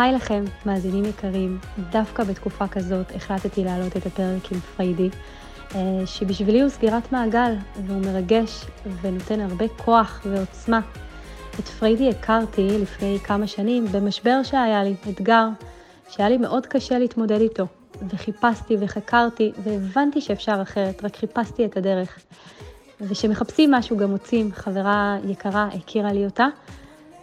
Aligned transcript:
היי 0.00 0.12
לכם, 0.12 0.44
מאזינים 0.66 1.04
יקרים, 1.04 1.58
דווקא 1.90 2.24
בתקופה 2.24 2.68
כזאת 2.68 3.06
החלטתי 3.14 3.64
להעלות 3.64 3.96
את 3.96 4.06
הפרק 4.06 4.52
עם 4.52 4.60
פריידי, 4.60 5.08
אה, 5.74 6.06
שבשבילי 6.06 6.60
הוא 6.60 6.68
סגירת 6.68 7.12
מעגל, 7.12 7.54
והוא 7.86 8.02
מרגש 8.02 8.64
ונותן 9.02 9.40
הרבה 9.40 9.68
כוח 9.68 10.20
ועוצמה. 10.24 10.80
את 11.60 11.68
פריידי 11.68 12.10
הכרתי 12.10 12.68
לפני 12.82 13.18
כמה 13.24 13.46
שנים 13.46 13.86
במשבר 13.92 14.42
שהיה 14.42 14.84
לי, 14.84 14.94
אתגר, 15.10 15.48
שהיה 16.08 16.28
לי 16.28 16.36
מאוד 16.36 16.66
קשה 16.66 16.98
להתמודד 16.98 17.40
איתו, 17.40 17.66
וחיפשתי 18.08 18.76
וחקרתי, 18.80 19.52
והבנתי 19.62 20.20
שאפשר 20.20 20.62
אחרת, 20.62 21.04
רק 21.04 21.16
חיפשתי 21.16 21.64
את 21.64 21.76
הדרך. 21.76 22.18
ושמחפשים 23.00 23.70
משהו 23.70 23.96
גם 23.96 24.10
מוצאים, 24.10 24.52
חברה 24.52 25.16
יקרה 25.24 25.68
הכירה 25.74 26.12
לי 26.12 26.24
אותה, 26.24 26.46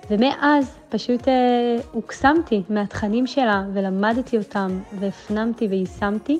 ומאז 0.09 0.75
פשוט 0.89 1.27
אה, 1.27 1.77
הוקסמתי 1.91 2.63
מהתכנים 2.69 3.27
שלה 3.27 3.63
ולמדתי 3.73 4.37
אותם 4.37 4.79
והפנמתי 4.99 5.67
ויישמתי, 5.67 6.39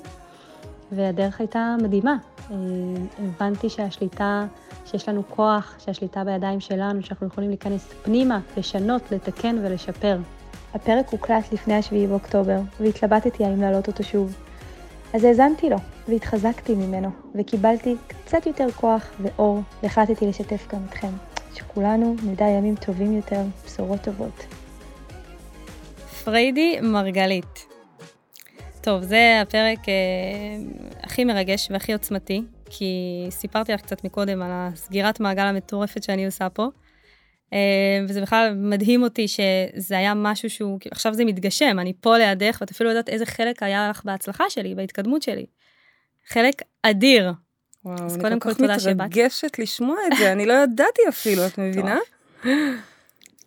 והדרך 0.92 1.40
הייתה 1.40 1.76
מדהימה. 1.82 2.16
אה, 2.50 2.56
הבנתי 3.18 3.68
שהשליטה, 3.68 4.46
שיש 4.86 5.08
לנו 5.08 5.22
כוח, 5.28 5.74
שהשליטה 5.78 6.24
בידיים 6.24 6.60
שלנו, 6.60 7.02
שאנחנו 7.02 7.26
יכולים 7.26 7.50
להיכנס 7.50 7.92
פנימה, 8.02 8.40
לשנות, 8.56 9.12
לתקן 9.12 9.56
ולשפר. 9.62 10.18
הפרק 10.74 11.08
הוקלט 11.10 11.52
לפני 11.52 11.74
השביעי 11.74 12.06
באוקטובר, 12.06 12.58
והתלבטתי 12.80 13.44
האם 13.44 13.60
להעלות 13.60 13.86
אותו 13.86 14.04
שוב. 14.04 14.36
אז 15.14 15.24
האזנתי 15.24 15.70
לו, 15.70 15.76
והתחזקתי 16.08 16.74
ממנו, 16.74 17.10
וקיבלתי 17.34 17.96
קצת 18.06 18.46
יותר 18.46 18.70
כוח 18.70 19.10
ואור, 19.20 19.60
והחלטתי 19.82 20.26
לשתף 20.26 20.66
גם 20.72 20.80
אתכם. 20.88 21.27
שכולנו 21.58 22.16
נדע 22.24 22.44
ימים 22.44 22.74
טובים 22.76 23.16
יותר, 23.16 23.42
בשורות 23.64 24.00
טובות. 24.00 24.46
פריידי 26.24 26.80
מרגלית. 26.82 27.66
טוב, 28.80 29.02
זה 29.02 29.38
הפרק 29.42 29.88
אה, 29.88 29.94
הכי 31.02 31.24
מרגש 31.24 31.68
והכי 31.70 31.92
עוצמתי, 31.92 32.42
כי 32.70 33.26
סיפרתי 33.30 33.72
לך 33.72 33.80
קצת 33.80 34.04
מקודם 34.04 34.42
על 34.42 34.50
הסגירת 34.52 35.20
מעגל 35.20 35.42
המטורפת 35.42 36.02
שאני 36.02 36.26
עושה 36.26 36.48
פה. 36.48 36.68
אה, 37.52 38.04
וזה 38.08 38.22
בכלל 38.22 38.54
מדהים 38.54 39.02
אותי 39.02 39.28
שזה 39.28 39.98
היה 39.98 40.14
משהו 40.14 40.50
שהוא, 40.50 40.78
עכשיו 40.90 41.14
זה 41.14 41.24
מתגשם, 41.24 41.78
אני 41.78 41.92
פה 42.00 42.18
לידך, 42.18 42.58
ואת 42.60 42.70
אפילו 42.70 42.90
יודעת 42.90 43.08
איזה 43.08 43.26
חלק 43.26 43.62
היה 43.62 43.88
לך 43.90 44.04
בהצלחה 44.04 44.50
שלי, 44.50 44.74
בהתקדמות 44.74 45.22
שלי. 45.22 45.46
חלק 46.28 46.62
אדיר. 46.82 47.32
וואו, 47.88 48.06
אז 48.06 48.16
קודם 48.16 48.40
כל 48.40 48.54
תודה 48.54 48.78
שבאת. 48.78 48.86
אני 48.86 48.98
כל 48.98 49.04
כך 49.04 49.16
מתרגשת 49.16 49.58
לשמוע 49.58 49.96
את 50.06 50.18
זה, 50.18 50.32
אני 50.32 50.46
לא 50.46 50.52
ידעתי 50.52 51.02
אפילו, 51.08 51.46
את 51.46 51.58
מבינה? 51.58 51.98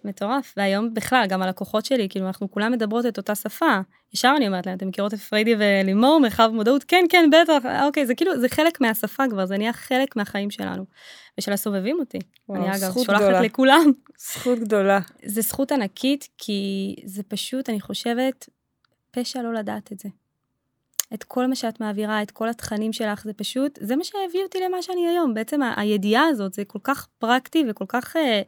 מטורף, 0.05 0.53
והיום 0.57 0.93
בכלל, 0.93 1.25
גם 1.29 1.41
הלקוחות 1.41 1.85
שלי, 1.85 2.09
כאילו 2.09 2.27
אנחנו 2.27 2.51
כולם 2.51 2.71
מדברות 2.71 3.05
את 3.05 3.17
אותה 3.17 3.35
שפה. 3.35 3.79
ישר 4.13 4.33
אני 4.37 4.47
אומרת 4.47 4.65
להם, 4.65 4.77
אתם 4.77 4.87
מכירות 4.87 5.13
את 5.13 5.19
פריידי 5.19 5.55
ולימור, 5.59 6.19
מרחב 6.19 6.51
מודעות? 6.53 6.83
כן, 6.83 7.05
כן, 7.09 7.29
בטח, 7.31 7.65
אוקיי, 7.83 8.05
זה 8.05 8.15
כאילו, 8.15 8.39
זה 8.39 8.49
חלק 8.49 8.81
מהשפה 8.81 9.23
כבר, 9.29 9.45
זה 9.45 9.57
נהיה 9.57 9.73
חלק 9.73 10.15
מהחיים 10.15 10.51
שלנו, 10.51 10.85
ושל 11.37 11.53
הסובבים 11.53 11.99
אותי. 11.99 12.19
וואו, 12.49 12.61
אני 12.61 12.69
אגב 12.69 12.93
שולחת 12.93 13.21
גדולה. 13.21 13.41
לכולם. 13.41 13.91
זכות 14.17 14.59
גדולה. 14.59 14.99
זה 15.25 15.41
זכות 15.41 15.71
ענקית, 15.71 16.27
כי 16.37 16.95
זה 17.05 17.23
פשוט, 17.23 17.69
אני 17.69 17.81
חושבת, 17.81 18.49
פשע 19.11 19.41
לא 19.41 19.53
לדעת 19.53 19.91
את 19.91 19.99
זה. 19.99 20.09
את 21.13 21.23
כל 21.23 21.47
מה 21.47 21.55
שאת 21.55 21.79
מעבירה, 21.79 22.21
את 22.21 22.31
כל 22.31 22.49
התכנים 22.49 22.93
שלך, 22.93 23.23
זה 23.23 23.33
פשוט, 23.33 23.79
זה 23.81 23.95
מה 23.95 24.03
שהביא 24.03 24.43
אותי 24.43 24.59
למה 24.59 24.81
שאני 24.81 25.07
היום. 25.07 25.33
בעצם 25.33 25.61
הידיעה 25.77 26.27
הזאת, 26.27 26.53
זה 26.53 26.65
כל 26.65 26.79
כך 26.83 27.07
פרקטי 27.19 27.63
וכל 27.69 27.85
כך, 27.87 28.15
אה, 28.15 28.41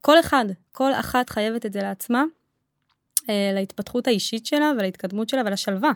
כל 0.00 0.20
אחד, 0.20 0.44
כל 0.72 0.92
אחת 0.92 1.30
חייבת 1.30 1.66
את 1.66 1.72
זה 1.72 1.82
לעצמה, 1.82 2.24
אה, 3.30 3.50
להתפתחות 3.54 4.06
האישית 4.06 4.46
שלה 4.46 4.72
ולהתקדמות 4.78 5.28
שלה 5.28 5.42
ולשלווה. 5.46 5.92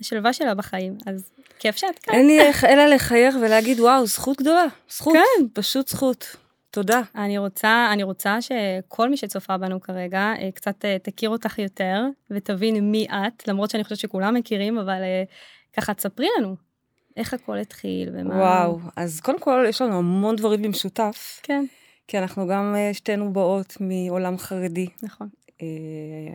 השלווה 0.00 0.32
שלה 0.32 0.54
בחיים, 0.54 0.96
אז 1.06 1.30
כיף 1.58 1.76
שאת 1.76 1.98
כאן. 1.98 2.14
אין 2.14 2.26
לי 2.26 2.40
איך 2.40 2.64
אלא 2.64 2.86
לחייך 2.86 3.34
ולהגיד, 3.42 3.80
וואו, 3.80 4.06
זכות 4.06 4.40
גדולה. 4.40 4.64
זכות, 4.90 5.14
כן. 5.14 5.46
פשוט 5.52 5.88
זכות. 5.88 6.36
תודה. 6.72 7.00
אני 7.14 7.38
רוצה, 7.38 7.88
אני 7.92 8.02
רוצה 8.02 8.38
שכל 8.40 9.10
מי 9.10 9.16
שצופה 9.16 9.58
בנו 9.58 9.80
כרגע 9.80 10.32
אה, 10.38 10.50
קצת 10.54 10.84
אה, 10.84 10.96
תכיר 11.02 11.30
אותך 11.30 11.58
יותר 11.58 12.02
ותבין 12.30 12.90
מי 12.90 13.06
את, 13.10 13.48
למרות 13.48 13.70
שאני 13.70 13.84
חושבת 13.84 13.98
שכולם 13.98 14.34
מכירים, 14.34 14.78
אבל 14.78 15.02
אה, 15.02 15.22
ככה 15.76 15.94
תספרי 15.94 16.26
לנו 16.38 16.56
איך 17.16 17.34
הכל 17.34 17.58
התחיל 17.58 18.10
ומה... 18.12 18.34
וואו, 18.34 18.78
אז 18.96 19.20
קודם 19.20 19.40
כל 19.40 19.64
יש 19.68 19.82
לנו 19.82 19.98
המון 19.98 20.36
דברים 20.36 20.62
במשותף. 20.62 21.40
כן. 21.42 21.64
כי 22.08 22.18
אנחנו 22.18 22.46
גם 22.46 22.76
שתינו 22.92 23.32
באות 23.32 23.76
מעולם 23.80 24.38
חרדי. 24.38 24.86
נכון. 25.02 25.28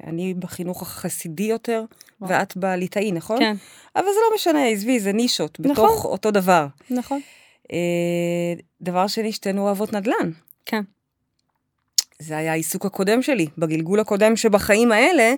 אני 0.08 0.34
בחינוך 0.34 0.82
החסידי 0.82 1.44
יותר, 1.44 1.84
וואו. 2.22 2.32
ואת 2.32 2.58
בליטאי, 2.58 3.12
נכון? 3.12 3.40
כן. 3.40 3.56
אבל 3.96 4.06
זה 4.06 4.20
לא 4.30 4.36
משנה, 4.36 4.68
עזבי, 4.68 5.00
זה 5.00 5.14
נישות, 5.14 5.60
נכון. 5.60 5.86
בתוך 5.86 6.06
אותו 6.06 6.32
דבר. 6.32 6.68
נכון. 6.90 7.22
אה, 7.74 8.54
דבר 8.82 9.08
שני, 9.08 9.32
שתינו 9.32 9.62
אוהבות 9.62 9.94
נדל"ן. 9.94 10.32
כן. 10.66 10.82
זה 12.20 12.38
היה 12.38 12.52
העיסוק 12.52 12.86
הקודם 12.86 13.22
שלי. 13.22 13.48
בגלגול 13.58 14.00
הקודם 14.00 14.36
שבחיים 14.36 14.92
האלה, 14.92 15.34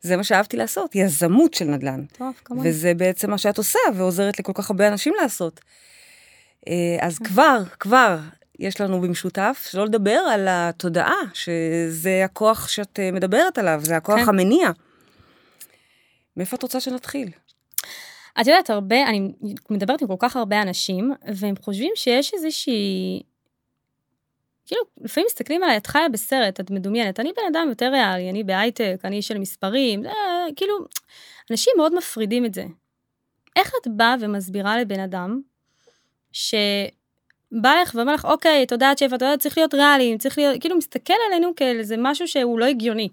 זה 0.00 0.16
מה 0.16 0.24
שאהבתי 0.24 0.56
לעשות, 0.56 0.94
יזמות 0.94 1.54
של 1.54 1.64
נדל"ן. 1.64 2.04
טוב, 2.18 2.34
כמובן. 2.44 2.68
וזה 2.68 2.94
בעצם 2.94 3.30
מה 3.30 3.38
שאת 3.38 3.58
עושה, 3.58 3.78
ועוזרת 3.94 4.38
לכל 4.38 4.52
כך 4.54 4.70
הרבה 4.70 4.88
אנשים 4.88 5.14
לעשות. 5.22 5.60
אה, 6.68 6.96
אז. 7.00 7.18
כבר, 7.18 7.62
כבר, 7.80 8.18
יש 8.58 8.80
לנו 8.80 9.00
במשותף, 9.00 9.68
שלא 9.70 9.84
לדבר 9.84 10.18
על 10.32 10.46
התודעה, 10.50 11.20
שזה 11.34 12.22
הכוח 12.24 12.68
שאת 12.68 12.98
אה, 12.98 13.12
מדברת 13.12 13.58
עליו, 13.58 13.80
זה 13.82 13.96
הכוח 13.96 14.20
כן. 14.20 14.28
המניע. 14.28 14.70
מאיפה 16.36 16.56
את 16.56 16.62
רוצה 16.62 16.80
שנתחיל? 16.80 17.30
את 18.40 18.46
יודעת, 18.46 18.70
הרבה, 18.70 19.08
אני 19.08 19.32
מדברת 19.70 20.02
עם 20.02 20.08
כל 20.08 20.14
כך 20.18 20.36
הרבה 20.36 20.62
אנשים, 20.62 21.12
והם 21.34 21.54
חושבים 21.62 21.92
שיש 21.94 22.34
איזושהי... 22.34 23.22
כאילו, 24.66 24.82
לפעמים 25.00 25.26
מסתכלים 25.26 25.62
עליי, 25.62 25.76
את 25.76 25.86
חיה 25.86 26.08
בסרט, 26.08 26.60
את 26.60 26.70
מדומיינת. 26.70 27.20
אני 27.20 27.32
בן 27.36 27.42
אדם 27.48 27.66
יותר 27.68 27.90
ריאלי, 27.92 28.30
אני 28.30 28.44
בהייטק, 28.44 29.00
אני 29.04 29.22
של 29.22 29.38
מספרים, 29.38 30.02
זה, 30.02 30.08
כאילו, 30.56 30.74
אנשים 31.50 31.72
מאוד 31.76 31.94
מפרידים 31.94 32.44
את 32.44 32.54
זה. 32.54 32.64
איך 33.56 33.72
את 33.82 33.88
באה 33.88 34.14
ומסבירה 34.20 34.80
לבן 34.80 35.00
אדם, 35.00 35.40
שבא 36.32 37.74
לך 37.82 37.94
ואומר 37.94 38.14
לך, 38.14 38.24
אוקיי, 38.24 38.62
את 38.62 38.72
יודעת 38.72 38.98
שפע, 38.98 39.16
את 39.16 39.40
צריך 39.40 39.58
להיות 39.58 39.74
ריאלי, 39.74 40.18
צריך 40.18 40.38
להיות, 40.38 40.60
כאילו, 40.60 40.76
מסתכל 40.76 41.14
עלינו 41.26 41.52
כאל 41.56 41.76
איזה 41.78 41.94
משהו 41.98 42.28
שהוא 42.28 42.58
לא 42.58 42.64
הגיוני. 42.64 43.08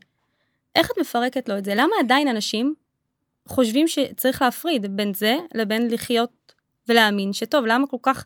איך 0.76 0.92
את 0.92 0.98
מפרקת 0.98 1.50
לו 1.50 1.58
את 1.58 1.66
זה? 1.66 1.76
למה 1.76 1.96
עדיין 2.00 2.28
אנשים 2.28 2.76
חושבים 3.48 3.88
שצריך 3.88 4.42
להפריד 4.42 4.98
בין 4.98 5.14
זה 5.14 5.36
לבין 5.54 5.88
לחיות 5.92 6.54
ולהאמין 6.90 7.34
שטוב, 7.34 7.66
למה 7.66 7.88
כל 7.88 7.98
כך, 8.02 8.26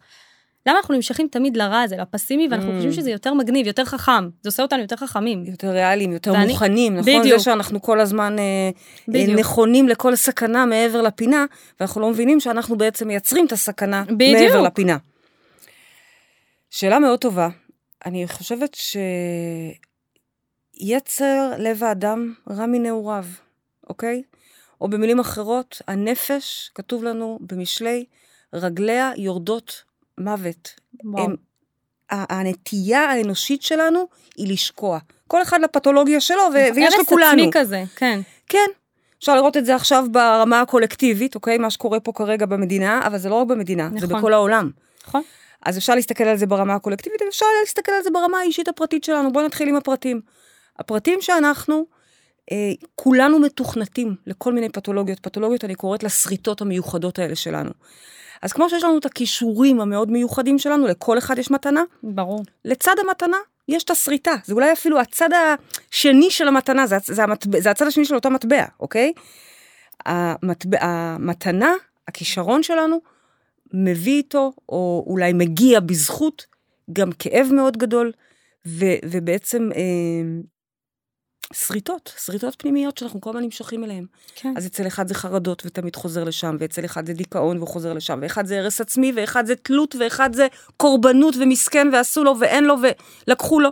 למה 0.65 0.77
אנחנו 0.77 0.95
נמשכים 0.95 1.27
תמיד 1.31 1.57
לרע 1.57 1.81
הזה, 1.81 1.97
לפסימי, 1.97 2.47
ואנחנו 2.51 2.71
mm. 2.71 2.75
חושבים 2.75 2.91
שזה 2.91 3.11
יותר 3.11 3.33
מגניב, 3.33 3.67
יותר 3.67 3.85
חכם, 3.85 4.29
זה 4.41 4.49
עושה 4.49 4.63
אותנו 4.63 4.81
יותר 4.81 4.95
חכמים. 4.95 5.45
יותר 5.45 5.69
ריאליים, 5.69 6.11
יותר 6.11 6.33
ואני... 6.33 6.51
מוכנים, 6.51 6.97
נכון? 6.97 7.19
בדיוק. 7.19 7.37
זה 7.37 7.43
שאנחנו 7.43 7.81
כל 7.81 7.99
הזמן 7.99 8.39
אה, 8.39 8.69
בדיוק. 9.07 9.39
נכונים 9.39 9.87
לכל 9.87 10.15
סכנה 10.15 10.65
מעבר 10.65 11.01
לפינה, 11.01 11.45
ואנחנו 11.79 12.01
לא 12.01 12.09
מבינים 12.09 12.39
שאנחנו 12.39 12.77
בעצם 12.77 13.07
מייצרים 13.07 13.45
את 13.45 13.51
הסכנה 13.51 14.03
בדיוק. 14.03 14.41
מעבר 14.41 14.61
לפינה. 14.61 14.97
שאלה 16.69 16.99
מאוד 16.99 17.19
טובה. 17.19 17.49
אני 18.05 18.27
חושבת 18.27 18.77
שיצר 20.77 21.51
לב 21.57 21.83
האדם 21.83 22.33
רע 22.49 22.65
מנעוריו, 22.65 23.25
אוקיי? 23.89 24.23
או 24.81 24.88
במילים 24.88 25.19
אחרות, 25.19 25.81
הנפש, 25.88 26.72
כתוב 26.75 27.04
לנו 27.04 27.39
במשלי, 27.42 28.06
רגליה 28.54 29.12
יורדות 29.18 29.83
מוות. 30.18 30.74
הם, 31.18 31.36
הנטייה 32.10 33.00
האנושית 33.00 33.62
שלנו 33.62 34.07
היא 34.36 34.54
לשקוע. 34.54 35.00
כל 35.28 35.42
אחד 35.42 35.62
לפתולוגיה 35.62 36.19
שלו, 36.19 36.42
ו- 36.54 36.75
ויש 36.75 36.94
לכולנו. 37.00 37.25
הרס 37.25 37.33
עצמי 37.33 37.50
כזה, 37.51 37.83
כן. 37.95 38.19
כן. 38.50 38.68
אפשר 39.19 39.36
לראות 39.36 39.57
את 39.57 39.66
זה 39.66 39.75
עכשיו 39.75 40.06
ברמה 40.12 40.62
הקולקטיבית, 40.62 41.36
אוקיי? 41.36 41.57
מה 41.57 41.69
שקורה 41.69 42.00
פה 42.00 42.12
כרגע 42.12 42.45
במדינה, 42.45 43.07
אבל 43.07 43.18
זה 43.18 43.30
לא 43.30 43.36
רק 43.36 43.48
במדינה, 43.48 43.88
נכון. 43.88 44.00
זה 44.00 44.07
בכל 44.07 44.34
העולם. 44.34 44.72
נכון. 45.07 45.22
אז 45.66 45.77
אפשר 45.77 45.95
להסתכל 45.95 46.24
על 46.24 46.38
זה 46.38 46.45
ברמה 46.45 46.75
הקולקטיבית, 46.75 47.22
ואפשר 47.22 47.45
להסתכל 47.62 47.92
על 47.92 48.04
זה 48.04 48.10
ברמה 48.10 48.39
האישית 48.39 48.68
הפרטית 48.68 49.04
שלנו. 49.04 49.31
בואו 49.31 49.45
נתחיל 49.45 49.69
עם 49.69 49.75
הפרטים. 49.75 50.22
הפרטים 50.80 51.22
שאנחנו 51.22 51.86
אה, 52.51 52.71
כולנו 52.95 53.39
מתוכנתים 53.39 54.15
לכל 54.27 54.53
מיני 54.53 54.69
פתולוגיות. 54.69 55.19
פתולוגיות, 55.19 55.65
אני 55.65 55.75
קוראת 55.75 56.03
לשריטות 56.03 56.61
המיוחדות 56.61 57.19
האלה 57.19 57.35
שלנו. 57.35 57.71
אז 58.41 58.53
כמו 58.53 58.69
שיש 58.69 58.83
לנו 58.83 58.97
את 58.97 59.05
הכישורים 59.05 59.81
המאוד 59.81 60.11
מיוחדים 60.11 60.59
שלנו, 60.59 60.88
לכל 60.88 61.17
אחד 61.17 61.38
יש 61.38 61.51
מתנה. 61.51 61.83
ברור. 62.03 62.43
לצד 62.65 62.95
המתנה 62.99 63.38
יש 63.67 63.83
את 63.83 63.89
השריטה. 63.89 64.35
זה 64.45 64.53
אולי 64.53 64.73
אפילו 64.73 64.99
הצד 64.99 65.29
השני 65.33 66.31
של 66.31 66.47
המתנה, 66.47 66.88
זה, 66.88 66.97
זה, 67.05 67.23
המטבע, 67.23 67.61
זה 67.61 67.71
הצד 67.71 67.88
השני 67.88 68.05
של 68.05 68.15
אותו 68.15 68.29
מטבע, 68.29 68.65
אוקיי? 68.79 69.13
המטבע, 70.05 70.77
המתנה, 70.81 71.73
הכישרון 72.07 72.63
שלנו, 72.63 73.01
מביא 73.73 74.17
איתו, 74.17 74.51
או 74.69 75.03
אולי 75.07 75.33
מגיע 75.33 75.79
בזכות, 75.79 76.45
גם 76.93 77.11
כאב 77.11 77.47
מאוד 77.53 77.77
גדול, 77.77 78.11
ו, 78.67 78.85
ובעצם 79.05 79.69
אה, 79.75 79.81
שריטות, 81.53 82.13
שריטות 82.25 82.56
פנימיות 82.57 82.98
שאנחנו 82.98 83.21
כל 83.21 83.30
הזמן 83.30 83.44
נמשכים 83.44 83.83
אליהן. 83.83 84.06
כן. 84.36 84.53
אז 84.57 84.65
אצל 84.65 84.88
אחד 84.88 85.07
זה 85.07 85.13
חרדות 85.13 85.63
ותמיד 85.65 85.95
חוזר 85.95 86.24
לשם, 86.24 86.56
ואצל 86.59 86.86
אחד 86.86 87.06
זה 87.06 87.13
דיכאון 87.13 87.57
והוא 87.57 87.68
חוזר 87.68 87.94
לשם, 87.94 88.19
ואחד 88.21 88.45
זה 88.45 88.59
הרס 88.59 88.81
עצמי, 88.81 89.12
ואחד 89.15 89.45
זה 89.45 89.56
תלות, 89.56 89.95
ואחד 90.00 90.36
זה 90.36 90.48
קורבנות 90.77 91.36
ומסכן 91.39 91.88
ועשו 91.94 92.24
לו 92.24 92.36
ואין 92.39 92.63
לו 92.63 92.75
ולקחו 93.27 93.59
לו. 93.59 93.69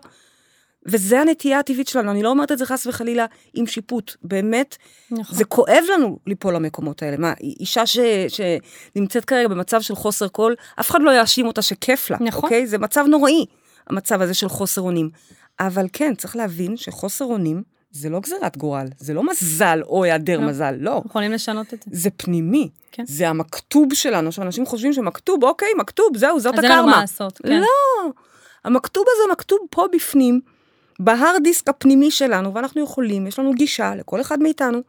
וזה 0.85 1.19
הנטייה 1.19 1.59
הטבעית 1.59 1.87
שלנו, 1.87 2.11
אני 2.11 2.23
לא 2.23 2.29
אומרת 2.29 2.51
את 2.51 2.57
זה 2.57 2.65
חס 2.65 2.87
וחלילה 2.87 3.25
עם 3.53 3.67
שיפוט, 3.67 4.15
באמת, 4.23 4.77
נכון. 5.11 5.37
זה 5.37 5.45
כואב 5.45 5.83
לנו 5.93 6.19
ליפול 6.27 6.55
למקומות 6.55 7.03
האלה. 7.03 7.17
מה, 7.17 7.33
אישה 7.41 7.85
ש, 7.85 7.99
שנמצאת 8.27 9.25
כרגע 9.25 9.47
במצב 9.47 9.81
של 9.81 9.95
חוסר 9.95 10.27
קול, 10.27 10.55
אף 10.79 10.91
אחד 10.91 11.01
לא 11.01 11.11
יאשים 11.11 11.47
אותה 11.47 11.61
שכיף 11.61 12.09
לה, 12.09 12.17
נכון. 12.21 12.43
אוקיי? 12.43 12.67
זה 12.67 12.77
מצב 12.77 13.05
נוראי, 13.07 13.45
המצב 13.87 14.21
הזה 14.21 14.33
של 14.33 14.49
חוסר 14.49 14.81
אונים. 14.81 15.09
אבל 15.59 15.85
כן, 15.93 16.15
צריך 16.15 16.35
להבין 16.35 16.77
שחוסר 16.77 17.25
אונים 17.25 17.63
זה 17.91 18.09
לא 18.09 18.19
גזירת 18.19 18.57
גורל, 18.57 18.87
זה 18.99 19.13
לא 19.13 19.23
מזל 19.23 19.81
או 19.83 20.03
היעדר 20.03 20.39
לא. 20.39 20.47
מזל, 20.47 20.75
לא. 20.79 21.01
יכולים 21.05 21.31
לשנות 21.31 21.73
את 21.73 21.83
זה. 21.83 21.89
זה 21.93 22.09
פנימי, 22.09 22.69
כן. 22.91 23.03
זה 23.07 23.29
המכתוב 23.29 23.93
שלנו. 23.93 24.27
עכשיו, 24.27 24.43
אנשים 24.45 24.65
חושבים 24.65 24.93
שמכתוב, 24.93 25.43
אוקיי, 25.43 25.69
מכתוב, 25.77 26.17
זהו, 26.17 26.39
זאת 26.39 26.57
אז 26.57 26.63
אין 26.63 26.71
לנו 26.71 26.83
מה 26.83 26.89
הקרמה. 26.91 27.01
לעשות. 27.01 27.37
כן. 27.37 27.59
לא, 27.59 28.11
המכתוב 28.65 29.05
הזה 29.07 29.31
מכתוב 29.31 29.59
פה 29.69 29.85
בפנים, 29.93 30.41
בהארד 30.99 31.43
דיסק 31.43 31.69
הפנימי 31.69 32.11
שלנו, 32.11 32.53
ואנחנו 32.53 32.83
יכולים, 32.83 33.27
יש 33.27 33.39
לנו 33.39 33.53
גישה 33.53 33.95
לכל 33.95 34.21
אחד 34.21 34.39
מאיתנו. 34.39 34.81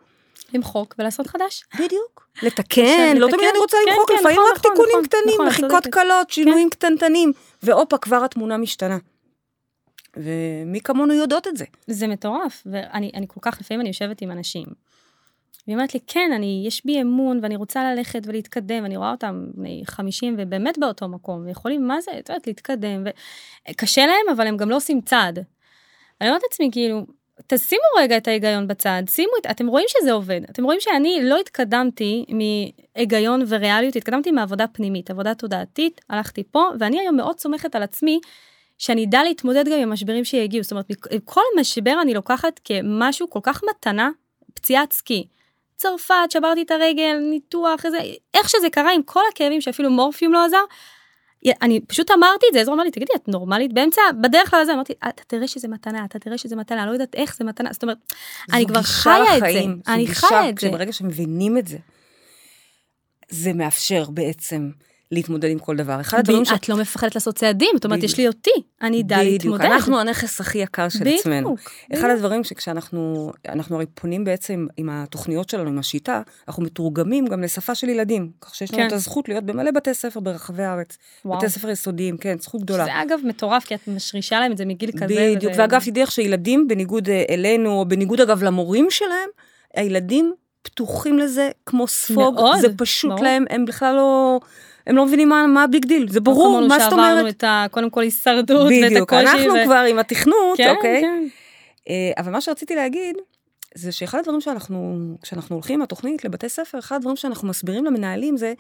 למחוק 0.55 0.95
ולעשות 0.99 1.27
חדש. 1.27 1.65
בדיוק. 1.75 2.27
לתקן, 2.43 3.17
לא 3.17 3.27
תמיד 3.27 3.47
אני 3.51 3.59
רוצה 3.59 3.77
כן, 3.85 3.93
למחוק, 3.93 4.09
כן, 4.09 4.15
לפעמים 4.21 4.37
נכון, 4.39 4.51
רק 4.53 4.59
נכון, 4.59 4.71
תיקונים 4.71 4.99
נכון, 4.99 5.07
קטנים, 5.07 5.47
מחיקות. 5.47 5.87
קלות, 5.87 6.31
שינויים 6.31 6.71
קטנטנים, 6.71 7.33
והופה, 7.63 7.99
כבר 7.99 8.25
התמונה 8.25 8.57
משתנה. 8.57 8.99
ומי 10.17 10.81
כמונו 10.81 11.15
יודעות 11.15 11.47
את 11.47 11.57
זה. 11.57 11.65
זה 11.87 12.07
מטורף, 12.07 12.63
ואני 12.67 13.11
אני 13.15 13.27
כל 13.29 13.41
כך, 13.43 13.61
לפעמים 13.61 13.81
אני 13.81 13.89
יושבת 13.89 14.23
עם 14.23 14.31
אנשים, 14.31 14.67
והיא 15.67 15.77
אומרת 15.77 15.95
לי, 15.95 16.01
כן, 16.07 16.31
אני, 16.35 16.65
יש 16.67 16.87
בי 16.87 17.03
אמון, 17.03 17.39
ואני 17.43 17.57
רוצה 17.57 17.95
ללכת 17.95 18.23
ולהתקדם, 18.27 18.83
ואני 18.83 18.97
רואה 18.97 19.11
אותם 19.11 19.47
בני 19.55 19.83
50 19.87 20.35
ובאמת 20.39 20.79
באותו 20.79 21.09
מקום, 21.09 21.47
ויכולים, 21.47 21.89
מה 21.89 22.01
זה, 22.01 22.11
את 22.19 22.29
יודעת, 22.29 22.47
להתקדם, 22.47 23.05
וקשה 23.71 24.07
להם, 24.07 24.37
אבל 24.37 24.47
הם 24.47 24.57
גם 24.57 24.71
לא 24.71 24.77
עושים 24.77 25.01
צעד. 25.01 25.39
אני 26.21 26.29
אומרת 26.29 26.43
לעצמי, 26.43 26.69
כאילו, 26.73 27.07
תשימו 27.47 27.83
רגע 27.99 28.17
את 28.17 28.29
ההיגיון 28.29 28.67
בצד, 28.69 29.03
שימו 29.09 29.33
את, 29.41 29.47
אתם 29.51 29.67
רואים 29.67 29.87
שזה 29.89 30.13
עובד, 30.13 30.41
אתם 30.51 30.65
רואים 30.65 30.81
שאני 30.81 31.21
לא 31.23 31.39
התקדמתי 31.39 32.25
מהיגיון 32.29 33.43
וריאליות, 33.49 33.97
התקדמתי 33.97 34.31
מעבודה 34.31 34.67
פנימית, 34.67 35.11
עבודה 35.11 35.35
תודעתית, 35.35 36.01
הלכתי 36.11 36.43
פה, 36.51 36.69
ואני 36.81 37.01
היום 37.01 37.17
מאוד 37.17 37.41
סומכת 37.41 37.75
על 37.75 37.83
עצמי, 37.83 38.21
שאני 38.81 39.05
אדע 39.05 39.23
להתמודד 39.23 39.67
גם 39.67 39.73
עם 39.73 39.89
המשברים 39.89 40.25
שיגיעו, 40.25 40.63
זאת 40.63 40.73
אומרת, 40.73 40.87
כל 41.25 41.41
משבר 41.61 41.95
אני 42.03 42.15
לוקחת 42.15 42.61
כמשהו 42.65 43.31
כל 43.31 43.41
כך 43.43 43.63
מתנה, 43.71 44.11
פציעת 44.55 44.93
סקי. 44.93 45.27
צרפת, 45.77 46.15
שברתי 46.31 46.63
את 46.63 46.71
הרגל, 46.71 47.19
ניתוח, 47.31 47.87
איזה, 47.87 47.99
איך 48.35 48.49
שזה 48.49 48.71
קרה 48.73 48.93
עם 48.93 49.03
כל 49.03 49.21
הכאבים 49.33 49.61
שאפילו 49.61 49.91
מורפיום 49.91 50.33
לא 50.33 50.45
עזר, 50.45 50.63
אני 51.63 51.81
פשוט 51.81 52.11
אמרתי 52.11 52.47
את 52.49 52.53
זה, 52.53 52.61
עזר 52.61 52.73
אמר 52.73 52.83
לי, 52.83 52.91
תגידי, 52.91 53.13
את 53.17 53.29
נורמלית 53.29 53.73
באמצע, 53.73 54.03
בדרך 54.23 54.51
כלל 54.51 54.65
זה, 54.65 54.75
אמרתי, 54.75 54.93
אתה 55.09 55.23
תראה 55.27 55.49
שזה 55.49 55.69
מתנה, 55.69 56.05
אתה 56.05 56.19
תראה 56.19 56.39
שזה 56.39 56.57
מתנה, 56.57 56.87
לא 56.87 56.91
יודעת 56.91 57.15
איך 57.15 57.37
זה 57.37 57.45
מתנה, 57.45 57.73
זאת 57.73 57.83
אומרת, 57.83 57.99
אני 58.53 58.67
כבר 58.67 58.83
חיה 58.83 59.37
את 59.37 59.43
זה, 59.53 59.63
אני 59.89 60.07
חיה 60.07 60.49
את 60.49 60.59
זה. 60.59 60.69
שברגע 60.69 60.93
שמבינים 60.93 61.59
את 61.59 61.67
זה, 61.67 61.79
זה 63.29 63.53
מאפשר 63.53 64.05
בעצם 64.11 64.71
להתמודד 65.13 65.51
עם 65.51 65.59
כל 65.59 65.77
דבר. 65.77 66.01
אחד 66.01 66.19
הדברים 66.19 66.45
ש... 66.45 66.53
את 66.53 66.69
לא 66.69 66.77
מפחדת 66.77 67.15
לעשות 67.15 67.35
צעדים, 67.35 67.71
זאת 67.75 67.85
אומרת, 67.85 68.03
יש 68.03 68.19
לי 68.19 68.29
אותי, 68.29 68.51
אני 68.83 69.01
אדע 69.01 69.23
להתמודד. 69.23 69.59
בדיוק, 69.59 69.73
אנחנו 69.73 70.01
הנכס 70.01 70.41
הכי 70.41 70.59
יקר 70.59 70.89
של 70.89 71.01
בדיוק, 71.01 71.21
עצמנו. 71.21 71.55
בדיוק. 71.55 71.71
אחד 71.95 72.11
הדברים 72.11 72.45
שכשאנחנו, 72.45 73.33
אנחנו 73.49 73.77
הרי 73.77 73.87
פונים 73.95 74.25
בעצם 74.25 74.67
עם 74.77 74.91
התוכניות 74.91 75.49
שלנו, 75.51 75.69
עם 75.69 75.79
השיטה, 75.79 76.23
אנחנו 76.49 76.63
מתורגמים 76.63 77.27
גם 77.27 77.43
לשפה 77.43 77.75
של 77.75 77.89
ילדים, 77.89 78.31
כך 78.41 78.55
שיש 78.55 78.75
לנו 78.75 78.83
כן. 78.83 78.89
את 78.89 78.93
הזכות 78.93 79.29
להיות 79.29 79.45
במלא 79.45 79.71
בתי 79.71 79.95
ספר 79.95 80.21
ברחבי 80.21 80.63
הארץ. 80.63 80.99
וואו. 81.25 81.39
בתי 81.39 81.49
ספר 81.49 81.71
יסודיים, 81.71 82.17
כן, 82.17 82.39
זכות 82.39 82.63
גדולה. 82.63 82.85
זה 82.85 83.03
אגב 83.03 83.19
מטורף, 83.25 83.65
כי 83.65 83.75
את 83.75 83.89
משרישה 83.89 84.41
להם 84.41 84.53
את 84.53 84.59
זה 84.59 84.65
מגיל 84.65 84.93
כזה. 84.93 85.35
בדיוק, 85.37 85.53
ואגב, 85.57 85.81
תדעי 85.85 86.03
איך 86.03 86.13
שילדים, 86.13 86.69
בניגוד 86.69 87.09
אה, 87.09 87.25
אלינו, 87.31 87.71
או 87.71 87.85
בניגוד 87.85 88.21
אגב 88.21 88.43
למורים 88.43 88.87
שלהם, 88.91 89.29
הילדים 89.75 90.33
פתוחים 90.63 91.19
לזה 91.19 91.51
כמו 91.67 91.89
ספוג, 91.89 92.35
מאוד, 92.35 92.61
זה 92.61 92.69
פשוט. 92.77 93.21
להם, 93.21 93.45
הם 93.51 93.65
בכלל 93.65 93.95
לא... 93.95 94.41
הם 94.87 94.97
לא 94.97 95.07
מבינים 95.07 95.29
מה, 95.29 95.47
מה 95.47 95.65
ה 95.65 95.70
big 95.70 95.85
deal, 95.85 96.11
זה 96.11 96.21
ברור, 96.21 96.61
מה 96.61 96.79
זאת 96.79 96.91
שעברנו 96.91 97.21
אומרת? 97.21 97.35
את 97.35 97.45
ה... 97.45 97.67
קודם 97.71 97.91
כל 97.91 98.03
הישרדות 98.03 98.51
ואת 98.51 98.67
הקושי. 98.67 98.87
בדיוק, 98.87 99.13
אנחנו 99.13 99.53
ו... 99.53 99.65
כבר 99.65 99.85
עם 99.91 99.99
התכנות, 99.99 100.57
כן, 100.57 100.75
אוקיי? 100.77 101.01
כן. 101.01 101.25
אה, 101.89 102.13
אבל 102.19 102.33
מה 102.33 102.41
שרציתי 102.41 102.75
להגיד, 102.75 103.17
זה 103.75 103.93
שאחד 103.93 104.19
הדברים 104.19 104.41
שאנחנו, 104.41 104.99
כשאנחנו 105.23 105.57
הולכים 105.57 105.75
עם 105.75 105.83
התוכנית 105.83 106.25
לבתי 106.25 106.49
ספר, 106.49 106.79
אחד 106.79 106.97
הדברים 106.97 107.17
שאנחנו 107.17 107.49
מסבירים 107.49 107.85
למנהלים 107.85 108.37
זה, 108.37 108.53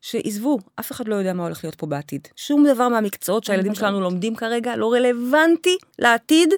שעזבו, 0.00 0.58
אף 0.80 0.92
אחד 0.92 1.08
לא 1.08 1.14
יודע 1.14 1.32
מה 1.32 1.42
הולך 1.42 1.64
להיות 1.64 1.74
פה 1.74 1.86
בעתיד. 1.86 2.28
שום 2.36 2.66
דבר 2.66 2.88
מהמקצועות 2.88 3.44
שהילדים 3.44 3.72
בוודאי. 3.72 3.88
שלנו 3.88 4.00
לומדים 4.00 4.34
כרגע 4.36 4.76
לא 4.76 4.92
רלוונטי 4.92 5.76
לעתיד, 5.98 6.54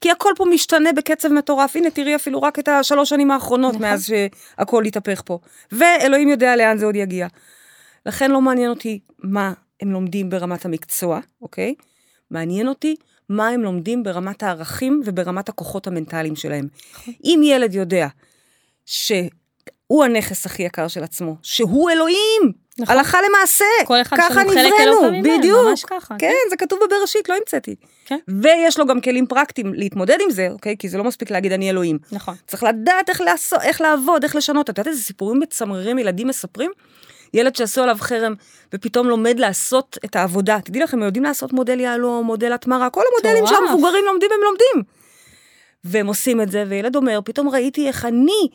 כי 0.00 0.10
הכל 0.10 0.32
פה 0.36 0.44
משתנה 0.44 0.92
בקצב 0.92 1.28
מטורף. 1.28 1.76
הנה, 1.76 1.90
תראי 1.90 2.16
אפילו 2.16 2.42
רק 2.42 2.58
את 2.58 2.68
השלוש 2.68 3.08
שנים 3.08 3.30
האחרונות 3.30 3.74
נכון. 3.74 3.82
מאז 3.82 4.06
שהכל 4.06 4.84
התהפך 4.84 5.22
פה. 5.24 5.38
ואלוהים 5.72 6.28
יודע 6.28 6.56
לאן 6.56 6.78
זה 6.78 6.86
עוד 6.86 6.96
יגיע. 6.96 7.26
לכן 8.06 8.30
לא 8.30 8.40
מעניין 8.40 8.70
אותי 8.70 9.00
מה 9.18 9.52
הם 9.80 9.92
לומדים 9.92 10.30
ברמת 10.30 10.64
המקצוע, 10.64 11.20
אוקיי? 11.42 11.74
מעניין 12.30 12.68
אותי 12.68 12.96
מה 13.28 13.48
הם 13.48 13.62
לומדים 13.62 14.02
ברמת 14.02 14.42
הערכים 14.42 15.02
וברמת 15.04 15.48
הכוחות 15.48 15.86
המנטליים 15.86 16.36
שלהם. 16.36 16.68
אם 17.24 17.40
ילד 17.44 17.74
יודע 17.74 18.08
שהוא 18.86 20.04
הנכס 20.04 20.46
הכי 20.46 20.62
יקר 20.62 20.88
של 20.88 21.02
עצמו, 21.02 21.36
שהוא 21.42 21.90
אלוהים, 21.90 22.52
נכון. 22.78 22.96
הלכה 22.96 23.18
למעשה, 23.28 23.64
כל 23.86 24.00
אחד 24.00 24.16
ככה 24.16 24.42
נבראנו, 24.42 25.22
בדיוק, 25.22 25.68
ממש 25.68 25.84
ככה, 25.84 26.14
כן, 26.18 26.34
זה 26.50 26.56
כתוב 26.56 26.78
בבראשית, 26.86 27.28
לא 27.28 27.34
המצאתי. 27.34 27.74
כן. 28.04 28.18
ויש 28.28 28.78
לו 28.78 28.86
גם 28.86 29.00
כלים 29.00 29.26
פרקטיים 29.26 29.74
להתמודד 29.74 30.18
עם 30.24 30.30
זה, 30.30 30.48
אוקיי? 30.50 30.76
כי 30.78 30.88
זה 30.88 30.98
לא 30.98 31.04
מספיק 31.04 31.30
להגיד 31.30 31.52
אני 31.52 31.70
אלוהים. 31.70 31.98
נכון. 32.12 32.34
צריך 32.46 32.62
לדעת 32.62 33.08
איך, 33.08 33.20
לעשות, 33.20 33.58
איך 33.62 33.80
לעבוד, 33.80 34.24
איך 34.24 34.36
לשנות. 34.36 34.70
את 34.70 34.78
יודעת 34.78 34.86
איזה 34.86 35.02
סיפורים 35.02 35.40
מצמררים 35.40 35.98
ילדים 35.98 36.28
מספרים? 36.28 36.70
ילד 37.34 37.56
שעשו 37.56 37.82
עליו 37.82 37.96
חרם, 38.00 38.34
ופתאום 38.74 39.08
לומד 39.08 39.38
לעשות 39.38 39.98
את 40.04 40.16
העבודה. 40.16 40.58
תדעי 40.64 40.82
לכם, 40.82 40.96
הם 40.96 41.02
יודעים 41.02 41.24
לעשות 41.24 41.52
מודל 41.52 41.80
יהלום, 41.80 42.26
מודל 42.26 42.52
התמרה, 42.52 42.90
כל 42.90 43.02
המודלים. 43.12 43.46
שהמבוגרים 43.46 44.04
לומדים, 44.04 44.30
הם 44.34 44.40
לומדים. 44.44 44.90
והם 45.84 46.06
עושים 46.06 46.40
את 46.40 46.50
זה, 46.50 46.64
וילד 46.68 46.96
אומר, 46.96 47.20
פתאום 47.24 47.48
ראיתי 47.48 47.88
איך 47.88 48.04
אני 48.04 48.48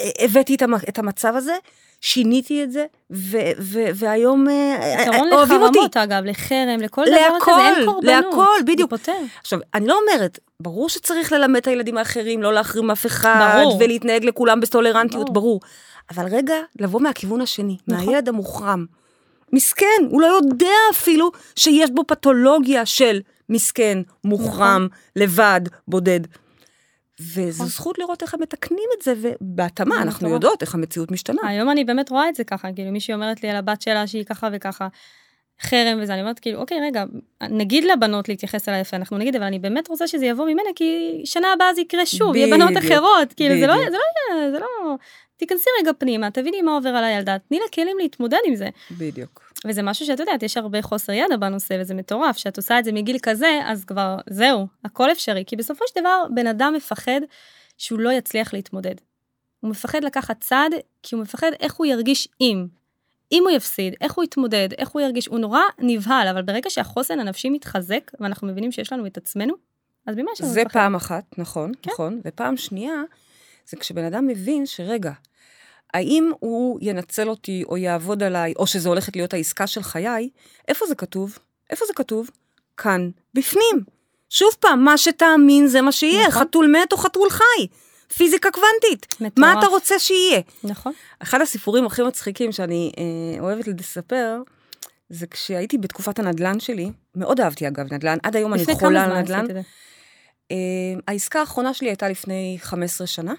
אה, 0.00 0.10
הבאתי 0.24 0.54
את, 0.54 0.62
המ, 0.62 0.74
את 0.74 0.98
המצב 0.98 1.36
הזה, 1.36 1.56
שיניתי 2.00 2.64
את 2.64 2.72
זה, 2.72 2.86
ו, 3.12 3.38
ו, 3.58 3.78
והיום 3.94 4.48
אה, 4.48 4.96
פתרון 5.02 5.32
אה, 5.32 5.36
אוהבים 5.36 5.62
אותי. 5.62 5.78
לחרמות, 5.78 5.96
אגב, 5.96 6.24
לחרם, 6.24 6.80
לכל 6.80 7.04
דבר 7.06 7.16
כזה, 7.16 7.20
אין 7.20 7.84
קורבנות. 7.84 8.04
להכל, 8.04 8.62
בדיוק. 8.66 8.92
עכשיו, 9.40 9.58
אני 9.74 9.86
לא 9.86 9.98
אומרת, 10.00 10.38
ברור 10.62 10.88
שצריך 10.88 11.32
ללמד 11.32 11.56
את 11.56 11.66
הילדים 11.66 11.98
האחרים, 11.98 12.42
לא 12.42 12.52
להחרים 12.52 12.90
אף 12.90 13.06
אחד, 13.06 13.60
ברור. 13.62 13.78
ולהתנהג 13.80 14.24
לכולם 14.24 14.60
בסטולרנטיות, 14.60 15.32
ברור. 15.32 15.34
ברור. 15.34 15.60
אבל 16.10 16.26
רגע, 16.26 16.54
לבוא 16.80 17.00
מהכיוון 17.00 17.40
השני, 17.40 17.76
נכון. 17.88 18.06
מהילד 18.06 18.28
המוחרם. 18.28 18.86
מסכן, 19.52 19.86
הוא 20.10 20.20
לא 20.20 20.26
יודע 20.26 20.76
אפילו 20.92 21.30
שיש 21.56 21.90
בו 21.90 22.06
פתולוגיה 22.06 22.86
של 22.86 23.20
מסכן, 23.48 23.98
מוחרם, 24.24 24.82
נכון. 24.84 24.88
לבד, 25.16 25.60
בודד. 25.88 26.20
וזו 27.20 27.50
נכון. 27.50 27.66
זכות 27.66 27.98
לראות 27.98 28.22
איך 28.22 28.34
הם 28.34 28.42
מתקנים 28.42 28.88
את 28.98 29.02
זה, 29.02 29.14
ובהתאמה 29.16 29.94
זה 29.94 30.02
אנחנו 30.02 30.26
מטורף. 30.26 30.32
יודעות 30.42 30.62
איך 30.62 30.74
המציאות 30.74 31.10
משתנה. 31.10 31.40
היום 31.44 31.70
אני 31.70 31.84
באמת 31.84 32.10
רואה 32.10 32.28
את 32.28 32.34
זה 32.34 32.44
ככה, 32.44 32.72
כאילו 32.72 32.92
מישהי 32.92 33.14
אומרת 33.14 33.42
לי 33.42 33.50
על 33.50 33.56
הבת 33.56 33.82
שלה 33.82 34.06
שהיא 34.06 34.24
ככה 34.24 34.48
וככה, 34.52 34.88
חרם 35.60 35.98
וזה, 36.02 36.12
אני 36.12 36.20
אומרת 36.20 36.38
כאילו, 36.38 36.60
אוקיי, 36.60 36.78
רגע, 36.80 37.04
נגיד 37.50 37.84
לבנות 37.84 38.28
להתייחס 38.28 38.68
אליי 38.68 38.80
יפה, 38.80 38.96
אנחנו 38.96 39.18
נגיד, 39.18 39.36
אבל 39.36 39.44
אני 39.44 39.58
באמת 39.58 39.88
רוצה 39.88 40.06
שזה 40.06 40.26
יבוא 40.26 40.46
ממנה, 40.46 40.68
כי 40.76 41.20
שנה 41.24 41.52
הבאה 41.52 41.74
זה 41.74 41.80
יקרה 41.80 42.06
שוב, 42.06 42.36
יהיה 42.36 42.56
בנות 42.56 42.76
אחרות, 42.78 43.32
כאילו, 43.32 43.60
זה 43.60 43.66
לא. 43.66 43.74
זה 43.90 43.96
לא 43.96 44.50
זה 44.50 44.58
לא... 44.58 44.96
תיכנסי 45.36 45.70
רגע 45.80 45.90
פנימה, 45.98 46.30
תביני 46.30 46.62
מה 46.62 46.74
עובר 46.74 46.88
על 46.88 47.04
הילדה, 47.04 47.36
תני 47.48 47.58
לה 47.58 47.64
כלים 47.74 47.98
להתמודד 47.98 48.38
עם 48.46 48.54
זה. 48.54 48.68
בדיוק. 48.90 49.52
וזה 49.66 49.82
משהו 49.82 50.06
שאת 50.06 50.20
יודעת, 50.20 50.42
יש 50.42 50.56
הרבה 50.56 50.82
חוסר 50.82 51.12
ידע 51.12 51.36
בנושא, 51.36 51.76
וזה 51.80 51.94
מטורף, 51.94 52.36
שאת 52.36 52.56
עושה 52.56 52.78
את 52.78 52.84
זה 52.84 52.92
מגיל 52.92 53.18
כזה, 53.22 53.60
אז 53.64 53.84
כבר, 53.84 54.16
זהו, 54.30 54.66
הכל 54.84 55.12
אפשרי. 55.12 55.44
כי 55.46 55.56
בסופו 55.56 55.84
של 55.88 56.00
דבר, 56.00 56.24
בן 56.34 56.46
אדם 56.46 56.72
מפחד 56.76 57.20
שהוא 57.78 58.00
לא 58.00 58.12
יצליח 58.12 58.54
להתמודד. 58.54 58.94
הוא 59.60 59.70
מפחד 59.70 60.04
לקחת 60.04 60.40
צעד, 60.40 60.72
כי 61.02 61.14
הוא 61.14 61.22
מפחד 61.22 61.50
איך 61.60 61.74
הוא 61.74 61.86
ירגיש 61.86 62.28
אם. 62.40 62.66
אם 63.32 63.42
הוא 63.42 63.56
יפסיד, 63.56 63.94
איך 64.00 64.12
הוא 64.12 64.24
יתמודד, 64.24 64.68
איך 64.78 64.88
הוא 64.88 65.02
ירגיש, 65.02 65.26
הוא 65.26 65.38
נורא 65.38 65.60
נבהל, 65.78 66.28
אבל 66.28 66.42
ברגע 66.42 66.70
שהחוסן 66.70 67.20
הנפשי 67.20 67.50
מתחזק, 67.50 68.10
ואנחנו 68.20 68.48
מבינים 68.48 68.72
שיש 68.72 68.92
לנו 68.92 69.06
את 69.06 69.16
עצמנו, 69.16 69.54
אז 70.06 70.16
יש 70.18 70.40
לנו 70.40 70.52
זה? 70.52 70.62
פעם 70.72 70.94
אחת, 70.94 71.24
נכון, 71.38 71.72
כן. 71.82 71.90
נכון. 71.90 72.20
ופעם 72.24 72.56
שנייה, 72.56 73.02
זה 73.68 73.76
כשבן 73.76 74.04
אדם 74.04 74.26
מבין 74.26 74.66
שרגע, 74.66 75.12
האם 75.94 76.32
הוא 76.40 76.78
ינצל 76.82 77.28
אותי 77.28 77.64
או 77.68 77.76
יעבוד 77.76 78.22
עליי, 78.22 78.52
או 78.56 78.66
שזו 78.66 78.88
הולכת 78.88 79.16
להיות 79.16 79.34
העסקה 79.34 79.66
של 79.66 79.82
חיי, 79.82 80.28
איפה 80.68 80.86
זה 80.86 80.94
כתוב? 80.94 81.38
איפה 81.70 81.84
זה 81.86 81.92
כתוב? 81.92 82.30
כאן, 82.76 83.10
בפנים. 83.34 83.84
שוב 84.30 84.50
פעם, 84.60 84.84
מה 84.84 84.98
שתאמין 84.98 85.66
זה 85.66 85.82
מה 85.82 85.92
שיהיה, 85.92 86.28
נכון. 86.28 86.42
חתול 86.42 86.66
מת 86.66 86.92
או 86.92 86.96
חתול 86.96 87.30
חי. 87.30 87.66
פיזיקה 88.16 88.48
קוונטית. 88.50 89.06
מטורף. 89.20 89.38
מה 89.38 89.58
אתה 89.58 89.66
רוצה 89.66 89.98
שיהיה? 89.98 90.40
נכון. 90.64 90.92
אחד 91.18 91.40
הסיפורים 91.40 91.86
הכי 91.86 92.02
מצחיקים 92.02 92.52
שאני 92.52 92.92
אה, 92.98 93.40
אוהבת 93.40 93.68
לספר, 93.80 94.42
זה 95.10 95.26
כשהייתי 95.26 95.78
בתקופת 95.78 96.18
הנדל"ן 96.18 96.60
שלי, 96.60 96.90
מאוד 97.14 97.40
אהבתי 97.40 97.68
אגב 97.68 97.92
נדל"ן, 97.92 98.18
עד 98.22 98.36
היום 98.36 98.54
אני 98.54 98.64
חולה 98.74 99.04
על 99.04 99.18
נדל"ן. 99.20 99.46
אה, 100.50 100.56
העסקה 101.08 101.40
האחרונה 101.40 101.74
שלי 101.74 101.88
הייתה 101.88 102.08
לפני 102.08 102.58
15 102.60 103.06
שנה. 103.06 103.34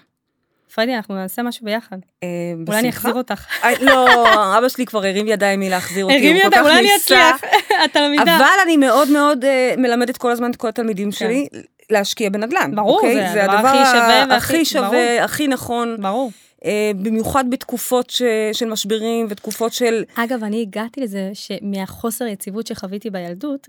פריידי, 0.74 0.94
אנחנו 0.94 1.14
נעשה 1.14 1.42
משהו 1.42 1.64
ביחד. 1.64 1.96
אה, 2.22 2.28
אולי 2.66 2.78
אני. 2.78 2.88
אחזיר 2.88 3.14
אותך. 3.14 3.46
אה, 3.64 3.72
לא, 3.80 4.26
אבא 4.58 4.68
שלי 4.68 4.86
כבר 4.86 4.98
הרים 5.06 5.26
ידיים 5.26 5.60
מלהחזיר 5.60 6.04
אותי, 6.04 6.16
הרים 6.16 6.36
ידיים, 6.36 6.64
אולי 6.64 6.78
אני. 6.78 6.96
אצליח. 6.96 7.40
התלמידה. 7.84 8.36
אבל 8.36 8.46
אני 8.64 8.76
מאוד 8.76 9.10
מאוד 9.10 9.44
אה, 9.44 9.74
מלמדת 9.78 10.16
כל 10.16 10.30
הזמן 10.30 10.50
את 10.50 10.56
כל 10.56 10.68
התלמידים 10.68 11.12
שלי 11.12 11.48
להשקיע 11.90 12.30
בנדל"ן. 12.30 12.72
ברור, 12.74 12.96
אוקיי? 12.96 13.32
זה 13.32 13.44
הדבר 13.44 13.68
הכי 13.68 13.84
שווה 13.84 14.36
הכי 14.36 14.64
שווה, 14.64 14.88
ברור. 14.90 15.24
הכי 15.24 15.48
נכון, 15.48 15.96
ברור. 16.00 16.30
אה, 16.64 16.90
במיוחד 17.02 17.44
בתקופות 17.50 18.10
ש- 18.10 18.22
של 18.52 18.68
משברים 18.68 19.26
ותקופות 19.30 19.72
של... 19.72 20.04
אגב, 20.14 20.44
אני 20.44 20.62
הגעתי 20.62 21.00
לזה 21.00 21.30
שמהחוסר 21.34 22.26
יציבות 22.26 22.66
שחוויתי 22.66 23.10
בילדות, 23.10 23.68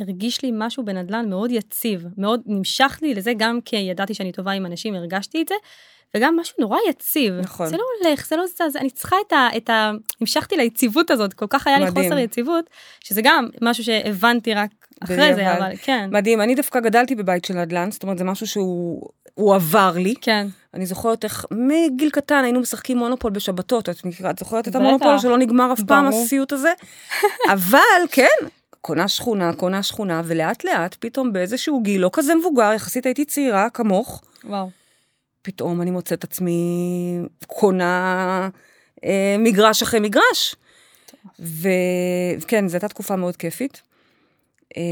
הרגיש 0.00 0.42
לי 0.42 0.50
משהו 0.54 0.84
בנדל"ן 0.84 1.30
מאוד 1.30 1.50
יציב, 1.50 2.04
מאוד 2.18 2.40
נמשך 2.46 2.98
לי 3.02 3.14
לזה, 3.14 3.32
גם 3.36 3.58
כי 3.64 3.76
ידעתי 3.76 4.14
שאני 4.14 4.32
טובה 4.32 4.52
עם 4.52 4.66
אנשים, 4.66 4.94
הרגשתי 4.94 5.42
את 5.42 5.48
זה, 5.48 5.54
וגם 6.16 6.36
משהו 6.40 6.56
נורא 6.60 6.78
יציב. 6.88 7.34
נכון. 7.40 7.66
זה 7.66 7.76
לא 7.76 7.82
הולך, 8.00 8.26
זה 8.26 8.36
לא 8.36 8.44
זז, 8.46 8.76
אני 8.76 8.90
צריכה 8.90 9.16
את 9.26 9.32
ה... 9.32 9.48
את 9.56 9.70
ה... 9.70 9.90
המשכתי 10.20 10.56
ליציבות 10.56 11.10
הזאת, 11.10 11.34
כל 11.34 11.46
כך 11.50 11.66
היה 11.66 11.78
לי 11.78 11.84
מדהים. 11.84 12.04
חוסר 12.04 12.18
יציבות, 12.18 12.70
שזה 13.04 13.20
גם 13.24 13.48
משהו 13.62 13.84
שהבנתי 13.84 14.54
רק 14.54 14.70
אחרי 15.04 15.34
זה. 15.34 15.56
אבל 15.56 15.72
כן. 15.82 16.08
מדהים, 16.12 16.40
אני 16.40 16.54
דווקא 16.54 16.80
גדלתי 16.80 17.14
בבית 17.14 17.44
של 17.44 17.54
נדל"ן, 17.54 17.90
זאת 17.90 18.02
אומרת, 18.02 18.18
זה 18.18 18.24
משהו 18.24 18.46
שהוא 18.46 19.08
הוא 19.34 19.54
עבר 19.54 19.92
לי. 19.96 20.14
כן, 20.20 20.46
אני 20.74 20.86
זוכרת 20.86 21.24
איך 21.24 21.46
מגיל 21.50 22.10
קטן 22.10 22.44
היינו 22.44 22.60
משחקים 22.60 22.98
מונופול 22.98 23.32
בשבתות, 23.32 23.88
את 23.88 23.96
את 24.30 24.38
זוכרת 24.38 24.68
את. 24.68 24.74
המונופול 24.74 25.18
שלא 25.18 25.38
נגמר 25.38 25.72
אף 25.72 25.80
פעם. 25.86 26.06
הסיוט 26.06 26.52
הזה? 26.52 26.72
אבל 27.52 27.78
כן, 28.10 28.46
קונה 28.80 29.08
שכונה, 29.08 29.52
קונה 29.52 29.82
שכונה, 29.82 30.22
ולאט 30.24 30.64
לאט 30.64 30.96
פתאום 31.00 31.32
באיזשהו 31.32 31.82
גיל, 31.82 32.00
לא 32.00 32.10
כזה 32.12 32.34
מבוגר, 32.34 32.72
יחסית 32.72 33.06
הייתי 33.06 33.24
צעירה 33.24 33.70
כמוך, 33.70 34.22
וואו. 34.44 34.70
פתאום 35.42 35.82
אני 35.82 35.90
מוצאת 35.90 36.24
עצמי 36.24 37.18
קונה 37.46 38.48
אה, 39.04 39.36
מגרש 39.38 39.82
אחרי 39.82 40.00
מגרש. 40.00 40.54
וכן, 41.38 42.68
זו 42.68 42.74
הייתה 42.74 42.88
תקופה 42.88 43.16
מאוד 43.16 43.36
כיפית. 43.36 43.82
אה, 44.76 44.82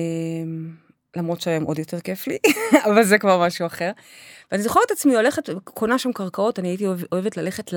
למרות 1.16 1.40
שהיום 1.40 1.64
עוד 1.64 1.78
יותר 1.78 2.00
כיף 2.00 2.26
לי, 2.26 2.38
אבל 2.86 3.04
זה 3.04 3.18
כבר 3.18 3.46
משהו 3.46 3.66
אחר. 3.66 3.90
ואני 4.52 4.62
זוכרת 4.62 4.82
את 4.86 4.90
עצמי 4.90 5.16
הולכת, 5.16 5.48
קונה 5.64 5.98
שם 5.98 6.12
קרקעות, 6.12 6.58
אני 6.58 6.68
הייתי 6.68 6.86
אוהב- 6.86 7.04
אוהבת 7.12 7.36
ללכת 7.36 7.70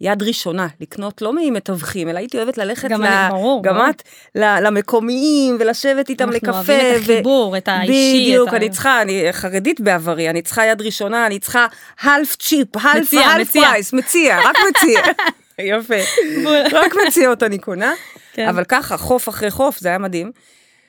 ליד 0.00 0.22
ראשונה, 0.22 0.66
לקנות 0.80 1.22
לא 1.22 1.32
ממתווכים, 1.36 2.08
אלא 2.08 2.18
הייתי 2.18 2.36
אוהבת 2.36 2.58
ללכת 2.58 2.88
גם 2.90 3.02
ל... 3.02 3.06
אני, 3.06 3.30
ברור, 3.30 3.62
גם 3.62 3.74
ברור. 3.74 3.90
את, 3.90 4.02
ל- 4.34 4.66
למקומיים, 4.66 5.56
ולשבת 5.60 6.08
איתם 6.08 6.24
אנחנו 6.24 6.36
לקפה. 6.36 6.50
אוהבים 6.56 6.80
את 6.80 7.08
ו- 7.08 7.12
החיבור, 7.12 7.56
את 7.56 7.68
האישי. 7.68 8.20
בדיוק, 8.30 8.48
את 8.48 8.52
ה- 8.52 8.56
אני 8.56 8.70
צריכה, 8.70 9.02
אני 9.02 9.22
חרדית 9.32 9.80
בעברי, 9.80 10.30
אני 10.30 10.42
צריכה 10.42 10.66
יד 10.66 10.82
ראשונה, 10.82 11.26
אני 11.26 11.38
צריכה 11.38 11.66
half 12.00 12.36
cheap, 12.42 12.76
half 12.76 12.80
half 12.80 12.98
מציע. 13.40 13.62
price, 13.72 13.96
מציע, 13.96 14.38
רק 14.44 14.56
מציע. 14.70 15.00
יפה. 15.78 15.94
רק 16.72 16.92
מציעות 17.06 17.42
אני 17.42 17.58
קונה. 17.58 17.92
כן. 18.32 18.48
אבל 18.48 18.64
ככה, 18.64 18.96
חוף 18.96 19.28
אחרי 19.28 19.50
חוף, 19.50 19.78
זה 19.78 19.88
היה 19.88 19.98
מדהים. 19.98 20.32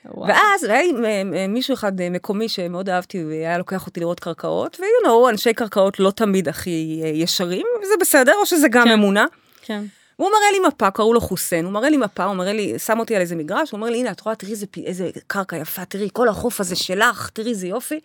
וואו. 0.04 0.28
ואז 0.28 0.64
היה 0.64 0.92
מ- 0.92 1.30
מ- 1.30 1.52
מישהו 1.52 1.74
אחד 1.74 2.00
אה, 2.00 2.10
מקומי 2.10 2.48
שמאוד 2.48 2.88
אהבתי, 2.88 3.24
והיה 3.24 3.58
לוקח 3.58 3.86
אותי 3.86 4.00
לראות 4.00 4.20
קרקעות, 4.20 4.80
ו-you 4.80 5.06
know, 5.06 5.30
אנשי 5.30 5.54
קרקעות 5.54 6.00
לא 6.00 6.10
תמיד 6.10 6.48
הכי 6.48 7.00
אה, 7.04 7.08
ישרים, 7.08 7.66
וזה 7.82 7.94
בסדר, 8.00 8.32
או 8.40 8.46
שזה 8.46 8.68
גם 8.68 8.84
כן. 8.84 8.90
אמונה. 8.90 9.26
כן. 9.62 9.84
והוא 10.18 10.30
מראה 10.30 10.50
לי 10.52 10.68
מפה, 10.68 10.90
קראו 10.90 11.14
לו 11.14 11.20
חוסיין, 11.20 11.64
הוא 11.64 11.72
מראה 11.72 11.90
לי 11.90 11.96
מפה, 11.96 12.24
הוא 12.24 12.36
מראה 12.36 12.52
לי, 12.52 12.78
שם 12.78 12.98
אותי 12.98 13.16
על 13.16 13.20
איזה 13.20 13.36
מגרש, 13.36 13.70
הוא 13.70 13.78
אומר 13.78 13.90
לי, 13.90 13.98
הנה, 13.98 14.10
את 14.10 14.20
רואה, 14.20 14.34
תראי 14.34 14.52
איזה, 14.52 14.66
איזה 14.84 15.10
קרקע 15.26 15.56
יפה, 15.56 15.84
תראי, 15.84 16.08
כל 16.12 16.28
החוף 16.28 16.60
הזה 16.60 16.76
שלך, 16.76 17.30
תראי 17.32 17.50
איזה 17.50 17.66
יופי. 17.68 18.00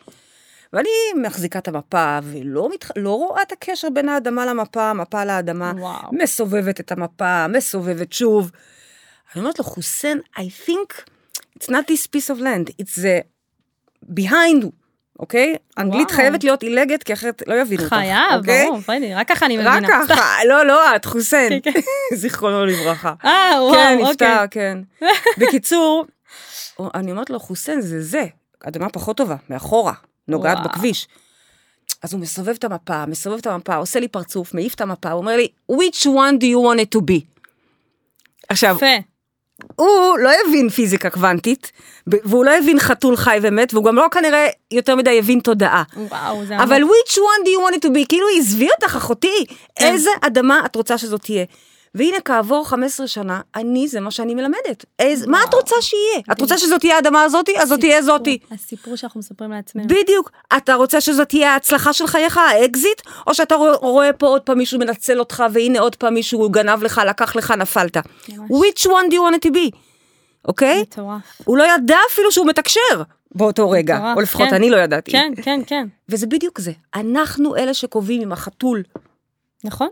ואני 0.74 0.90
מחזיקה 1.22 1.60
את 1.60 1.68
המפה, 1.68 2.20
ולא 2.24 2.70
מתח... 2.74 2.92
לא 2.96 3.10
רואה 3.10 3.42
את 3.42 3.52
הקשר 3.52 3.88
בין 3.94 4.10
האדמה 4.10 4.46
למפה, 4.46 4.94
מפה 4.94 5.26
לאדמה, 5.26 5.74
וואו. 5.78 6.10
מסובבת 6.12 6.80
את 6.80 6.92
המפה, 6.92 7.48
מסובבת 7.48 8.14
שוב. 8.14 8.52
אני 9.34 9.42
אומרת 9.42 9.60
לו, 9.60 9.66
חוסיין, 9.66 10.20
I 10.38 10.68
think 10.68 11.10
it's 11.60 11.70
not 11.70 11.88
this 11.88 12.08
piece 12.08 12.30
of 12.30 12.40
land, 12.40 12.70
it's 12.82 12.96
the 12.96 13.24
behind, 14.14 14.66
אוקיי? 15.20 15.56
אנגלית 15.78 16.08
וואו. 16.08 16.16
חייבת 16.16 16.44
להיות 16.44 16.64
עילגת, 16.64 17.04
כי 17.04 17.14
אחרת 17.14 17.44
לא 17.48 17.54
יבינו 17.62 17.84
אותך, 17.84 17.94
חייב, 17.94 18.40
אוקיי? 18.40 18.66
ברור, 18.66 18.82
פריידי, 18.82 19.14
רק 19.14 19.28
ככה 19.28 19.46
אני 19.46 19.58
רק 19.58 19.78
מבינה. 19.84 20.08
ככה, 20.08 20.38
לא, 20.50 20.66
לא 20.66 20.96
את, 20.96 21.06
חוסיין, 21.06 21.60
כן, 21.64 21.72
זיכרונו 22.22 22.66
לברכה. 22.66 23.14
אה, 23.26 23.52
וואו, 23.60 23.74
כן, 23.74 23.98
אוקיי. 24.00 24.12
נפטר, 24.12 24.44
כן. 24.52 24.78
בקיצור, 25.40 26.06
אני 26.96 27.12
אומרת 27.12 27.30
לו, 27.30 27.40
חוסיין, 27.40 27.82
זה 27.82 28.04
זה, 28.04 28.26
אדמה 28.64 28.90
פחות 28.90 29.18
טובה, 29.18 29.36
מאחורה, 29.50 29.94
נוגעת 30.28 30.58
וואו. 30.58 30.70
בכביש. 30.70 31.08
אז 32.04 32.14
הוא 32.14 32.22
מסובב 32.22 32.50
את 32.50 32.64
המפה, 32.64 33.06
מסובב 33.06 33.38
את 33.38 33.48
המפה, 33.48 33.76
עושה 33.76 34.00
לי 34.00 34.08
פרצוף, 34.08 34.54
מעיף 34.54 34.74
את 34.74 34.82
המפה, 34.82 35.12
הוא 35.12 35.22
אומר 35.22 35.36
לי, 35.36 35.48
which 35.72 36.06
one 36.06 36.40
do 36.40 36.46
you 36.46 36.58
want 36.66 36.80
it 36.80 36.98
to 36.98 37.02
be? 37.02 37.22
עכשיו. 38.50 38.78
הוא 39.76 40.18
לא 40.18 40.30
הבין 40.48 40.70
פיזיקה 40.70 41.10
קוונטית, 41.10 41.72
והוא 42.08 42.46
לא 42.46 42.52
הבין 42.58 42.80
חתול 42.80 43.16
חי 43.18 43.38
ומת, 43.42 43.74
והוא 43.74 43.86
גם 43.86 43.96
לא 43.96 44.08
כנראה 44.12 44.48
יותר 44.72 44.96
מדי 44.96 45.20
הבין 45.20 45.40
תודעה. 45.40 45.84
וואו, 45.98 46.46
זה 46.46 46.58
אבל 46.64 46.84
which 46.84 47.14
one 47.14 47.46
do 47.46 47.50
you 47.50 47.72
want 47.72 47.76
it 47.76 47.88
to 47.88 47.90
be? 47.90 48.06
כאילו, 48.10 48.28
עזבי 48.38 48.68
אותך, 48.76 48.96
אחותי, 48.96 49.46
כן. 49.76 49.86
איזה 49.86 50.10
אדמה 50.22 50.62
את 50.66 50.76
רוצה 50.76 50.98
שזאת 50.98 51.22
תהיה? 51.22 51.46
והנה, 51.96 52.20
כעבור 52.26 52.68
15 52.68 53.08
שנה, 53.08 53.42
אני, 53.56 53.88
זה 53.88 54.00
מה 54.00 54.12
שאני 54.12 54.36
מלמדת. 54.36 54.86
איז, 55.00 55.26
מה 55.26 55.44
את 55.44 55.54
רוצה 55.54 55.76
שיהיה? 55.82 56.24
את 56.32 56.42
רוצה 56.42 56.58
שזאת 56.58 56.80
תהיה 56.80 56.96
האדמה 56.96 57.24
הזאתי? 57.24 57.60
אז 57.60 57.70
זאת 57.70 57.80
תהיה 57.80 58.02
זאתי. 58.02 58.38
הסיפור 58.52 58.96
שאנחנו 58.96 59.20
מספרים 59.20 59.52
לעצמנו. 59.52 59.88
בדיוק. 59.88 60.32
אתה 60.58 60.74
רוצה 60.74 61.02
שזאת 61.02 61.30
תהיה 61.30 61.54
ההצלחה 61.54 61.94
של 61.94 62.08
חייך, 62.08 62.38
האקזיט? 62.38 63.02
או 63.28 63.34
שאתה 63.34 63.56
רואה, 63.56 63.76
רואה 63.76 64.14
פה 64.14 64.28
עוד 64.28 64.42
פעם 64.42 64.58
מישהו 64.58 64.80
מנצל 64.80 65.20
אותך, 65.20 65.44
והנה 65.52 65.80
עוד 65.80 65.96
פעם 65.96 66.14
מישהו 66.14 66.50
גנב 66.50 66.84
לך, 66.84 67.02
לקח 67.08 67.36
לך, 67.36 67.52
נפלת. 67.52 67.98
which 68.28 68.86
one 68.86 69.10
do 69.10 69.14
you 69.14 69.32
want 69.32 69.48
to 69.48 69.52
be? 69.52 69.78
אוקיי? 70.48 70.82
מטורף. 70.82 71.42
הוא 71.46 71.58
לא 71.58 71.64
ידע 71.64 71.98
אפילו 72.12 72.32
שהוא 72.32 72.48
מתקשר 72.48 73.04
באותו 73.36 73.70
רגע, 73.70 73.96
מטורף, 73.96 74.18
או 74.18 74.22
לפחות 74.22 74.50
כן. 74.50 74.56
אני 74.56 74.70
לא 74.70 74.78
ידעתי. 74.78 75.12
כן, 75.12 75.34
כן, 75.42 75.62
כן. 75.68 75.88
וזה 76.10 76.28
בדיוק 76.28 76.60
זה. 76.60 76.72
אנחנו 76.96 77.56
אלה 77.56 77.74
שקובעים 77.74 78.22
עם 78.22 78.32
החתול. 78.32 78.84
נכון? 79.64 79.90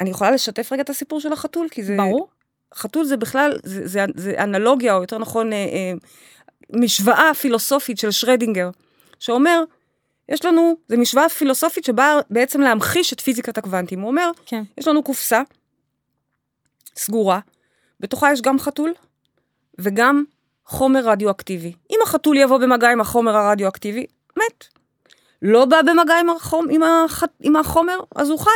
אני 0.00 0.10
יכולה 0.10 0.30
לשתף 0.30 0.72
רגע 0.72 0.82
את 0.82 0.90
הסיפור 0.90 1.20
של 1.20 1.32
החתול? 1.32 1.68
כי 1.70 1.82
זה... 1.82 1.96
ברור. 1.96 2.28
חתול 2.74 3.04
זה 3.04 3.16
בכלל, 3.16 3.52
זה, 3.62 3.86
זה, 3.86 4.04
זה 4.14 4.34
אנלוגיה, 4.38 4.96
או 4.96 5.00
יותר 5.00 5.18
נכון, 5.18 5.52
אה, 5.52 5.58
אה, 5.58 5.92
משוואה 6.72 7.34
פילוסופית 7.34 7.98
של 7.98 8.10
שרדינגר, 8.10 8.70
שאומר, 9.18 9.64
יש 10.28 10.44
לנו, 10.44 10.76
זה 10.88 10.96
משוואה 10.96 11.28
פילוסופית 11.28 11.84
שבאה 11.84 12.18
בעצם 12.30 12.60
להמחיש 12.60 13.12
את 13.12 13.20
פיזיקת 13.20 13.58
הקוונטים. 13.58 14.00
הוא 14.00 14.08
אומר, 14.08 14.30
כן. 14.46 14.62
יש 14.78 14.88
לנו 14.88 15.02
קופסה 15.02 15.42
סגורה, 16.96 17.40
בתוכה 18.00 18.32
יש 18.32 18.42
גם 18.42 18.58
חתול 18.58 18.92
וגם 19.78 20.24
חומר 20.66 21.00
רדיואקטיבי. 21.00 21.72
אם 21.90 21.98
החתול 22.02 22.36
יבוא 22.36 22.58
במגע 22.58 22.90
עם 22.90 23.00
החומר 23.00 23.36
הרדיואקטיבי, 23.36 24.06
מת. 24.36 24.64
לא 25.42 25.64
בא 25.64 25.82
במגע 25.82 26.20
עם, 26.20 26.30
החומ, 26.30 26.66
עם, 26.70 26.82
הח, 26.82 27.22
עם 27.40 27.56
החומר, 27.56 28.00
אז 28.16 28.30
הוא 28.30 28.38
חי. 28.38 28.50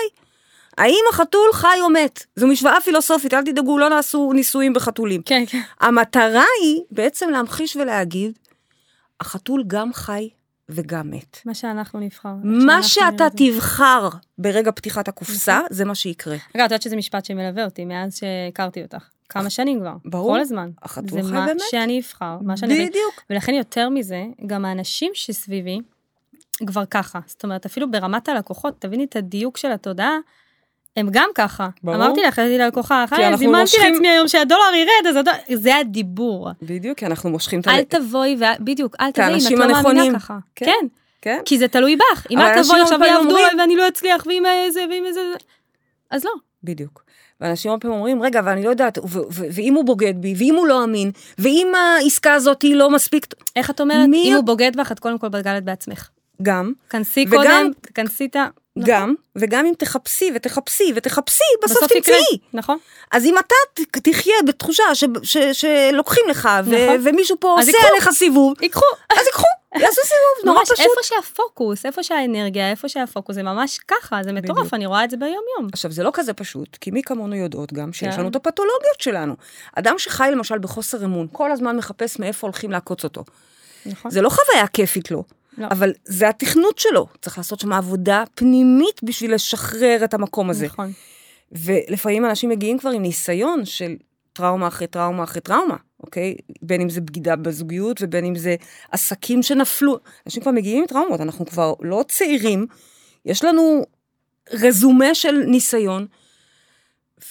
האם 0.79 1.05
החתול 1.11 1.51
חי 1.53 1.79
או 1.81 1.91
מת? 1.91 2.25
זו 2.37 2.47
משוואה 2.47 2.81
פילוסופית, 2.81 3.35
אל 3.35 3.45
תדאגו, 3.45 3.79
לא 3.79 3.89
נעשו 3.89 4.33
ניסויים 4.33 4.73
בחתולים. 4.73 5.23
כן, 5.23 5.45
כן. 5.47 5.61
המטרה 5.81 6.45
היא 6.63 6.83
בעצם 6.91 7.31
להמחיש 7.31 7.77
ולהגיד, 7.77 8.39
החתול 9.21 9.65
גם 9.67 9.93
חי 9.93 10.29
וגם 10.69 11.11
מת. 11.11 11.39
מה 11.45 11.55
שאנחנו 11.55 12.01
נבחר. 12.01 12.33
מה 12.45 12.83
שאתה 12.83 13.25
זה. 13.33 13.37
תבחר 13.37 14.09
ברגע 14.39 14.71
פתיחת 14.71 15.09
הקופסה, 15.09 15.61
זה 15.71 15.85
מה 15.85 15.95
שיקרה. 15.95 16.35
אגב, 16.35 16.45
את 16.55 16.71
יודעת 16.71 16.83
שזה 16.83 16.97
משפט 16.97 17.25
שמלווה 17.25 17.65
אותי 17.65 17.85
מאז 17.85 18.17
שהכרתי 18.17 18.83
אותך. 18.83 19.09
כמה 19.29 19.51
שנים 19.51 19.81
כבר. 19.81 19.95
ברור. 20.05 20.33
כל 20.35 20.41
הזמן. 20.41 20.71
החתול 20.83 21.23
זה 21.23 21.29
חי 21.29 21.35
מה 21.35 21.47
באמת. 21.47 21.61
שאני 21.71 22.01
אבחר, 22.01 22.37
מה 22.43 22.57
שאני. 22.57 22.87
בדיוק. 22.87 23.23
ולכן 23.31 23.55
יותר 23.55 23.89
מזה, 23.89 24.25
גם 24.47 24.65
האנשים 24.65 25.11
שסביבי, 25.15 25.81
כבר 26.67 26.85
ככה. 26.91 27.19
זאת 27.27 27.45
אומרת, 27.45 27.67
אפילו 27.67 27.91
ברמת 27.91 28.29
הלקוחות, 28.29 28.75
תביני 28.79 29.05
את 29.05 29.17
הדיוק 29.17 29.57
של 29.57 29.73
התודעה, 29.73 30.17
הם 30.99 31.09
גם 31.11 31.29
ככה. 31.35 31.69
ברור. 31.83 31.97
אמרתי 31.97 32.21
לך, 32.23 32.39
הייתי 32.39 32.59
ללקוחה, 32.59 33.03
אנחנו 33.03 33.37
זימנתי 33.37 33.61
מושכים- 33.61 33.93
לעצמי 33.93 34.09
היום 34.09 34.29
שהדולר 34.29 34.75
ירד, 34.75 35.07
אז 35.11 35.17
הדולר... 35.17 35.37
זה 35.55 35.77
הדיבור. 35.77 36.51
בדיוק, 36.63 36.99
כי 36.99 37.07
אנחנו 37.07 37.31
מושכים 37.31 37.61
את 37.61 37.69
אל 37.69 37.73
ה... 37.81 37.85
תבואי, 37.85 38.37
ו- 38.41 38.65
בדיוק, 38.65 38.97
אל 39.01 39.11
תבואי 39.11 39.29
אם 39.51 39.63
את 39.63 39.69
לא 39.69 39.83
מאמינה. 39.83 40.19
ככה. 40.19 40.39
כן. 40.55 40.67
כן. 40.67 40.87
כן? 41.23 41.39
כי 41.45 41.59
זה 41.59 41.69
תלוי 41.69 41.97
בך. 41.97 42.27
אם 42.31 42.39
את 42.39 42.45
תבואי 42.63 42.81
עכשיו 42.81 42.99
אומרים- 43.19 43.37
עליי 43.47 43.61
ואני 43.61 43.77
לא 43.77 43.89
אצליח, 43.89 44.25
ואם 44.27 44.43
זה, 44.71 44.85
ואם 44.91 45.05
זה... 45.13 45.21
אז 46.11 46.25
לא. 46.25 46.31
בדיוק. 46.65 47.05
ואנשים 47.41 47.71
הרבה 47.71 47.81
פעמים 47.81 47.97
אומרים, 47.97 48.23
רגע, 48.23 48.39
אבל 48.41 48.53
אני 48.53 48.65
לא 48.65 48.71
יודעת, 48.71 48.99
ואם 49.55 49.75
הוא 49.75 49.85
בוגד 49.85 50.15
בי, 50.17 50.35
ואם 50.39 50.55
הוא 50.55 50.67
לא 50.67 50.85
אמין, 50.85 51.11
ואם 51.39 51.73
העסקה 51.77 52.35
הזאת 52.35 52.63
היא 52.63 52.75
לא 52.75 52.91
מספיק... 52.91 53.27
איך 53.57 53.71
את 53.71 53.81
אומרת? 53.81 54.09
מי- 54.09 54.25
אם 54.31 54.35
הוא 54.35 54.45
בוגד 54.45 54.77
בך, 54.77 54.93
את 54.93 54.99
קודם 54.99 55.19
כל 55.19 55.29
בגדת 55.29 55.63
בעצמך. 55.63 56.09
גם, 56.43 56.73
כנסי 56.91 57.27
קודם, 57.27 57.71
כנסי 57.95 58.27
את 58.27 58.37
ה... 58.37 58.47
גם, 58.85 59.15
וגם 59.37 59.67
אם 59.67 59.73
תחפשי 59.79 60.31
ותחפשי 60.35 60.93
ותחפשי, 60.97 61.43
בסוף 61.65 61.77
בסוף. 61.79 61.93
תמצאי. 61.93 62.39
נכון. 62.53 62.79
אז 63.13 63.25
אם 63.25 63.35
אתה 63.39 63.55
תחיה 64.03 64.35
בתחושה 64.47 64.83
ש- 64.95 65.05
ש- 65.23 65.37
שלוקחים 65.53 66.25
לך, 66.29 66.49
ו- 66.65 66.71
נכון. 66.87 67.01
ומישהו 67.05 67.37
פה 67.41 67.49
עושה 67.51 67.71
ייקחו. 67.71 67.87
עליך 67.93 68.11
סיבוב, 68.11 68.63
ייקחו. 68.63 68.85
אז 69.11 69.27
ייקחו, 69.27 69.45
יעשו 69.83 70.01
סיבוב, 70.03 70.45
נורא 70.55 70.65
פשוט. 70.65 70.79
איפה 70.81 70.91
שהפוקוס, 71.03 71.87
איפה 71.87 72.03
שהאנרגיה, 72.03 72.71
איפה 72.71 72.89
שהפוקוס, 72.89 73.35
זה 73.35 73.43
ממש 73.43 73.79
ככה, 73.89 74.21
זה 74.25 74.33
מטורף, 74.33 74.59
בדיוק. 74.59 74.75
אני 74.75 74.87
רואה 74.87 75.05
את 75.05 75.11
זה 75.11 75.17
ביום 75.17 75.43
יום. 75.59 75.69
עכשיו, 75.73 75.91
זה 75.93 76.03
לא 76.03 76.11
כזה 76.15 76.33
פשוט, 76.33 76.77
כי 76.81 76.91
מי 76.91 77.03
כמונו 77.03 77.37
יודעות 77.37 77.73
גם 77.73 77.93
שיש 77.93 78.15
כן. 78.15 78.21
לנו 78.21 78.29
את 78.29 78.37
הפתולוגיות 78.37 79.01
שלנו. 79.01 79.35
אדם 79.77 79.95
שחי 79.99 80.29
למשל 80.33 80.59
בחוסר 80.59 81.05
אמון, 81.05 81.27
כל 81.33 81.53
הזמן 81.53 81.77
מחפש 81.77 82.19
מאיפה 82.19 82.47
הולכים 82.47 82.71
לעקוץ 82.71 83.05
אותו. 83.05 83.25
נכון. 83.87 84.11
זה 84.11 84.23
לא 84.23 84.29
חוויה 84.31 84.67
כיפית 84.67 85.11
לו, 85.11 85.17
לא. 85.17 85.23
אבל 85.71 85.93
זה 86.05 86.29
התכנות 86.29 86.79
שלו. 86.79 87.07
צריך 87.23 87.39
לעשות 87.39 87.61
שם 87.61 87.73
עבודה 87.73 88.25
פנימית 88.35 89.03
בשביל 89.03 89.35
לשחרר 89.35 90.01
את 90.05 90.15
המקום 90.15 90.51
הזה. 90.51 90.67
נכון. 90.67 90.93
ולפעמים 91.53 92.25
אנשים 92.25 92.51
מגיעים 92.51 92.79
כבר 92.79 92.91
עם 92.91 93.03
ניסיון 93.03 93.65
של 93.65 93.97
טראומה 94.33 94.69
אחרי 94.69 94.87
טראומה 94.87 95.25
אחרי 95.25 95.41
טראומה, 95.41 95.77
אוקיי? 96.01 96.35
בין 96.63 96.81
אם 96.81 96.91
זה 96.91 97.01
בגידה 97.01 97.37
בזוגיות 97.37 97.97
ובין 98.01 98.25
אם 98.25 98.37
זה 98.37 98.57
עסקים 98.91 99.43
שנפלו. 99.43 99.99
אנשים 100.27 100.43
כבר 100.43 100.53
מגיעים 100.53 100.81
עם 100.81 100.87
טראומות, 100.87 101.21
אנחנו 101.21 101.47
כבר 101.47 101.75
לא 101.81 102.05
צעירים, 102.09 102.67
יש 103.25 103.45
לנו 103.45 103.83
רזומה 104.53 105.15
של 105.15 105.43
ניסיון, 105.47 106.07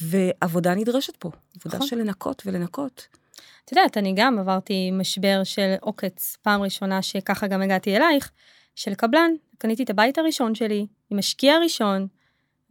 ועבודה 0.01 0.75
נדרשת 0.75 1.15
פה. 1.15 1.29
עבודה 1.59 1.77
נכון. 1.77 1.87
של 1.87 1.97
לנקות 1.97 2.43
ולנקות. 2.45 3.07
את 3.67 3.71
יודעת, 3.71 3.97
אני 3.97 4.13
גם 4.15 4.39
עברתי 4.39 4.91
משבר 4.91 5.41
של 5.43 5.73
עוקץ, 5.81 6.37
פעם 6.41 6.61
ראשונה 6.61 7.01
שככה 7.01 7.47
גם 7.47 7.61
הגעתי 7.61 7.97
אלייך, 7.97 8.31
של 8.75 8.93
קבלן. 8.93 9.31
קניתי 9.57 9.83
את 9.83 9.89
הבית 9.89 10.17
הראשון 10.17 10.55
שלי, 10.55 10.87
עם 11.11 11.17
משקיע 11.19 11.57
ראשון, 11.63 12.07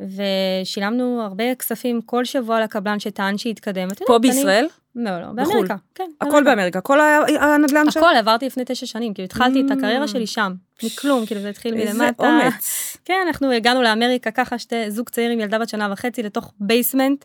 ושילמנו 0.00 1.22
הרבה 1.22 1.54
כספים 1.54 2.00
כל 2.02 2.24
שבוע 2.24 2.60
לקבלן 2.60 2.98
שטען 2.98 3.38
שהתקדם. 3.38 3.88
את 3.92 3.98
פה 4.06 4.16
אני- 4.16 4.28
בישראל? 4.28 4.66
לא, 4.94 5.20
לא, 5.20 5.26
בחו"ל. 5.26 5.52
באמריקה. 5.52 5.76
כן, 5.94 6.10
הכל 6.20 6.44
באמריקה, 6.44 6.80
כל 6.80 7.00
ה- 7.00 7.18
הנדל"ן 7.40 7.90
שם? 7.90 8.00
הכל, 8.00 8.16
עברתי 8.18 8.46
לפני 8.46 8.62
תשע 8.66 8.86
שנים, 8.86 9.14
כאילו 9.14 9.24
התחלתי 9.24 9.60
את 9.60 9.70
ממ. 9.70 9.74
הקריירה 9.78 10.08
שלי 10.08 10.26
שם, 10.26 10.52
מכלום, 10.82 11.26
כאילו 11.26 11.40
זה 11.40 11.48
התחיל 11.48 11.74
איזה 11.74 11.98
מלמטה. 11.98 12.22
אומץ. 12.42 12.96
כן, 13.04 13.14
אנחנו 13.26 13.50
הגענו 13.52 13.82
לאמריקה 13.82 14.30
ככה, 14.30 14.58
שתי 14.58 14.90
זוג 14.90 15.08
צעיר 15.08 15.30
עם 15.30 15.40
ילדה 15.40 15.58
בת 15.58 15.68
שנה 15.68 15.88
וחצי 15.92 16.22
לתוך 16.22 16.52
basement. 16.60 17.24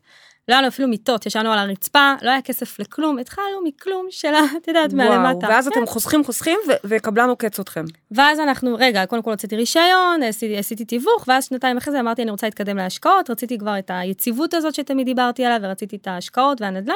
לא 0.52 0.56
היה 0.56 0.62
לנו 0.62 0.68
אפילו 0.68 0.88
מיטות, 0.88 1.26
ישנו 1.26 1.52
על 1.52 1.60
הרצפה, 1.60 2.14
לא 2.22 2.30
היה 2.30 2.42
כסף 2.42 2.80
לכלום, 2.80 3.18
התחלנו 3.18 3.62
מכלום 3.64 4.08
של, 4.10 4.34
ה- 4.34 4.58
את 4.58 4.68
יודעת, 4.68 4.94
מהלמטה. 4.94 5.48
ואז 5.50 5.68
כן. 5.68 5.72
אתם 5.74 5.86
חוסכים 5.88 6.24
חוסכים 6.24 6.60
וקבלן 6.84 7.30
עוקץ 7.30 7.60
אתכם. 7.60 7.86
ואז 8.12 8.40
אנחנו, 8.40 8.76
רגע, 8.80 9.06
קודם 9.06 9.22
כל 9.22 9.32
הוצאתי 9.32 9.56
רישיון, 9.56 10.24
עשיתי, 10.24 10.58
עשיתי 10.58 10.86
תיווך, 10.86 11.26
ואז 11.28 11.46
שנתיים 11.46 11.78
אחרי 11.78 11.92
זה 11.92 12.00
אמרתי, 12.00 12.22
אני 12.22 12.32
רוצה 12.32 12.48
להתקדם 12.48 12.78
להשקעות, 12.78 13.30
רציתי 13.30 13.58
כבר 13.58 13.80
את 13.80 13.92
היציבות 13.94 14.54
הזאת 14.54 14.76
שתמיד 14.76 15.06
דיברתי 15.06 15.46
עליה, 15.46 15.58
ורציתי 15.62 15.96
את 15.96 16.08
ההשקעות 16.08 16.62
והנדל"ן. 16.62 16.94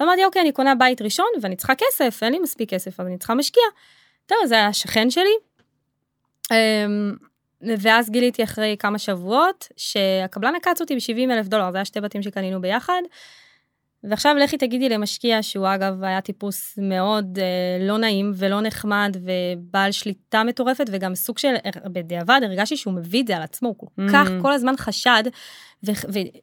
ואמרתי, 0.00 0.24
אוקיי, 0.24 0.42
אני 0.42 0.52
קונה 0.52 0.74
בית 0.74 1.02
ראשון, 1.02 1.26
ואני 1.42 1.56
צריכה 1.56 1.74
כסף, 1.74 2.22
אין 2.22 2.32
לי 2.32 2.38
מספיק 2.38 2.70
כסף, 2.70 3.00
אז 3.00 3.06
אני 3.06 3.18
צריכה 3.18 3.34
משקיע. 3.34 3.62
טוב, 4.26 4.38
זה 4.46 4.54
היה 4.54 4.66
השכן 4.66 5.10
שלי. 5.10 5.34
ואז 7.62 8.10
גיליתי 8.10 8.44
אחרי 8.44 8.76
כמה 8.78 8.98
שבועות, 8.98 9.68
שהקבלן 9.76 10.52
עקץ 10.54 10.80
אותי 10.80 10.94
ב-70 10.96 11.32
אלף 11.32 11.46
דולר, 11.48 11.70
זה 11.72 11.78
היה 11.78 11.84
שתי 11.84 12.00
בתים 12.00 12.22
שקנינו 12.22 12.60
ביחד. 12.60 13.02
ועכשיו 14.04 14.36
לכי 14.36 14.58
תגידי 14.58 14.88
למשקיע, 14.88 15.42
שהוא 15.42 15.66
אגב 15.74 16.02
היה 16.04 16.20
טיפוס 16.20 16.78
מאוד 16.82 17.38
אה, 17.38 17.86
לא 17.86 17.98
נעים 17.98 18.32
ולא 18.34 18.60
נחמד 18.60 19.16
ובעל 19.22 19.92
שליטה 19.92 20.44
מטורפת, 20.44 20.84
וגם 20.92 21.14
סוג 21.14 21.38
של, 21.38 21.54
בדיעבד 21.84 22.40
הרגשתי 22.44 22.76
שהוא 22.76 22.94
מביא 22.94 23.22
את 23.22 23.26
זה 23.26 23.36
על 23.36 23.42
עצמו, 23.42 23.68
הוא 23.68 23.76
כל 23.96 24.02
Mm. 24.08 24.12
כך 24.12 24.28
כל 24.42 24.52
הזמן 24.52 24.74
חשד, 24.76 25.22
ו- 25.86 25.92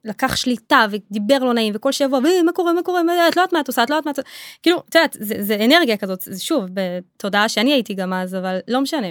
ולקח 0.05 0.35
שליטה 0.35 0.85
ודיבר 0.91 1.37
לא 1.37 1.53
נעים, 1.53 1.73
וכל 1.75 1.91
שבוע, 1.91 2.19
"אה, 2.25 2.43
מה 2.43 2.51
קורה, 2.51 2.73
מה 2.73 2.83
קורה, 2.83 3.03
מה, 3.03 3.13
את 3.27 3.35
לא 3.35 3.41
יודעת 3.41 3.53
מה 3.53 3.59
את 3.59 3.67
עושה, 3.67 3.83
את 3.83 3.89
לא 3.89 3.95
יודעת 3.95 4.05
מה 4.05 4.11
את 4.11 4.17
עושה, 4.19 4.29
כאילו, 4.63 4.83
את 4.89 4.95
יודעת, 4.95 5.17
זה, 5.19 5.35
זה 5.39 5.57
אנרגיה 5.65 5.97
כזאת, 5.97 6.21
זה 6.21 6.43
שוב, 6.43 6.65
בתודעה 6.73 7.49
שאני 7.49 7.73
הייתי 7.73 7.93
גם 7.93 8.13
אז, 8.13 8.35
אבל 8.35 8.59
לא 8.67 8.81
משנה. 8.81 9.07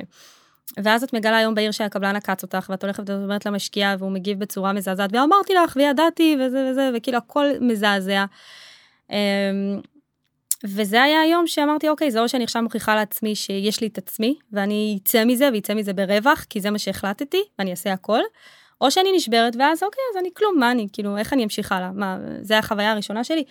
ואז 0.82 1.02
את 1.02 1.12
מגלה 1.12 1.36
היום 1.36 1.54
בעיר 1.54 1.70
שהקבלן 1.70 2.16
עקץ 2.16 2.42
אותך, 2.42 2.66
ואת 2.70 2.84
הולכת 2.84 3.10
ואומרת 3.10 3.46
למשקיע, 3.46 3.94
והוא 3.98 4.12
מגיב 4.12 4.38
בצורה 4.38 4.72
מזעזעת, 4.72 5.10
ואמרתי 5.12 5.54
לך, 5.54 5.76
וידעתי, 5.76 6.36
וזה 6.40 6.68
וזה, 6.70 6.90
וכאילו 6.96 7.18
הכל 7.18 7.46
מזעזע. 7.60 8.24
אמ, 9.10 9.80
וזה 10.64 11.02
היה 11.02 11.20
היום 11.20 11.46
שאמרתי, 11.46 11.88
אוקיי, 11.88 12.10
זה 12.10 12.20
או 12.20 12.28
שאני 12.28 12.44
עכשיו 12.44 12.62
מוכיחה 12.62 12.94
לעצמי 12.94 13.34
שיש 13.34 13.80
לי 13.80 13.86
את 13.86 13.98
עצמי, 13.98 14.38
ואני 14.52 14.98
אצא 15.02 15.24
מזה, 15.24 15.48
ואצא 15.54 15.74
מזה 15.74 15.92
ברווח, 15.92 16.44
כי 16.50 16.60
זה 16.60 16.70
מה 16.70 16.78
שהחלטתי, 16.78 17.42
ואני 17.58 17.70
אעשה 17.70 17.92
הכל, 17.92 18.20
או 18.80 18.90
שאני 18.90 19.12
נשברת, 19.16 19.56
ואז 19.58 19.82
אוקיי, 19.82 20.02
אז 20.10 20.20
אני 20.20 20.28
כלום, 20.34 20.58
מה 20.58 20.70
אני, 20.70 20.86
כאילו, 20.92 21.16
איך 21.16 21.32
אני 21.32 21.44
אמשיך 21.44 21.72
הלאה? 21.72 21.90
מה, 21.92 22.18
זה 22.40 22.58
החוויה 22.58 22.92
הראשונה 22.92 23.24
שלי. 23.24 23.44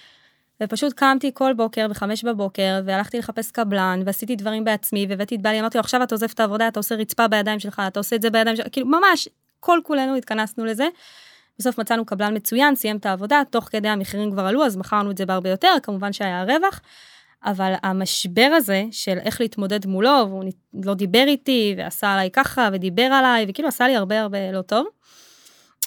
ופשוט 0.63 0.93
קמתי 0.93 1.31
כל 1.33 1.53
בוקר 1.53 1.87
בחמש 1.87 2.23
בבוקר, 2.23 2.81
והלכתי 2.85 3.17
לחפש 3.17 3.51
קבלן, 3.51 4.01
ועשיתי 4.05 4.35
דברים 4.35 4.63
בעצמי, 4.63 5.05
והבאתי 5.09 5.35
את 5.35 5.41
בעלי, 5.41 5.59
אמרתי 5.59 5.77
לו, 5.77 5.79
עכשיו 5.79 6.03
אתה 6.03 6.15
עוזב 6.15 6.27
את 6.33 6.39
העבודה, 6.39 6.67
אתה 6.67 6.79
עושה 6.79 6.95
רצפה 6.95 7.27
בידיים 7.27 7.59
שלך, 7.59 7.81
אתה 7.87 7.99
עושה 7.99 8.15
את 8.15 8.21
זה 8.21 8.29
בידיים 8.29 8.55
שלך, 8.55 8.67
כאילו, 8.71 8.87
ממש, 8.87 9.27
כל 9.59 9.79
כולנו 9.83 10.15
התכנסנו 10.15 10.65
לזה. 10.65 10.87
בסוף 11.59 11.79
מצאנו 11.79 12.05
קבלן 12.05 12.35
מצוין, 12.35 12.75
סיים 12.75 12.97
את 12.97 13.05
העבודה, 13.05 13.41
תוך 13.49 13.63
כדי 13.71 13.89
המחירים 13.89 14.31
כבר 14.31 14.45
עלו, 14.45 14.65
אז 14.65 14.77
מכרנו 14.77 15.11
את 15.11 15.17
זה 15.17 15.25
בהרבה 15.25 15.49
יותר, 15.49 15.73
כמובן 15.83 16.13
שהיה 16.13 16.43
רווח. 16.43 16.81
אבל 17.45 17.73
המשבר 17.83 18.49
הזה 18.55 18.83
של 18.91 19.17
איך 19.17 19.41
להתמודד 19.41 19.85
מולו, 19.85 20.25
והוא 20.29 20.43
לא 20.73 20.93
דיבר 20.93 21.23
איתי, 21.27 21.75
ועשה 21.77 22.13
עליי 22.13 22.29
ככה, 22.31 22.69
ודיבר 22.73 23.03
עליי, 23.03 23.45
וכאילו 23.49 23.67
עשה 23.67 23.87
לי 23.87 23.95
הרבה 23.95 24.21
הרבה 24.21 24.51
לא 24.51 24.61
טוב. 24.61 24.87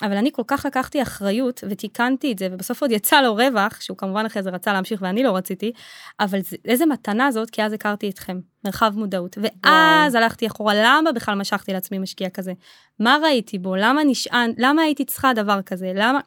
אבל 0.02 0.16
אני 0.16 0.32
כל 0.32 0.42
כך 0.46 0.66
לקחתי 0.66 1.02
אחריות 1.02 1.64
ותיקנתי 1.70 2.32
את 2.32 2.38
זה, 2.38 2.48
ובסוף 2.52 2.82
עוד 2.82 2.90
יצא 2.90 3.20
לו 3.20 3.34
רווח, 3.34 3.80
שהוא 3.80 3.96
כמובן 3.96 4.26
אחרי 4.26 4.42
זה 4.42 4.50
רצה 4.50 4.72
להמשיך 4.72 5.02
ואני 5.02 5.22
לא 5.22 5.36
רציתי, 5.36 5.72
אבל 6.20 6.40
זה, 6.42 6.56
איזה 6.64 6.86
מתנה 6.86 7.30
זאת, 7.30 7.50
כי 7.50 7.62
אז 7.62 7.72
הכרתי 7.72 8.10
אתכם, 8.10 8.40
מרחב 8.64 8.92
מודעות. 8.96 9.38
ואז 9.42 10.14
וואו. 10.14 10.24
הלכתי 10.24 10.46
אחורה, 10.46 10.74
למה 10.76 11.12
בכלל 11.12 11.34
משכתי 11.34 11.72
לעצמי 11.72 11.98
משקיע 11.98 12.30
כזה? 12.30 12.52
מה 13.00 13.16
ראיתי 13.22 13.58
בו? 13.58 13.76
למה 13.76 14.04
נשען? 14.04 14.52
למה 14.58 14.82
הייתי 14.82 15.04
צריכה 15.04 15.32
דבר 15.34 15.62
כזה? 15.62 15.92
למה? 15.94 16.20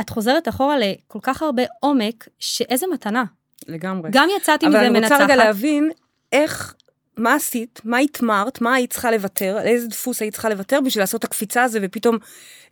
את 0.00 0.10
חוזרת 0.10 0.48
אחורה 0.48 0.76
לכל 0.78 1.18
כך 1.22 1.42
הרבה 1.42 1.62
עומק, 1.80 2.28
שאיזה 2.38 2.86
מתנה. 2.92 3.24
לגמרי. 3.68 4.10
גם 4.12 4.28
יצאתי 4.36 4.68
מזה 4.68 4.90
מנצחת. 4.90 4.92
אבל 4.92 4.96
אני 4.96 5.14
רוצה 5.14 5.24
רגע 5.24 5.36
להבין 5.36 5.90
איך, 6.32 6.74
מה 7.18 7.34
עשית, 7.34 7.80
מה 7.84 7.98
התמרת, 7.98 8.60
מה 8.60 8.74
היית 8.74 8.92
צריכה 8.92 9.10
לוותר, 9.10 9.56
על 9.60 9.66
איזה 9.66 9.88
דפוס 9.88 10.22
היית 10.22 10.32
צריכה 10.32 10.48
לוותר 10.48 10.78
בשביל 10.84 11.02
לעשות 11.02 11.18
את 11.18 11.24
הקפיצה 11.24 11.62
הזו 11.62 11.78
ופתאום 11.82 12.18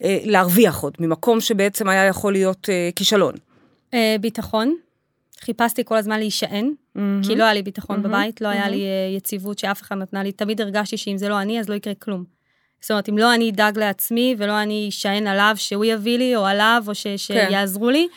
אה, 0.05 0.19
להרוויח 0.25 0.83
עוד, 0.83 0.95
ממקום 1.01 1.41
שבעצם 1.41 1.89
היה 1.89 2.05
יכול 2.05 2.33
להיות 2.33 2.69
אה, 2.71 2.91
כישלון. 2.97 3.35
אה, 3.95 4.17
ביטחון. 4.21 4.77
חיפשתי 5.41 5.85
כל 5.85 5.97
הזמן 5.97 6.19
להישען, 6.19 6.71
mm-hmm. 6.71 7.01
כי 7.27 7.37
לא 7.37 7.45
היה 7.45 7.55
לי 7.55 7.63
ביטחון 7.63 7.99
mm-hmm. 7.99 8.09
בבית, 8.09 8.41
לא 8.41 8.49
mm-hmm. 8.49 8.51
היה 8.51 8.69
לי 8.69 8.77
uh, 8.77 9.17
יציבות 9.17 9.59
שאף 9.59 9.83
אחד 9.83 9.97
נתנה 9.97 10.23
לי, 10.23 10.33
תמיד 10.33 10.61
הרגשתי 10.61 10.97
שאם 10.97 11.19
זה 11.19 11.29
לא 11.29 11.41
אני, 11.41 11.61
אז 11.61 11.69
לא 11.69 11.75
יקרה 11.75 11.95
כלום. 11.95 12.25
זאת 12.81 12.91
אומרת, 12.91 13.09
אם 13.09 13.19
לא 13.19 13.35
אני 13.35 13.51
אדאג 13.51 13.79
לעצמי, 13.79 14.35
ולא 14.39 14.63
אני 14.63 14.87
אשען 14.89 15.27
עליו 15.27 15.55
שהוא 15.57 15.85
יביא 15.85 16.19
לי, 16.19 16.37
או 16.37 16.47
עליו, 16.47 16.85
או 16.89 16.95
ש- 16.95 17.03
כן. 17.03 17.17
שיעזרו 17.17 17.91
לי, 17.91 18.09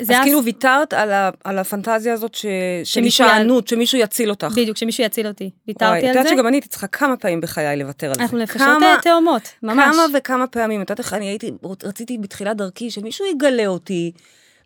אז 0.00 0.06
כאילו 0.22 0.44
ויתרת 0.44 0.92
על, 0.92 1.12
ה, 1.12 1.30
על 1.44 1.58
הפנטזיה 1.58 2.12
הזאת 2.12 2.34
ש, 2.34 2.46
של 2.84 3.02
הישענות, 3.02 3.68
שמישהו 3.68 3.98
יציל 3.98 4.30
אותך. 4.30 4.48
בדיוק, 4.56 4.76
שמישהו 4.76 5.04
יציל 5.04 5.26
אותי. 5.26 5.50
ויתרתי 5.68 5.84
וואי, 5.90 6.00
על 6.00 6.08
את 6.08 6.12
זה. 6.12 6.18
יודעת 6.18 6.32
שגם 6.36 6.46
אני 6.46 6.56
הייתי 6.56 6.68
צריכה 6.68 6.86
כמה 6.86 7.16
פעמים 7.16 7.40
בחיי 7.40 7.76
לוותר 7.76 8.06
על 8.08 8.14
זה. 8.14 8.22
אנחנו 8.22 8.38
נפשות 8.38 8.58
כמה- 8.58 8.96
תאומות, 9.02 9.48
ממש. 9.62 9.94
כמה 9.96 10.06
וכמה 10.18 10.46
פעמים, 10.46 10.82
את 10.82 10.90
יודעת 10.90 11.04
איך 11.04 11.12
אני 11.14 11.26
הייתי, 11.26 11.50
רציתי 11.84 12.18
בתחילת 12.18 12.56
דרכי 12.56 12.90
שמישהו 12.90 13.26
יגלה 13.26 13.66
אותי. 13.66 14.12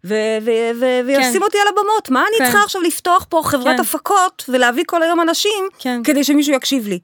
ו- 0.05 0.15
ו- 0.43 0.51
ו- 0.81 1.01
וישים 1.07 1.43
אותי 1.43 1.59
על 1.63 1.69
הבמות, 1.69 2.11
מה 2.11 2.21
אני 2.29 2.39
כן. 2.39 2.45
צריכה 2.45 2.65
עכשיו 2.65 2.83
לפתוח 2.83 3.27
פה 3.29 3.41
חברת 3.45 3.77
כן. 3.77 3.81
הפקות 3.83 4.45
ולהביא 4.49 4.85
כל 4.87 5.03
היום 5.03 5.21
אנשים 5.21 5.65
כן. 5.79 6.01
כדי 6.05 6.25
שמישהו 6.25 6.55
יקשיב 6.55 6.87
לי. 6.87 6.99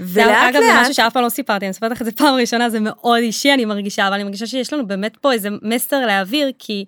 ולאט 0.00 0.28
אגב, 0.54 0.60
זה 0.62 0.68
לאט, 0.68 0.80
משהו 0.80 0.94
שאף 0.94 1.12
פעם 1.12 1.22
לא 1.24 1.28
סיפרתי, 1.28 1.64
אני 1.64 1.70
מספרת 1.70 1.90
לך 1.90 2.00
את 2.00 2.06
זה 2.06 2.12
פעם 2.12 2.34
ראשונה, 2.34 2.70
זה 2.70 2.78
מאוד 2.80 3.18
אישי, 3.18 3.52
אני 3.52 3.64
מרגישה, 3.64 4.06
אבל 4.06 4.14
אני 4.14 4.24
מרגישה 4.24 4.46
שיש 4.46 4.72
לנו 4.72 4.86
באמת 4.86 5.16
פה 5.16 5.32
איזה 5.32 5.48
מסר 5.62 6.06
להעביר, 6.06 6.50
כי, 6.58 6.84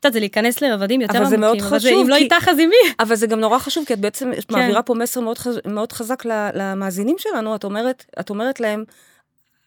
את 0.00 0.04
יודעת, 0.04 0.12
זה 0.12 0.20
להיכנס 0.20 0.60
לרבדים 0.62 1.00
יותר 1.00 1.18
אבל 1.18 1.26
זה 1.26 1.36
מאוד 1.36 1.50
עמוקים, 1.56 1.68
אבל 1.68 1.78
זה 1.78 1.88
חשוב, 1.88 2.00
אם 2.02 2.08
לא 2.08 2.16
כי- 2.16 2.22
איתך 2.24 2.48
אז 2.48 2.58
עם 2.58 2.68
מי? 2.68 2.92
אבל 3.00 3.14
זה 3.16 3.26
גם 3.26 3.40
נורא 3.40 3.58
חשוב, 3.58 3.84
כי 3.84 3.94
את 3.94 3.98
בעצם 4.00 4.30
כן. 4.34 4.54
מעבירה 4.54 4.82
פה 4.82 4.94
מסר 4.94 5.20
מאוד, 5.20 5.38
חז... 5.38 5.58
מאוד 5.64 5.92
חזק 5.92 6.22
למאזינים 6.54 7.16
שלנו, 7.18 7.54
את 7.56 7.64
אומרת, 7.64 8.04
את 8.20 8.30
אומרת 8.30 8.60
להם, 8.60 8.84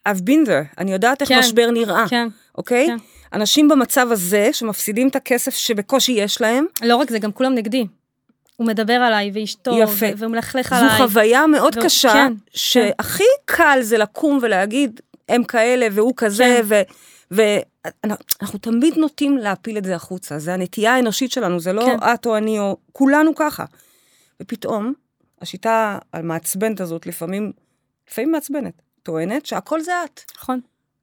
I've 0.10 0.22
been 0.22 0.48
there, 0.48 0.76
אני 0.78 0.94
יודעת 0.94 1.22
איך 1.22 1.30
כן. 1.30 1.40
משבר 1.40 1.72
נראה, 1.72 2.06
כן. 2.10 2.28
אוקיי? 2.58 2.88
כן. 2.88 2.98
אנשים 3.34 3.68
במצב 3.68 4.08
הזה, 4.12 4.50
שמפסידים 4.52 5.08
את 5.08 5.16
הכסף 5.16 5.56
שבקושי 5.56 6.12
יש 6.12 6.42
להם, 6.42 6.66
לא 6.84 6.96
רק 6.96 7.10
זה, 7.10 7.20
גם 7.20 7.32
כולם 7.32 7.56
נגדי. 7.56 7.86
הוא 8.58 8.68
מדבר 8.68 8.94
עליי, 8.94 9.32
ואשתו, 9.34 9.78
יפה. 9.80 10.06
ו- 10.06 10.18
והוא 10.18 10.32
מלכלך 10.32 10.70
זו 10.70 10.76
עליי. 10.76 10.98
חוויה 10.98 11.48
מאוד 11.48 11.74
והוא- 11.76 11.86
קשה, 11.86 12.14
כן, 12.14 12.34
שהכי 12.54 13.24
קל 13.46 13.80
זה 13.82 13.98
לקום 13.98 14.40
ולהגיד, 14.42 15.02
הם 15.30 15.44
כאלה 15.44 15.88
והוא 15.92 16.14
כזה, 16.18 16.62
כן. 16.70 16.82
ו... 17.32 17.42
אנחנו 18.42 18.60
תמיד 18.60 18.98
נוטים 18.98 19.38
להפיל 19.38 19.78
את 19.78 19.86
זה 19.86 19.96
החוצה, 19.96 20.40
זה 20.40 20.54
הנטייה 20.54 20.96
האנושית 20.96 21.32
שלנו, 21.32 21.60
זה 21.60 21.74
לא 21.74 21.86
כן. 21.86 22.14
את 22.14 22.26
או 22.26 22.38
אני 22.38 22.60
או 22.60 22.78
כולנו 22.92 23.36
ככה. 23.36 23.66
ופתאום, 24.42 24.94
השיטה 25.42 26.00
המעצבנת 26.14 26.82
הזאת 26.82 27.08
לפעמים, 27.08 27.52
לפעמים 28.10 28.32
מעצבנת, 28.32 28.82
טוענת 29.04 29.46
שהכל 29.46 29.82
זה 29.82 29.92
את. 30.06 30.22
נכון. 30.38 30.60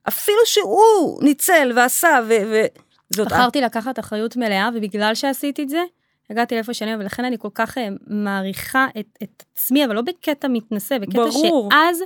אפילו 0.07 0.37
שהוא 0.45 1.23
ניצל 1.23 1.71
ועשה, 1.75 2.19
ו... 2.27 2.33
ו... 2.51 2.61
זאת 3.09 3.27
את. 3.27 3.31
בחרתי 3.31 3.61
לקחת 3.61 3.99
אחריות 3.99 4.35
מלאה, 4.35 4.69
ובגלל 4.75 5.15
שעשיתי 5.15 5.63
את 5.63 5.69
זה, 5.69 5.83
הגעתי 6.29 6.55
לאיפה 6.55 6.73
שאני, 6.73 6.95
ולכן 6.95 7.25
אני 7.25 7.37
כל 7.39 7.49
כך 7.53 7.77
אה, 7.77 7.87
מעריכה 8.07 8.87
את, 8.99 9.17
את 9.23 9.43
עצמי, 9.53 9.85
אבל 9.85 9.95
לא 9.95 10.01
בקטע 10.01 10.47
מתנשא, 10.47 10.97
בקטע 10.97 11.17
ברור. 11.17 11.69
שאז 11.71 12.03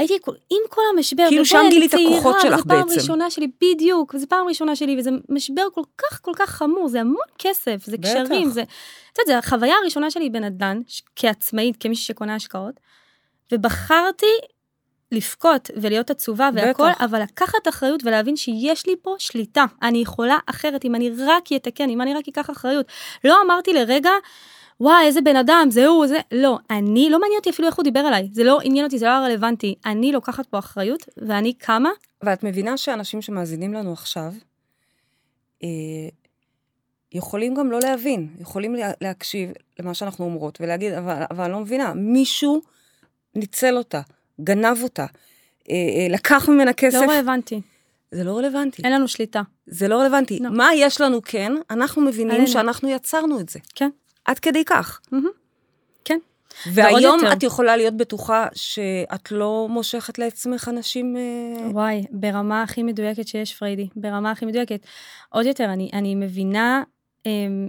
הייתי 0.00 0.14
עם 0.50 0.58
כל 0.68 0.82
המשבר, 0.94 1.24
כאילו 1.28 1.44
שם 1.44 1.66
גילית 1.70 1.94
הכוחות 1.94 2.36
שלך 2.42 2.54
וזו 2.54 2.64
פעם 2.68 2.86
בעצם. 2.86 3.00
ראשונה 3.00 3.30
שלי, 3.30 3.46
בדיוק, 3.62 4.14
וזו 4.14 4.26
פעם 4.28 4.48
ראשונה 4.48 4.76
שלי, 4.76 4.96
וזה 4.98 5.10
משבר 5.28 5.62
כל 5.74 5.82
כך 5.98 6.20
כל 6.22 6.32
כך 6.36 6.50
חמור, 6.50 6.88
זה 6.88 7.00
המון 7.00 7.26
כסף, 7.38 7.84
זה 7.84 7.96
בטח. 7.96 8.10
קשרים, 8.10 8.50
זה, 8.50 8.62
את 8.62 9.18
יודעת, 9.18 9.26
זה 9.26 9.38
החוויה 9.38 9.74
הראשונה 9.82 10.10
שלי 10.10 10.30
בנדל"ן, 10.30 10.80
כעצמאית, 11.16 11.76
כמישהי 11.80 12.04
שקונה 12.04 12.34
השקעות, 12.34 12.80
ובחרתי 13.52 14.26
לבכות 15.12 15.70
ולהיות 15.76 16.10
עצובה 16.10 16.50
והכל, 16.54 16.90
בטח. 16.90 17.02
אבל 17.02 17.22
לקחת 17.22 17.68
אחריות 17.68 18.04
ולהבין 18.04 18.36
שיש 18.36 18.86
לי 18.86 18.94
פה 19.02 19.14
שליטה. 19.18 19.64
אני 19.82 19.98
יכולה 19.98 20.38
אחרת, 20.46 20.84
אם 20.84 20.94
אני 20.94 21.10
רק 21.18 21.52
אתקן, 21.56 21.90
אם 21.90 22.00
אני 22.00 22.14
רק 22.14 22.28
אקח 22.28 22.50
אחריות. 22.50 22.86
לא 23.24 23.36
אמרתי 23.44 23.72
לרגע, 23.72 24.10
וואי, 24.80 25.06
איזה 25.06 25.20
בן 25.20 25.36
אדם, 25.36 25.66
זה 25.70 25.86
הוא, 25.86 26.06
זה... 26.06 26.18
לא, 26.32 26.58
אני, 26.70 27.10
לא 27.10 27.20
מעניין 27.20 27.38
אותי 27.38 27.50
אפילו 27.50 27.68
איך 27.68 27.76
הוא 27.76 27.84
דיבר 27.84 28.08
אליי. 28.08 28.28
זה 28.32 28.44
לא 28.44 28.58
עניין 28.62 28.84
אותי, 28.84 28.98
זה 28.98 29.06
לא 29.06 29.10
היה 29.10 29.20
רלוונטי. 29.20 29.74
אני 29.86 30.12
לוקחת 30.12 30.46
פה 30.46 30.58
אחריות, 30.58 31.08
ואני 31.16 31.52
קמה, 31.52 31.90
ואת 32.22 32.44
מבינה 32.44 32.76
שאנשים 32.76 33.22
שמאזינים 33.22 33.74
לנו 33.74 33.92
עכשיו, 33.92 34.32
אה, 35.62 35.68
יכולים 37.12 37.54
גם 37.54 37.70
לא 37.70 37.78
להבין, 37.82 38.28
יכולים 38.40 38.74
לה, 38.74 38.90
להקשיב 39.00 39.50
למה 39.78 39.94
שאנחנו 39.94 40.24
אומרות 40.24 40.60
ולהגיד, 40.60 40.92
אבל, 40.92 41.22
אבל 41.30 41.44
אני 41.44 41.52
לא 41.52 41.60
מבינה, 41.60 41.94
מישהו 41.94 42.60
ניצל 43.34 43.76
אותה, 43.76 44.00
גנב 44.40 44.82
אותה, 44.82 45.06
אה, 45.70 45.74
אה, 45.74 46.06
לקח 46.10 46.48
ממנה 46.48 46.72
כסף, 46.72 47.00
לא 47.06 47.12
רלוונטי. 47.12 47.60
זה 48.10 48.24
לא 48.24 48.38
רלוונטי. 48.38 48.82
אין 48.82 48.92
לנו 48.92 49.08
שליטה. 49.08 49.42
זה 49.66 49.88
לא 49.88 50.00
רלוונטי. 50.00 50.38
לא. 50.38 50.50
מה 50.50 50.70
יש 50.74 51.00
לנו 51.00 51.22
כן? 51.22 51.52
אנחנו 51.70 52.02
מבינים 52.02 52.30
עלינו. 52.30 52.48
שאנחנו 52.48 52.88
יצרנו 52.88 53.40
את 53.40 53.48
זה. 53.48 53.58
כן. 53.74 53.90
עד 54.24 54.38
כדי 54.38 54.64
כך. 54.64 55.00
מהמם. 55.12 55.30
כן. 56.04 56.18
והיום. 56.72 57.20
את 57.32 57.42
יכולה 57.42 57.76
להיות 57.76 57.96
בטוחה 57.96 58.46
שאת 58.54 59.32
לא 59.32 59.66
מושכת 59.70 60.18
לעצמך 60.18 60.68
אנשים... 60.68 61.16
אה, 61.16 61.70
וואי, 61.70 62.04
ברמה 62.10 62.62
הכי 62.62 62.82
מדויקת 62.82 63.28
שיש, 63.28 63.54
פריידי, 63.54 63.88
ברמה 63.96 64.30
הכי 64.30 64.46
מדויקת. 64.46 64.86
עוד 65.28 65.46
יותר, 65.46 65.64
אני, 65.64 65.90
אני 65.92 66.14
מבינה, 66.14 66.82
אמ, 67.26 67.68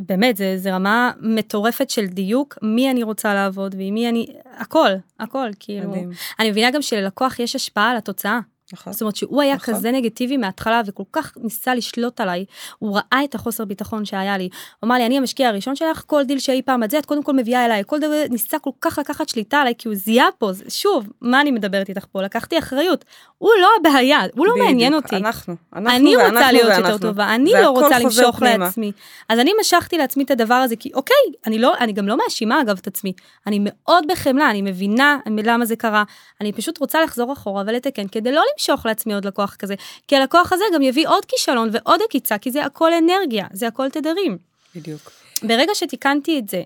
באמת, 0.00 0.36
זה, 0.36 0.58
זה 0.58 0.74
רמה 0.74 1.10
מטורפת 1.20 1.90
של 1.90 2.06
דיוק, 2.06 2.58
מי 2.62 2.90
אני 2.90 3.02
רוצה 3.02 3.34
לעבוד 3.34 3.74
ועם 3.78 3.94
מי 3.94 4.08
אני, 4.08 4.26
הכל, 4.44 4.90
הכל, 5.20 5.50
כאילו. 5.60 5.90
מדהים. 5.90 6.10
אני 6.38 6.50
מבינה 6.50 6.70
גם 6.70 6.82
שללקוח 6.82 7.38
יש 7.38 7.56
השפעה 7.56 7.90
על 7.90 7.96
התוצאה. 7.96 8.40
נכון. 8.72 8.92
זאת 8.92 9.02
אומרת 9.02 9.16
שהוא 9.16 9.42
היה 9.42 9.54
נכון. 9.54 9.74
כזה 9.74 9.90
נגטיבי 9.90 10.36
מההתחלה 10.36 10.82
וכל 10.86 11.02
כך 11.12 11.32
ניסה 11.36 11.74
לשלוט 11.74 12.20
עליי, 12.20 12.44
הוא 12.78 12.96
ראה 12.96 13.24
את 13.24 13.34
החוסר 13.34 13.64
ביטחון 13.64 14.04
שהיה 14.04 14.38
לי. 14.38 14.48
הוא 14.80 14.88
אמר 14.88 14.94
לי, 14.94 15.06
אני 15.06 15.16
המשקיע 15.16 15.48
הראשון 15.48 15.76
שלך, 15.76 16.02
כל 16.06 16.24
דיל 16.24 16.38
שאי 16.38 16.62
פעם 16.62 16.84
את 16.84 16.90
זה, 16.90 16.98
את 16.98 17.06
קודם 17.06 17.22
כל 17.22 17.32
מביאה 17.32 17.64
אליי, 17.64 17.82
כל 17.86 17.98
דבר, 17.98 18.22
ניסה 18.30 18.58
כל 18.58 18.70
כך 18.80 18.98
לקחת 18.98 19.28
שליטה 19.28 19.58
עליי, 19.58 19.74
כי 19.78 19.88
הוא 19.88 19.96
זיהה 19.96 20.28
פה, 20.38 20.50
שוב, 20.68 21.08
מה 21.20 21.40
אני 21.40 21.50
מדברת 21.50 21.88
איתך 21.88 22.04
פה? 22.12 22.22
לקחתי 22.22 22.58
אחריות. 22.58 23.04
הוא 23.38 23.50
לא 23.60 23.68
הבעיה, 23.80 24.20
הוא 24.34 24.46
לא 24.46 24.52
בדיוק, 24.52 24.66
מעניין 24.66 24.94
אותי. 24.94 25.16
אנחנו, 25.16 25.54
אנחנו 25.76 25.90
אני 25.90 26.16
ואנחנו 26.16 26.34
רוצה 26.34 26.52
להיות 26.52 26.68
ואנחנו. 26.68 26.88
יותר 26.88 27.08
טובה, 27.08 27.34
אני 27.34 27.52
לא 27.62 27.70
רוצה 27.70 27.98
למשוך 27.98 28.38
פנימה. 28.38 28.64
לעצמי. 28.64 28.92
אז 29.28 29.38
אני 29.38 29.50
משכתי 29.60 29.98
לעצמי 29.98 30.24
את 30.24 30.30
הדבר 30.30 30.54
הזה, 30.54 30.76
כי 30.76 30.90
אוקיי, 30.94 31.16
אני 31.46 31.58
לא, 31.58 31.74
אני 31.80 31.92
גם 31.92 32.08
לא 32.08 32.16
מאשימה 32.16 32.60
אגב 32.60 32.78
את 32.82 32.86
עצמי. 32.86 33.12
אני 33.46 33.58
מאוד 33.62 34.04
בחמלה, 34.08 34.50
אני 34.50 34.62
מבינה 34.62 35.18
למה 35.26 35.64
זה 35.64 35.76
קרה. 35.76 36.04
אני 36.40 36.52
פשוט 36.52 36.78
רוצה 36.78 37.02
לחזור 37.02 37.32
אחורה 37.32 37.62
ולתקן, 37.66 38.08
כדי 38.08 38.32
לא 38.32 38.42
למשוך 38.56 38.86
לעצמי 38.86 39.14
עוד 39.14 39.24
לקוח 39.24 39.56
כזה. 39.58 39.74
כי 40.08 40.16
הלקוח 40.16 40.52
הזה 40.52 40.64
גם 40.74 40.82
יביא 40.82 41.08
עוד 41.08 41.24
כישלון 41.24 41.68
ועוד 41.72 42.00
עקיצה, 42.04 42.38
כי 42.38 42.50
זה 42.50 42.64
הכל 42.64 42.92
אנרגיה, 42.92 43.46
זה 43.52 43.66
הכל 43.66 43.90
תדרים. 43.90 44.38
בדיוק. 44.74 45.10
ברגע 45.42 45.74
שתיקנתי 45.74 46.38
את 46.38 46.48
זה, 46.48 46.62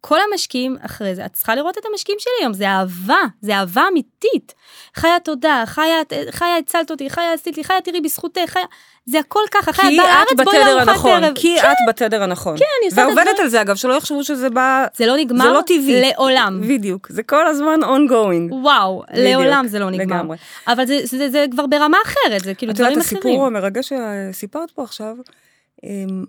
כל 0.00 0.18
המשקיעים 0.30 0.76
אחרי 0.86 1.14
זה, 1.14 1.26
את 1.26 1.32
צריכה 1.32 1.54
לראות 1.54 1.78
את 1.78 1.82
המשקיעים 1.90 2.18
שלי 2.20 2.32
היום, 2.40 2.52
זה 2.52 2.68
אהבה, 2.68 3.18
זה 3.40 3.54
אהבה 3.54 3.82
אמיתית. 3.92 4.54
חיה 4.96 5.20
תודה, 5.24 5.62
חיה, 5.66 5.94
חיה 6.30 6.56
הצלת 6.56 6.90
אותי, 6.90 7.10
חיה 7.10 7.32
עשית 7.32 7.56
לי, 7.56 7.64
חיה 7.64 7.80
תראי 7.80 8.00
בזכותך, 8.00 8.40
חיה, 8.46 8.62
זה 9.06 9.18
הכל 9.18 9.40
ככה, 9.50 9.72
חיה 9.72 9.88
את 9.92 10.36
בואי 10.36 10.46
בתדר 10.46 10.74
לארוחת 10.74 10.88
הנכון, 10.88 11.24
ערב. 11.24 11.32
כי 11.36 11.60
את 11.60 11.76
בתדר 11.88 12.22
הנכון. 12.22 12.58
כן, 12.58 12.64
אני 12.80 12.88
עושה 12.90 13.02
את 13.02 13.06
ועובדת 13.06 13.26
הדברים- 13.28 13.44
על 13.44 13.48
זה 13.48 13.60
אגב, 13.60 13.76
שלא 13.76 13.92
יחשבו 13.94 14.24
שזה 14.24 14.50
בא... 14.50 14.86
זה 14.96 15.06
לא 15.06 15.16
נגמר 15.16 15.44
זה 15.44 15.50
לא 15.50 15.60
טבעי. 15.66 16.02
לעולם. 16.10 16.60
בדיוק, 16.68 17.06
זה 17.10 17.22
כל 17.22 17.46
הזמן 17.46 17.80
ongoing. 17.82 18.52
וואו, 18.54 19.02
בדיוק, 19.10 19.26
לעולם 19.26 19.66
זה 19.68 19.78
לא 19.78 19.90
נגמר. 19.90 20.16
לגמרי. 20.16 20.36
אבל 20.68 20.86
זה, 20.86 20.98
זה, 21.04 21.30
זה 21.30 21.46
כבר 21.50 21.66
ברמה 21.66 21.98
אחרת, 22.06 22.40
זה 22.44 22.54
כאילו 22.54 22.72
את 22.72 22.78
יודעת, 22.78 22.92
דברים 22.92 23.06
אחרים. 23.06 23.22
הסיפור 23.22 23.46
המרגש 23.46 23.92
שסיפרת 24.32 24.70
פה 24.70 24.82
עכשיו, 24.82 25.16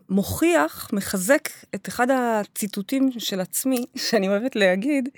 מוכיח, 0.10 0.90
מחזק 0.94 1.50
את 1.76 1.88
אחד 1.88 2.08
הציטוטים 2.12 3.12
של 3.18 3.42
עצמי, 3.42 3.86
שאני 4.10 4.28
אוהבת 4.28 4.56
להגיד, 4.56 5.10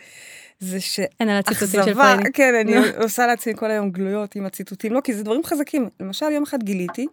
זה 0.60 0.82
ש... 0.82 1.00
אין 1.20 1.30
על 1.30 1.38
הציטוטים 1.38 1.68
של 1.68 1.80
אכזבה, 1.80 2.14
פריידי. 2.16 2.32
כן, 2.34 2.54
אני 2.56 2.76
עושה 3.04 3.28
לעצמי 3.28 3.54
כל 3.56 3.72
היום 3.72 3.92
גלויות 3.92 4.36
עם 4.36 4.46
הציטוטים, 4.46 4.94
לא, 4.94 5.02
כי 5.02 5.14
זה 5.14 5.24
דברים 5.24 5.44
חזקים. 5.44 5.90
למשל, 6.00 6.32
יום 6.32 6.44
אחד 6.44 6.64
גיליתי 6.64 7.08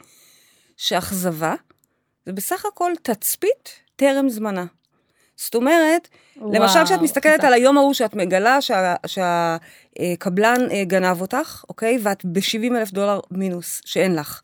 שאכזבה 0.77 1.55
זה 2.27 2.33
בסך 2.33 2.67
הכל 2.67 2.93
תצפית 3.03 3.71
טרם 3.97 4.29
זמנה. 4.29 4.65
זאת 5.37 5.55
אומרת, 5.55 6.09
למשל, 6.37 6.85
כשאת 6.85 7.01
מסתכלת 7.01 7.39
חזק. 7.39 7.45
על 7.45 7.53
היום 7.53 7.79
ההוא 7.79 7.95
שאת 7.95 8.15
מגלה 8.15 8.59
שהקבלן 9.07 10.71
אה, 10.71 10.85
גנב 10.85 11.21
אותך, 11.21 11.65
אוקיי? 11.69 11.99
ואת 12.03 12.25
ב-70 12.25 12.77
אלף 12.77 12.91
דולר 12.91 13.21
מינוס, 13.31 13.83
שאין 13.85 14.15
לך. 14.15 14.41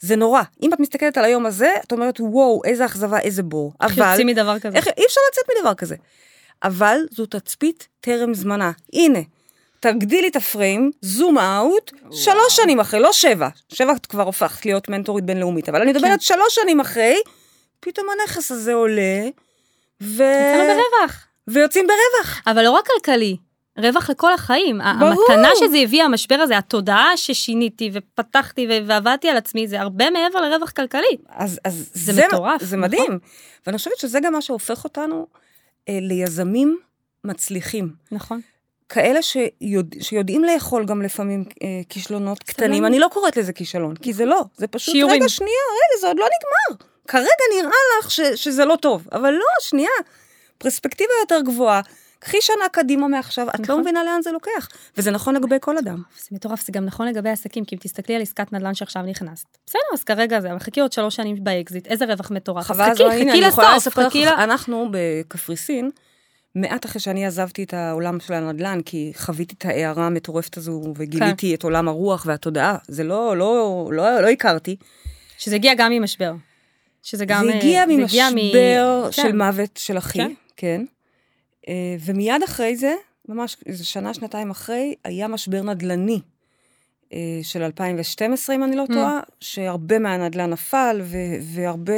זה 0.00 0.16
נורא. 0.16 0.42
אם 0.62 0.72
את 0.72 0.80
מסתכלת 0.80 1.18
על 1.18 1.24
היום 1.24 1.46
הזה, 1.46 1.70
את 1.86 1.92
אומרת, 1.92 2.20
וואו, 2.20 2.62
איזה 2.64 2.84
אכזבה, 2.86 3.18
איזה 3.18 3.42
בור. 3.42 3.72
איך 3.82 3.98
אבל... 3.98 4.10
יוצאים 4.10 4.26
מדבר 4.26 4.58
כזה? 4.58 4.76
איך, 4.76 4.86
אי 4.86 5.06
אפשר 5.06 5.20
לצאת 5.30 5.44
מדבר 5.56 5.74
כזה. 5.74 5.96
אבל 6.62 6.98
זו 7.10 7.26
תצפית 7.26 7.88
טרם 8.00 8.34
זמנה. 8.34 8.70
הנה, 8.92 9.18
תגדילי 9.80 10.28
את 10.28 10.36
הפריים, 10.36 10.90
זום 11.02 11.38
אאוט, 11.38 11.92
שלוש 12.12 12.56
שנים 12.56 12.80
אחרי, 12.80 13.00
לא 13.00 13.12
שבע. 13.12 13.48
שבע 13.68 13.92
את 13.92 14.06
כבר 14.06 14.22
הופכת 14.22 14.66
להיות 14.66 14.88
מנטורית 14.88 15.24
בינלאומית, 15.24 15.68
אבל 15.68 15.82
אני 15.82 15.92
כן. 15.92 15.98
מדברת 15.98 16.20
שלוש 16.20 16.54
שנים 16.54 16.80
אחרי, 16.80 17.16
פתאום 17.80 18.06
הנכס 18.10 18.50
הזה 18.50 18.74
עולה, 18.74 19.28
ו... 20.02 20.22
יצאנו 20.22 20.62
ברווח. 20.62 21.26
ויוצאים 21.48 21.86
ברווח. 21.86 22.42
אבל 22.46 22.62
לא 22.62 22.70
רק 22.70 22.86
כלכלי, 22.86 23.36
רווח 23.78 24.10
לכל 24.10 24.34
החיים. 24.34 24.80
ברור. 24.98 25.24
המתנה 25.30 25.48
שזה 25.58 25.78
הביא, 25.78 26.02
המשבר 26.02 26.34
הזה, 26.34 26.58
התודעה 26.58 27.16
ששיניתי 27.16 27.90
ופתחתי 27.92 28.68
ועבדתי 28.86 29.28
על 29.28 29.36
עצמי, 29.36 29.68
זה 29.68 29.80
הרבה 29.80 30.10
מעבר 30.10 30.40
לרווח 30.40 30.70
כלכלי. 30.70 31.16
אז, 31.28 31.60
אז 31.64 31.90
זה 31.94 32.26
מטורף, 32.26 32.62
זה 32.62 32.76
נכון? 32.76 32.88
מדהים. 32.88 33.18
ואני 33.66 33.78
חושבת 33.78 33.98
שזה 33.98 34.20
גם 34.20 34.32
מה 34.32 34.42
שהופך 34.42 34.84
אותנו 34.84 35.26
אה, 35.88 35.98
ליזמים 36.00 36.78
מצליחים. 37.24 37.92
נכון. 38.12 38.40
כאלה 38.88 39.22
שיודע, 39.22 39.96
שיודעים 40.00 40.44
לאכול 40.44 40.84
גם 40.84 41.02
לפעמים 41.02 41.44
אה, 41.62 41.80
כישלונות 41.88 42.42
קטנים. 42.42 42.86
אני 42.86 42.98
לא 42.98 43.08
קוראת 43.12 43.36
לזה 43.36 43.52
כישלון, 43.52 43.96
כי 43.96 44.12
זה 44.12 44.24
לא, 44.24 44.44
זה 44.56 44.66
פשוט, 44.66 44.94
שיעורים. 44.94 45.22
רגע, 45.22 45.28
שנייה, 45.28 45.50
רגע, 45.72 46.00
זה 46.00 46.06
עוד 46.06 46.16
לא 46.18 46.26
נגמר. 46.26 46.86
כרגע 47.08 47.26
נראה 47.56 47.70
לך 47.98 48.10
ש, 48.10 48.20
שזה 48.20 48.64
לא 48.64 48.76
טוב, 48.76 49.08
אבל 49.12 49.30
לא, 49.30 49.46
שנייה, 49.60 49.90
פרספקטיבה 50.58 51.12
יותר 51.22 51.40
גבוהה. 51.40 51.80
קחי 52.18 52.36
שנה 52.40 52.68
קדימה 52.72 53.08
מעכשיו, 53.08 53.48
את 53.48 53.58
לא 53.58 53.64
נכון. 53.64 53.80
מבינה 53.80 54.04
לאן 54.04 54.22
זה 54.22 54.32
לוקח. 54.32 54.68
וזה 54.96 55.10
נכון 55.10 55.34
לגבי 55.34 55.56
כל 55.60 55.78
אדם. 55.78 56.02
זה 56.18 56.28
מטורף, 56.32 56.66
זה 56.66 56.72
גם 56.72 56.84
נכון 56.84 57.08
לגבי 57.08 57.30
עסקים, 57.30 57.64
כי 57.64 57.74
אם 57.74 57.80
תסתכלי 57.80 58.16
על 58.16 58.22
עסקת 58.22 58.52
נדל"ן 58.52 58.74
שעכשיו 58.74 59.02
נכנסת. 59.02 59.46
בסדר, 59.66 59.80
אז 59.92 60.04
כרגע 60.04 60.40
זה, 60.40 60.50
אבל 60.50 60.58
חכי 60.58 60.80
עוד 60.80 60.92
שלוש 60.92 61.16
שנים 61.16 61.44
באקזיט, 61.44 61.86
איזה 61.86 62.04
רווח 62.04 62.30
מטורף. 62.30 62.64
חכי, 62.64 63.04
הנה, 63.04 63.50
חכי 63.50 63.62
לסוף, 63.76 63.98
חכי 63.98 64.24
ל... 64.24 64.28
אנחנו 64.28 64.88
בקפריסין, 64.90 65.90
מעט 66.54 66.86
אחרי 66.86 67.00
שאני 67.00 67.26
עזבתי 67.26 67.62
את 67.62 67.74
העולם 67.74 68.20
של 68.20 68.34
הנדל"ן, 68.34 68.80
כי 68.84 69.12
חוויתי 69.16 69.54
את 69.58 69.64
ההארה 69.64 70.06
המטורפת 70.06 70.56
הזו, 70.56 70.82
וגיליתי 70.96 71.54
את 71.54 71.62
עולם 71.62 71.88
הרוח 71.88 72.26
והתודעה, 72.26 72.76
זה 72.88 73.04
לא, 73.04 73.36
לא, 73.36 73.88
לא, 73.92 74.20
לא 74.20 74.28
הכרתי. 74.28 74.76
שזה 75.38 75.54
הגיע 75.54 75.74
גם 75.74 75.92
ממשבר. 75.92 76.32
שזה 77.02 77.24
גם... 77.24 77.44
זה 77.44 77.50
אה, 77.50 77.56
הגיע 77.56 77.86
זה 77.86 77.92
הגיע 77.92 78.30
מ- 78.30 78.34
ממשבר 78.34 79.08
של 79.10 79.22
כן. 79.22 79.36
מוות 79.38 79.76
של 79.76 79.98
אחי, 79.98 80.18
כן. 80.18 80.32
כן. 80.56 80.84
אה, 81.68 81.72
ומיד 82.04 82.42
אחרי 82.42 82.76
זה, 82.76 82.94
ממש 83.28 83.56
איזה 83.66 83.84
שנה, 83.84 84.14
שנתיים 84.14 84.50
אחרי, 84.50 84.94
היה 85.04 85.28
משבר 85.28 85.62
נדל"ני 85.62 86.20
אה, 87.12 87.18
של 87.42 87.62
2012, 87.62 88.56
אם 88.56 88.64
אני 88.64 88.76
לא 88.76 88.84
Mm. 88.90 88.92
טועה, 88.94 89.20
שהרבה 89.40 89.98
מהנדל"ן 89.98 90.50
נפל, 90.50 91.00
והרבה... 91.42 91.92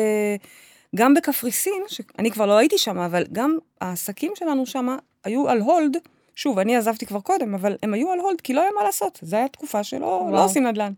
גם 0.97 1.15
בקפריסין, 1.15 1.83
שאני 1.87 2.31
כבר 2.31 2.47
לא 2.47 2.57
הייתי 2.57 2.79
שם, 2.79 2.99
אבל 2.99 3.25
גם 3.33 3.59
העסקים 3.81 4.33
שלנו 4.35 4.67
שם 4.67 4.97
היו 5.25 5.49
על 5.49 5.61
הולד. 5.61 5.97
שוב, 6.35 6.59
אני 6.59 6.77
עזבתי 6.77 7.07
כבר 7.07 7.21
קודם, 7.21 7.55
אבל 7.55 7.77
הם 7.83 7.95
היו 7.95 8.13
על 8.13 8.19
הולד 8.19 8.41
כי 8.41 8.53
לא 8.55 8.61
היה 8.61 8.71
מה 8.79 8.85
לעשות. 8.85 9.19
זו 9.23 9.37
הייתה 9.37 9.53
תקופה 9.53 9.85
שלא 9.85 10.29
לא. 10.33 10.45
עושים 10.45 10.67
נדל"ן. 10.67 10.93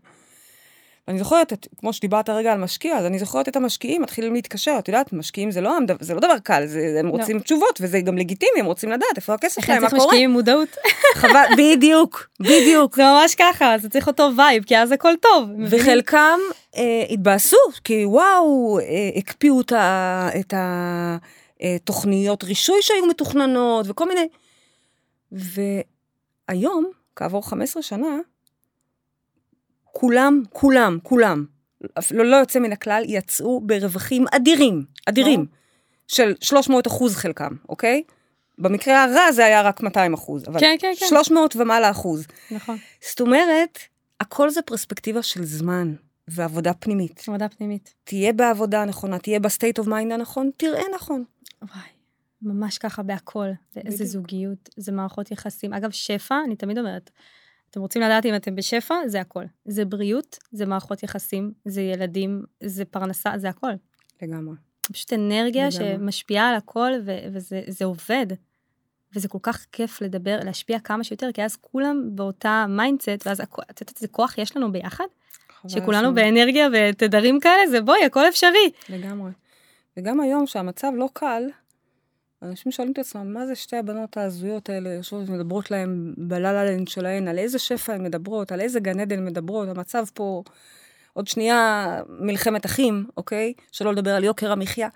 ואני 1.07 1.19
זוכרת, 1.19 1.53
את, 1.53 1.67
כמו 1.77 1.93
שדיברת 1.93 2.29
רגע 2.29 2.51
על 2.51 2.57
משקיע, 2.57 2.97
אז 2.97 3.05
אני 3.05 3.19
זוכרת 3.19 3.47
את 3.47 3.55
המשקיעים 3.55 4.01
מתחילים 4.01 4.33
להתקשר, 4.33 4.75
את 4.79 4.87
יודעת, 4.87 5.13
משקיעים 5.13 5.51
זה 5.51 5.61
לא, 5.61 5.77
זה 5.99 6.13
לא 6.13 6.19
דבר 6.19 6.39
קל, 6.39 6.65
זה, 6.65 6.95
הם 6.99 7.05
לא. 7.05 7.11
רוצים 7.11 7.39
תשובות, 7.39 7.79
וזה 7.81 8.01
גם 8.01 8.17
לגיטימי, 8.17 8.59
הם 8.59 8.65
רוצים 8.65 8.91
לדעת 8.91 9.15
איפה 9.15 9.33
הכסף 9.33 9.65
שלהם, 9.65 9.81
מה 9.81 9.89
צריך 9.89 10.01
קורה. 10.01 10.05
משקיעים 10.05 10.29
עם 10.29 10.35
מודעות. 10.35 10.69
חבל, 11.15 11.45
בדיוק, 11.57 12.27
בדיוק. 12.39 12.95
זה 12.95 13.03
ממש 13.03 13.35
ככה, 13.35 13.75
זה 13.77 13.89
צריך 13.89 14.07
אותו 14.07 14.29
vibe, 14.37 14.63
כי 14.63 14.77
אז 14.77 14.91
הכל 14.91 15.13
טוב. 15.21 15.49
וחלקם 15.69 16.39
אה, 16.77 17.03
התבאסו, 17.09 17.57
כי 17.83 18.05
וואו, 18.05 18.79
אה, 18.79 18.85
הקפיאו 19.15 19.61
את, 19.61 19.71
ה, 19.71 20.29
את 20.39 20.53
התוכניות 21.59 22.43
רישוי 22.43 22.77
שהיו 22.81 23.05
מתוכננות 23.05 23.85
וכל 23.89 24.05
מיני. 24.07 24.27
והיום, 26.49 26.91
כעבור 27.15 27.49
15 27.49 27.83
שנה, 27.83 28.17
כולם, 29.91 30.43
כולם, 30.49 30.97
כולם, 31.03 31.45
אפילו 31.99 32.23
לא 32.23 32.35
יוצא 32.35 32.59
מן 32.59 32.71
הכלל, 32.71 33.03
יצאו 33.07 33.61
ברווחים 33.61 34.25
אדירים, 34.31 34.85
אדירים, 35.09 35.39
ברור. 35.45 35.57
של 36.07 36.33
300 36.41 36.87
אחוז 36.87 37.15
חלקם, 37.15 37.55
אוקיי? 37.69 38.03
במקרה 38.57 39.03
הרע 39.03 39.31
זה 39.31 39.45
היה 39.45 39.61
רק 39.61 39.81
200 39.81 40.13
אחוז, 40.13 40.43
אבל 40.47 40.59
כן, 40.59 40.75
כן, 40.79 40.93
כן. 40.99 41.05
300 41.05 41.55
ומעלה 41.55 41.91
אחוז. 41.91 42.27
נכון, 42.51 42.77
זאת 43.09 43.21
אומרת, 43.21 43.79
הכל 44.19 44.49
זה 44.49 44.61
פרספקטיבה 44.61 45.23
של 45.23 45.43
זמן 45.43 45.93
ועבודה 46.27 46.73
פנימית. 46.73 47.23
עבודה 47.27 47.49
פנימית. 47.49 47.93
תהיה 48.03 48.33
בעבודה 48.33 48.81
הנכונה, 48.81 49.19
תהיה 49.19 49.39
ב 49.39 49.46
state 49.46 49.79
of 49.79 49.87
mind 49.87 50.11
הנכון, 50.11 50.49
תראה 50.57 50.83
נכון. 50.95 51.23
וואי, 51.61 51.89
ממש 52.41 52.77
ככה 52.77 53.03
בהכל. 53.03 53.47
זה 53.71 53.81
איזה. 53.85 54.05
זוגיות, 54.05 54.69
זה 54.77 54.91
מערכות 54.91 55.31
יחסים. 55.31 55.73
אגב, 55.73 55.91
שפע, 55.91 56.35
אני 56.45 56.55
תמיד 56.55 56.77
אומרת, 56.77 57.11
אתם 57.71 57.81
רוצים 57.81 58.01
לדעת 58.01 58.25
אם 58.25 58.35
אתם 58.35 58.55
בשפע, 58.55 58.95
זה 59.07 59.21
הכל. 59.21 59.43
זה 59.65 59.85
בריאות, 59.85 60.37
זה 60.51 60.65
מערכות 60.65 61.03
יחסים, 61.03 61.51
זה 61.65 61.81
ילדים, 61.81 62.43
זה 62.63 62.85
פרנסה, 62.85 63.31
זה 63.37 63.49
הכל. 63.49 63.71
לגמרי. 64.21 64.55
פשוט 64.91 65.13
אנרגיה 65.13 65.67
לגמרי. 65.67 65.93
שמשפיעה 65.95 66.49
על 66.49 66.55
הכל, 66.55 66.91
ו- 67.05 67.17
וזה 67.33 67.61
זה 67.67 67.85
עובד. 67.85 68.25
וזה 69.15 69.27
כל 69.27 69.37
כך 69.41 69.65
כיף 69.71 70.01
לדבר, 70.01 70.39
להשפיע 70.45 70.79
כמה 70.79 71.03
שיותר, 71.03 71.31
כי 71.33 71.43
אז 71.43 71.55
כולם 71.55 72.09
באותה 72.15 72.65
mindset, 72.69 73.27
ואז 73.27 73.41
את 73.41 73.81
יודעת 73.81 73.93
איזה 73.95 74.07
כוח 74.07 74.37
יש 74.37 74.57
לנו 74.57 74.71
ביחד? 74.71 75.05
שכולנו 75.67 76.07
הזמן. 76.07 76.15
באנרגיה 76.15 76.67
ותדרים 76.73 77.39
כאלה, 77.39 77.67
זה 77.67 77.81
בואי, 77.81 78.05
הכל 78.05 78.27
אפשרי. 78.27 78.71
לגמרי. 78.89 79.31
וגם 79.97 80.19
היום, 80.19 80.47
שהמצב 80.47 80.91
לא 80.95 81.09
קל, 81.13 81.43
אנשים 82.41 82.71
שואלים 82.71 82.93
את 82.93 82.99
עצמם, 82.99 83.33
מה 83.33 83.47
זה 83.47 83.55
שתי 83.55 83.77
הבנות 83.77 84.17
ההזויות 84.17 84.69
האלה, 84.69 84.89
יושבות 84.89 85.29
ומדברות 85.29 85.71
להם 85.71 86.13
בלה-לה-לנד 86.17 86.87
שלהן, 86.87 87.27
על 87.27 87.37
איזה 87.37 87.59
שפע 87.59 87.93
הן 87.93 88.03
מדברות, 88.03 88.51
על 88.51 88.61
איזה 88.61 88.79
גן 88.79 88.99
עדן 88.99 89.25
מדברות, 89.25 89.67
המצב 89.69 90.03
פה, 90.13 90.43
עוד 91.13 91.27
שנייה 91.27 92.01
מלחמת 92.09 92.65
אחים, 92.65 93.05
אוקיי? 93.17 93.53
שלא 93.71 93.91
לדבר 93.93 94.11
על 94.15 94.23
יוקר 94.23 94.51
המחיה. 94.51 94.89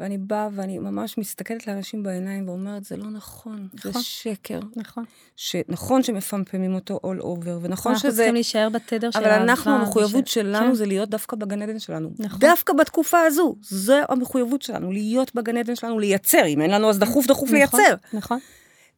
ואני 0.00 0.18
באה 0.18 0.48
ואני 0.54 0.78
ממש 0.78 1.18
מסתכלת 1.18 1.66
לאנשים 1.66 2.02
בעיניים 2.02 2.48
ואומרת, 2.48 2.84
זה 2.84 2.96
לא 2.96 3.10
נכון, 3.10 3.68
זה 3.82 3.88
נכון. 3.90 4.02
שקר. 4.02 4.60
נכון. 4.76 5.04
שנכון 5.36 6.02
שמפמפמים 6.02 6.74
אותו 6.74 7.00
all 7.04 7.20
over, 7.22 7.48
ונכון 7.62 7.68
אנחנו 7.92 7.94
שזה... 7.98 8.16
צריכים 8.16 8.34
להישאר 8.34 8.68
בתדר 8.68 9.10
של 9.10 9.18
אבל. 9.18 9.28
אנחנו, 9.30 9.70
המחויבות 9.74 10.24
וש- 10.26 10.34
שלנו 10.34 10.66
כן. 10.68 10.74
זה 10.74 10.86
להיות 10.86 11.08
דווקא 11.10 11.36
בגן 11.36 11.62
עדן 11.62 11.78
שלנו. 11.78 12.10
נכון. 12.18 12.38
דווקא 12.40 12.72
בתקופה 12.72 13.18
הזו, 13.20 13.56
זו 13.62 13.94
המחויבות 14.08 14.62
שלנו, 14.62 14.92
להיות 14.92 15.34
בגן 15.34 15.56
עדן 15.56 15.76
שלנו, 15.76 15.98
לייצר. 15.98 16.46
אם 16.46 16.60
אין 16.60 16.70
לנו, 16.70 16.90
אז 16.90 16.98
דחוף 16.98 17.26
דחוף 17.26 17.48
נכון, 17.48 17.56
לייצר. 17.58 17.94
נכון. 18.12 18.38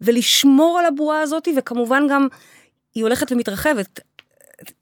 ולשמור 0.00 0.78
על 0.78 0.86
הבועה 0.86 1.20
הזאת, 1.20 1.48
וכמובן 1.56 2.02
גם, 2.10 2.28
היא 2.94 3.02
הולכת 3.04 3.32
ומתרחבת. 3.32 4.00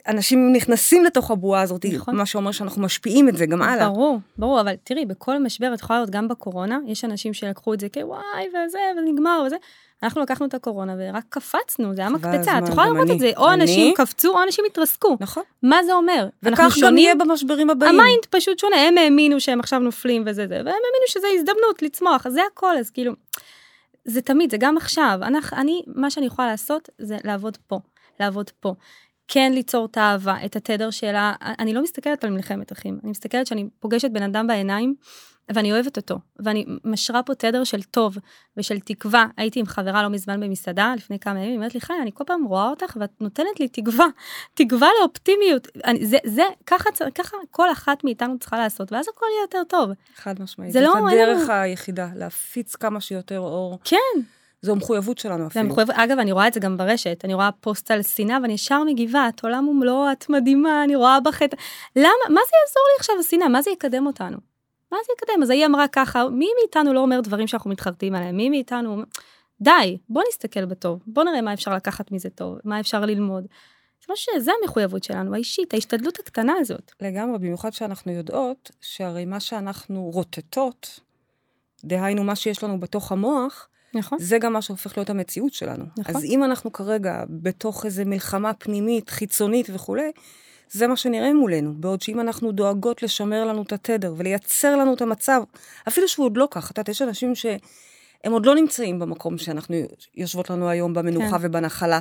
אנשים 0.09 0.53
נכנסים 0.53 1.05
לתוך 1.05 1.31
הבועה 1.31 1.63
הזאת, 1.63 1.85
נכון. 1.95 2.17
מה 2.17 2.27
שאומר 2.27 2.53
שאנחנו 2.53 2.83
משפיעים 2.83 3.29
את 3.29 3.37
זה 3.37 3.47
גם 3.47 3.63
הלאה. 3.63 3.89
ברור, 3.89 4.19
ברור, 4.39 4.61
אבל 4.61 4.75
תראי, 4.85 5.07
בכל 5.07 5.39
משבר, 5.39 5.75
את 5.75 5.81
יכולה 5.81 5.99
לראות 5.99 6.11
גם 6.11 6.29
בקורונה, 6.29 6.79
יש 6.87 7.05
אנשים 7.05 7.35
שלקחו 7.35 7.75
את 7.75 7.81
זה 7.81 7.89
כוואי 7.95 8.21
וזה, 8.49 8.79
ונגמר 8.99 9.43
וזה. 9.47 9.57
אנחנו 10.03 10.23
לקחנו 10.23 10.47
את 10.47 10.55
הקורונה 10.55 10.95
ורק 10.99 11.25
קפצנו, 11.29 11.95
זה 11.95 12.01
היה 12.01 12.11
מקפצה. 12.11 12.59
את 12.59 12.69
יכולה 12.69 12.87
לראות 12.87 13.03
אני. 13.07 13.15
את 13.15 13.19
זה, 13.19 13.31
או 13.37 13.53
אני- 13.53 13.63
אנשים 13.63 13.95
קפצו, 13.97 14.29
או 14.39 14.43
אנשים 14.43 14.65
התרסקו. 14.71 15.17
נכון. 15.21 15.43
מה 15.63 15.85
זה 15.87 15.93
אומר? 15.93 16.29
וכך 16.43 16.77
גם 16.83 16.99
יהיה 16.99 17.15
במשברים 17.15 17.71
הבאים. 17.71 18.01
ה 18.01 18.06
mind 18.06 18.27
פשוט 18.31 18.59
שונה, 18.59 18.77
הם 18.77 18.99
האמינו 18.99 19.41
שהם 19.41 19.61
עכשיו 19.61 19.79
נופלים 19.79 20.23
וזה 20.27 20.47
זה, 20.49 20.55
והם 20.55 20.67
האמינו 20.67 21.07
שזה 21.09 21.27
הזדמנות 21.35 21.83
לצמוח, 21.83 22.29
זה 22.29 22.41
הכל, 22.53 22.77
אז 22.77 22.91
כאילו, 22.91 23.13
זה 24.05 24.21
תמיד, 24.23 24.51
זה 24.51 24.57
גם 24.61 24.77
עכשיו. 24.77 25.19
אנחנו, 25.23 25.57
אני, 25.57 25.83
מה 25.87 26.11
שאני 26.11 26.27
יכולה 26.27 26.49
לעשות 26.49 26.89
זה 26.99 27.17
לעבוד 27.25 27.57
פה, 27.67 27.79
לעבוד 28.21 28.51
פה. 28.61 28.75
כן 29.29 29.53
ליצור 29.53 29.87
את 29.87 29.97
האהבה, 29.97 30.37
את 30.45 30.57
התדר 30.57 30.91
שלה. 30.91 31.33
אני 31.41 31.75
לא 31.75 31.83
מסתכלת 31.83 32.25
על 32.25 32.31
מלחמת 32.31 32.73
אחים, 32.73 32.99
אני 33.03 33.11
מסתכלת 33.11 33.47
שאני 33.47 33.69
פוגשת 33.81 34.11
בן 34.11 34.23
אדם 34.23 34.47
בעיניים, 34.47 34.95
ואני 35.49 35.73
אוהבת 35.73 35.97
אותו, 35.97 36.19
ואני 36.39 36.65
משרה 36.85 37.23
פה 37.23 37.35
תדר 37.35 37.65
של 37.65 37.83
טוב 37.83 38.19
ושל 38.57 38.81
תקווה. 38.81 39.27
הייתי 39.37 39.61
עם 39.61 39.67
חברה 39.67 40.03
לא 40.03 40.09
מזמן 40.09 40.41
במסעדה, 40.41 40.95
לפני 40.97 41.19
כמה 41.19 41.39
ימים, 41.39 41.49
היא 41.49 41.57
אומרת 41.57 41.75
לי, 41.75 41.81
חי, 41.81 41.93
אני 42.03 42.11
כל 42.15 42.25
פעם 42.27 42.45
רואה 42.45 42.69
אותך 42.69 42.97
ואת 43.01 43.11
נותנת 43.21 43.61
לי 43.61 43.69
תקווה, 43.69 44.07
תקווה 44.55 44.89
לאופטימיות. 45.01 45.69
אני, 45.85 46.07
זה, 46.07 46.17
זה, 46.25 46.43
ככה, 46.67 46.91
ככה 47.15 47.37
כל 47.51 47.73
אחת 47.73 48.05
מאיתנו 48.05 48.39
צריכה 48.39 48.59
לעשות, 48.59 48.93
ואז 48.93 49.07
הכל 49.09 49.27
יהיה 49.33 49.43
יותר 49.43 49.63
טוב. 49.69 49.91
חד 50.17 50.43
משמעית. 50.43 50.73
זה 50.73 50.81
זאת 50.81 50.89
לא, 50.89 51.09
אין 51.09 51.19
הדרך 51.19 51.51
היחידה, 51.51 52.09
להפיץ 52.15 52.77
כמה 52.77 53.01
שיותר 53.01 53.41
אור. 53.41 53.79
כן, 53.85 54.21
זו 54.67 54.73
המחויבות 54.73 55.19
שלנו 55.19 55.47
אפילו. 55.47 55.69
מחויב, 55.69 55.91
אגב, 55.91 56.19
אני 56.19 56.33
רואה 56.33 56.49
את 56.49 56.53
זה 56.55 56.61
גם 56.61 56.77
ברשת, 56.77 57.21
אני 57.25 57.35
רואה 57.35 57.51
פוסט 57.61 57.91
על 57.91 58.03
שנאה 58.03 58.39
ואני 58.43 58.53
ישר 58.53 58.83
מגיבה, 58.85 59.29
את 59.29 59.45
עולם 59.45 59.69
ומלואו, 59.69 60.13
את 60.13 60.29
מדהימה, 60.29 60.85
אני 60.85 60.97
רואה 60.97 61.21
בך 61.21 61.43
את... 61.43 61.55
למה, 61.97 62.07
מה 62.29 62.41
זה 62.47 62.53
יעזור 62.61 62.83
לי 62.91 62.97
עכשיו 62.99 63.15
השנאה? 63.21 63.49
מה 63.49 63.63
זה 63.63 63.71
יקדם 63.71 64.07
אותנו? 64.07 64.37
מה 64.93 64.99
זה 65.07 65.13
יקדם? 65.17 65.43
אז 65.43 65.51
היא 65.51 65.67
אמרה 65.67 65.89
ככה, 65.89 66.29
מי 66.29 66.49
מאיתנו 66.61 66.93
לא 66.93 67.01
אומר 67.01 67.21
דברים 67.21 67.47
שאנחנו 67.47 67.71
מתחרטים 67.71 68.15
עליהם? 68.15 68.37
מי 68.37 68.51
מאיתנו... 68.51 69.03
די, 69.61 69.99
בוא 70.09 70.23
נסתכל 70.29 70.65
בטוב, 70.65 71.03
בוא 71.07 71.25
נראה 71.25 71.41
מה 71.41 71.53
אפשר 71.53 71.75
לקחת 71.75 72.13
מזה 72.13 72.31
טוב, 72.31 72.59
מה 72.65 72.81
אפשר 72.81 73.01
ללמוד. 73.01 73.47
זה 74.07 74.13
משהו 74.13 74.33
שזה 74.35 74.51
המחויבות 74.63 75.05
שלנו, 75.05 75.35
האישית, 75.35 75.75
ההשתדלות 75.75 76.19
הקטנה 76.19 76.53
הזאת. 76.59 76.93
לגמרי, 77.01 77.39
במיוחד 77.39 77.73
שאנחנו 77.73 78.13
יודעות 78.13 78.71
שהרי 78.81 79.25
מה 79.25 79.41
שאנחנו 79.41 80.11
רוטטות, 80.15 81.01
דהיינו 81.85 82.25
מה 82.25 82.37
שיש 82.37 82.65
לנו 82.65 82.81
בתוך 82.81 83.13
המוח, 83.13 83.69
נכון? 83.97 84.19
זה 84.19 84.39
גם 84.39 84.53
מה 84.53 84.63
שהופך 84.63 84.97
להיות 84.97 85.11
המציאות 85.11 85.55
שלנו. 85.55 85.85
נכון. 85.99 86.17
אז 86.17 86.25
אם 86.25 86.45
אנחנו 86.45 86.73
כרגע 86.73 87.23
בתוך 87.29 87.87
איזו 87.87 88.03
מלחמה 88.07 88.55
פנימית, 88.55 89.11
חיצונית 89.11 89.67
וכולי, 89.73 90.11
זה 90.71 90.87
מה 90.87 90.97
שנראה 90.97 91.35
מולנו. 91.35 91.75
בעוד 91.75 92.03
שאם 92.03 92.21
אנחנו 92.21 92.53
דואגות 92.53 93.03
לשמר 93.03 93.45
לנו 93.45 93.63
את 93.63 93.73
התדר 93.73 94.15
ולייצר 94.17 94.77
לנו 94.77 94.95
את 94.95 95.03
המצב, 95.03 95.43
אפילו 95.89 96.09
שהוא 96.09 96.27
עוד 96.27 96.37
לא 96.37 96.49
כך, 96.51 96.71
את 96.71 96.79
יודעת, 96.79 96.89
יש 96.89 97.03
אנשים 97.03 97.35
שהם 97.35 98.33
עוד 98.33 98.47
לא 98.47 98.55
נמצאים 98.55 98.99
במקום 98.99 99.39
שאנחנו 99.39 99.77
יושבות 100.15 100.51
לנו 100.51 100.69
היום 100.69 100.95
במנוחה 100.95 101.39
כן. 101.39 101.47
ובנחלה. 101.47 101.99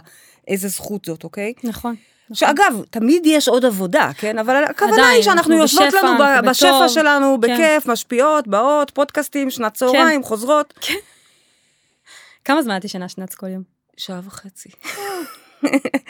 איזה 0.48 0.68
זכות 0.68 1.06
זאת, 1.06 1.24
אוקיי? 1.24 1.54
נכון. 1.64 1.96
נכון. 2.30 2.36
שאגב, 2.36 2.82
תמיד 2.90 3.26
יש 3.26 3.48
עוד 3.48 3.66
עבודה, 3.66 4.12
כן? 4.18 4.40
אבל 4.40 4.64
הכוונה 4.64 4.94
עדיין, 4.94 5.16
היא 5.16 5.24
שאנחנו 5.24 5.40
אנחנו 5.40 5.54
יושבות 5.54 5.88
בשפע, 5.88 6.02
לנו 6.02 6.50
בשפע 6.50 6.80
בטוב. 6.80 6.88
שלנו, 6.88 7.38
כן. 7.42 7.54
בכיף, 7.54 7.86
משפיעות, 7.86 8.48
באות, 8.48 8.92
פודקאסטים, 8.92 9.50
שנת 9.50 9.74
צהריים, 9.74 10.24
חוזרות. 10.24 10.74
כמה 12.46 12.62
זמן 12.62 12.78
את 12.78 12.86
ישנה 12.86 13.10
שנץ 13.10 13.36
כל 13.36 13.48
יום? 13.48 13.64
שעה 13.98 14.20
וחצי. 14.24 14.70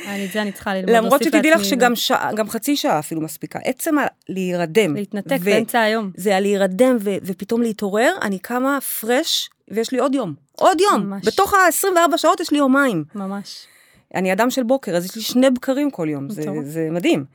אני, 0.07 0.25
את 0.25 0.31
זה 0.31 0.41
אני 0.41 0.51
צריכה 0.51 0.73
ללמוד. 0.73 0.89
למרות 0.89 1.23
שתדעי 1.23 1.51
לך 1.51 1.65
שגם 1.65 1.95
שעה, 1.95 2.33
גם 2.35 2.49
חצי 2.49 2.75
שעה 2.77 2.99
אפילו 2.99 3.21
מספיקה. 3.21 3.59
עצם 3.63 3.97
ה- 3.99 4.05
להירדם. 4.29 4.95
להתנתק 4.95 5.37
באמצע 5.43 5.79
היום. 5.81 6.11
זה 6.17 6.35
הלהירדם 6.35 6.97
ופתאום 7.01 7.61
להתעורר, 7.61 8.11
אני 8.21 8.39
קמה 8.39 8.77
פרש, 8.81 9.49
ויש 9.71 9.91
לי 9.91 9.99
עוד 9.99 10.15
יום. 10.15 10.33
עוד 10.51 10.81
יום. 10.81 11.01
ממש. 11.01 11.27
בתוך 11.27 11.53
ה-24 11.53 12.17
שעות 12.17 12.39
יש 12.39 12.51
לי 12.51 12.57
יומיים. 12.57 13.03
ממש. 13.15 13.67
אני 14.15 14.33
אדם 14.33 14.49
של 14.49 14.63
בוקר, 14.63 14.95
אז 14.95 15.05
יש 15.05 15.15
לי 15.15 15.21
שני 15.21 15.49
בקרים 15.49 15.91
כל 15.91 16.07
יום. 16.09 16.29
זה, 16.63 16.87
מדהים. 16.91 17.25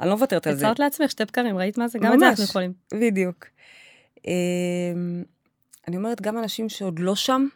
אני 0.00 0.08
לא 0.08 0.14
מוותרת 0.14 0.46
על 0.46 0.54
זה. 0.54 0.64
יצרת 0.66 0.78
לעצמך 0.78 1.10
שתי 1.10 1.24
בקרים, 1.24 1.56
ראית 1.58 1.78
מה 1.78 1.88
זה? 1.88 1.98
גם 1.98 2.12
את 2.14 2.18
זה. 2.18 2.28
אנחנו 2.28 2.44
יכולים. 2.44 2.72
בדיוק. 2.94 3.46
אמ, 4.26 4.32
אני 5.88 5.96
אומרת, 5.96 6.20
גם 6.20 6.38
אנשים 6.38 6.68
שעוד 6.68 6.98
לא 6.98 7.14
שם, 7.16 7.46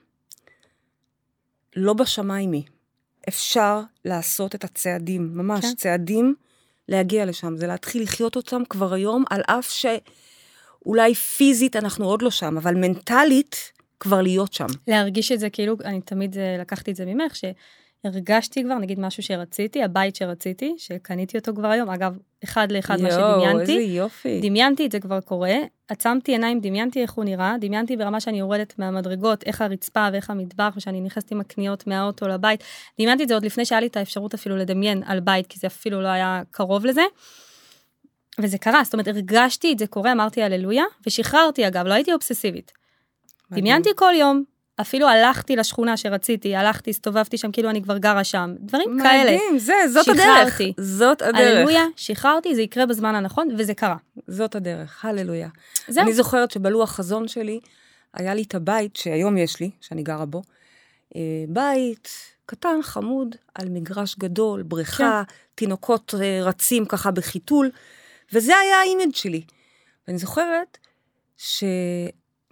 לא 1.77 1.93
בשמיים 1.93 2.53
היא. 2.53 2.63
אפשר 3.29 3.81
לעשות 4.05 4.55
את 4.55 4.65
הצעדים, 4.65 5.31
ממש 5.35 5.65
כן. 5.65 5.75
צעדים 5.75 6.35
להגיע 6.89 7.25
לשם. 7.25 7.57
זה 7.57 7.67
להתחיל 7.67 8.03
לחיות 8.03 8.37
אותם 8.37 8.63
כבר 8.69 8.95
היום, 8.95 9.25
על 9.31 9.43
אף 9.47 9.71
שאולי 9.71 11.15
פיזית 11.15 11.77
אנחנו 11.77 12.05
עוד 12.05 12.23
לא 12.23 12.31
שם, 12.31 12.57
אבל 12.57 12.75
מנטלית 12.75 13.73
כבר 14.01 14.23
להיות 14.23 14.53
שם. 14.53 14.67
להרגיש 14.89 15.33
את 15.33 15.41
זה 15.41 15.51
כאילו, 15.51 15.77
אני 15.85 16.01
תמיד 16.01 16.39
אה, 16.39 16.57
לקחתי 16.61 16.91
את 16.91 16.97
זה 16.97 17.05
ממך, 17.07 17.37
שהרגשתי 18.05 18.65
כבר, 18.65 18.75
נגיד 18.75 19.01
משהו 19.01 19.23
שרציתי, 19.23 19.83
הבית 19.83 20.17
שרציתי, 20.17 20.75
שקניתי 20.79 21.39
אותו 21.39 21.55
כבר 21.55 21.69
היום, 21.69 21.91
אגב, 21.91 22.19
אחד 22.45 22.73
לאחד 22.73 23.01
מה 23.01 23.09
יואו, 23.09 23.21
איזה 23.21 23.33
שדמיינתי, 23.33 23.73
יופי. 23.97 24.41
דמיינתי 24.41 24.87
את 24.87 24.93
זה 24.93 25.01
כבר 25.01 25.21
קורה, 25.21 25.55
עצמתי 25.89 26.33
עיניים, 26.33 26.61
דמיינתי 26.61 27.03
איך 27.03 27.13
הוא 27.13 27.25
נראה, 27.25 27.57
דמיינתי 27.61 27.97
ברמה 27.97 28.21
שאני 28.21 28.39
יורדת 28.39 28.79
מהמדרגות, 28.79 29.43
איך 29.47 29.61
הרצפה 29.61 30.09
ואיך 30.13 30.31
המטבח, 30.31 30.75
ושאני 30.77 31.01
נכנסת 31.01 31.33
עם 31.33 31.41
הקניות 31.41 31.87
מהאוטו 31.87 32.29
לבית, 32.29 32.65
דמיינתי 33.01 33.23
את 33.23 33.29
זה 33.29 33.35
עוד 33.35 33.45
לפני 33.45 33.65
שהיה 33.65 33.81
לי 33.81 33.87
את 33.87 33.97
האפשרות 33.97 34.35
אפילו 34.35 34.57
לדמיין 34.57 35.03
על 35.07 35.21
בית, 35.21 35.47
כי 35.47 35.59
זה 35.59 35.67
אפילו 35.67 36.03
לא 36.03 36.09
היה 36.09 36.43
קרוב 36.51 36.87
לזה. 36.87 37.03
וזה 38.39 38.59
קרה, 38.59 38.85
זאת 38.85 38.93
אומרת, 38.93 39.09
הרגשתי 39.09 39.73
את 39.73 39.79
זה 39.79 39.87
קורה, 39.87 40.13
אמרתי 40.13 40.43
הללויה, 40.43 40.85
ושחררתי 41.07 41.67
אגב, 41.67 41.87
לא 41.87 41.95
הייתי 41.95 42.13
אובססיבית. 42.13 42.73
מדהים. 43.51 43.65
דמיינתי 43.65 43.91
כל 43.97 44.13
יום, 44.19 44.45
אפילו 44.81 45.09
הלכתי 45.09 45.57
לשכונה 45.57 45.97
שרציתי, 45.97 46.57
הלכתי, 46.57 46.91
הסתובבתי 46.91 47.39
שם 47.39 47.53
כאילו 47.53 47.71
אני 47.71 47.83
כבר 47.83 47.99
גרה 47.99 48.25
שם, 48.25 48.55
דברים 48.59 48.99
כאלה. 49.03 49.33
מדהים, 49.33 49.59
זה, 49.59 49.75
זאת 49.93 50.09
הדרך. 50.09 50.25
שחררתי. 50.25 50.73
זאת 50.79 51.23
הדרך. 51.23 51.37
הללויה, 51.37 51.85
שחררתי, 51.97 52.55
זה 52.55 52.63
יקרה 52.63 52.87
בזמן 52.87 53.15
הנכון, 53.15 53.49
וזה 53.59 53.75
קרה. 53.75 53.97
זאת 54.27 54.55
הדרך, 54.55 55.05
הללויה. 55.05 55.49
זהו. 55.89 56.03
אני 56.05 56.13
זוכרת 56.13 56.51
שבלוח 56.51 56.91
חזון 56.91 57.29
שלי, 57.29 57.61
היה 58.15 58.35
לי 58.35 58.43
את 58.43 58.55
הבית 58.55 58.97
שהיום 58.97 59.37
יש 59.37 59.61
לי, 59.61 59.71
שאני 59.81 60.03
גרה 60.03 60.27
בו, 60.27 60.43
אה, 61.17 61.21
בית 61.49 62.09
קטן, 62.47 62.83
חמוד, 62.83 63.37
על 63.55 63.69
מגרש 63.69 64.17
גדול, 64.19 64.63
בריכה, 64.63 65.23
כן. 65.29 65.35
תינוקות 65.55 66.15
אה, 66.23 66.41
רצים 66.43 66.85
ככה 66.85 67.11
בחיתול, 67.11 67.71
וזה 68.33 68.57
היה 68.57 68.77
האימג' 68.77 69.15
שלי. 69.15 69.43
ואני 70.09 70.19
זוכרת 70.19 70.79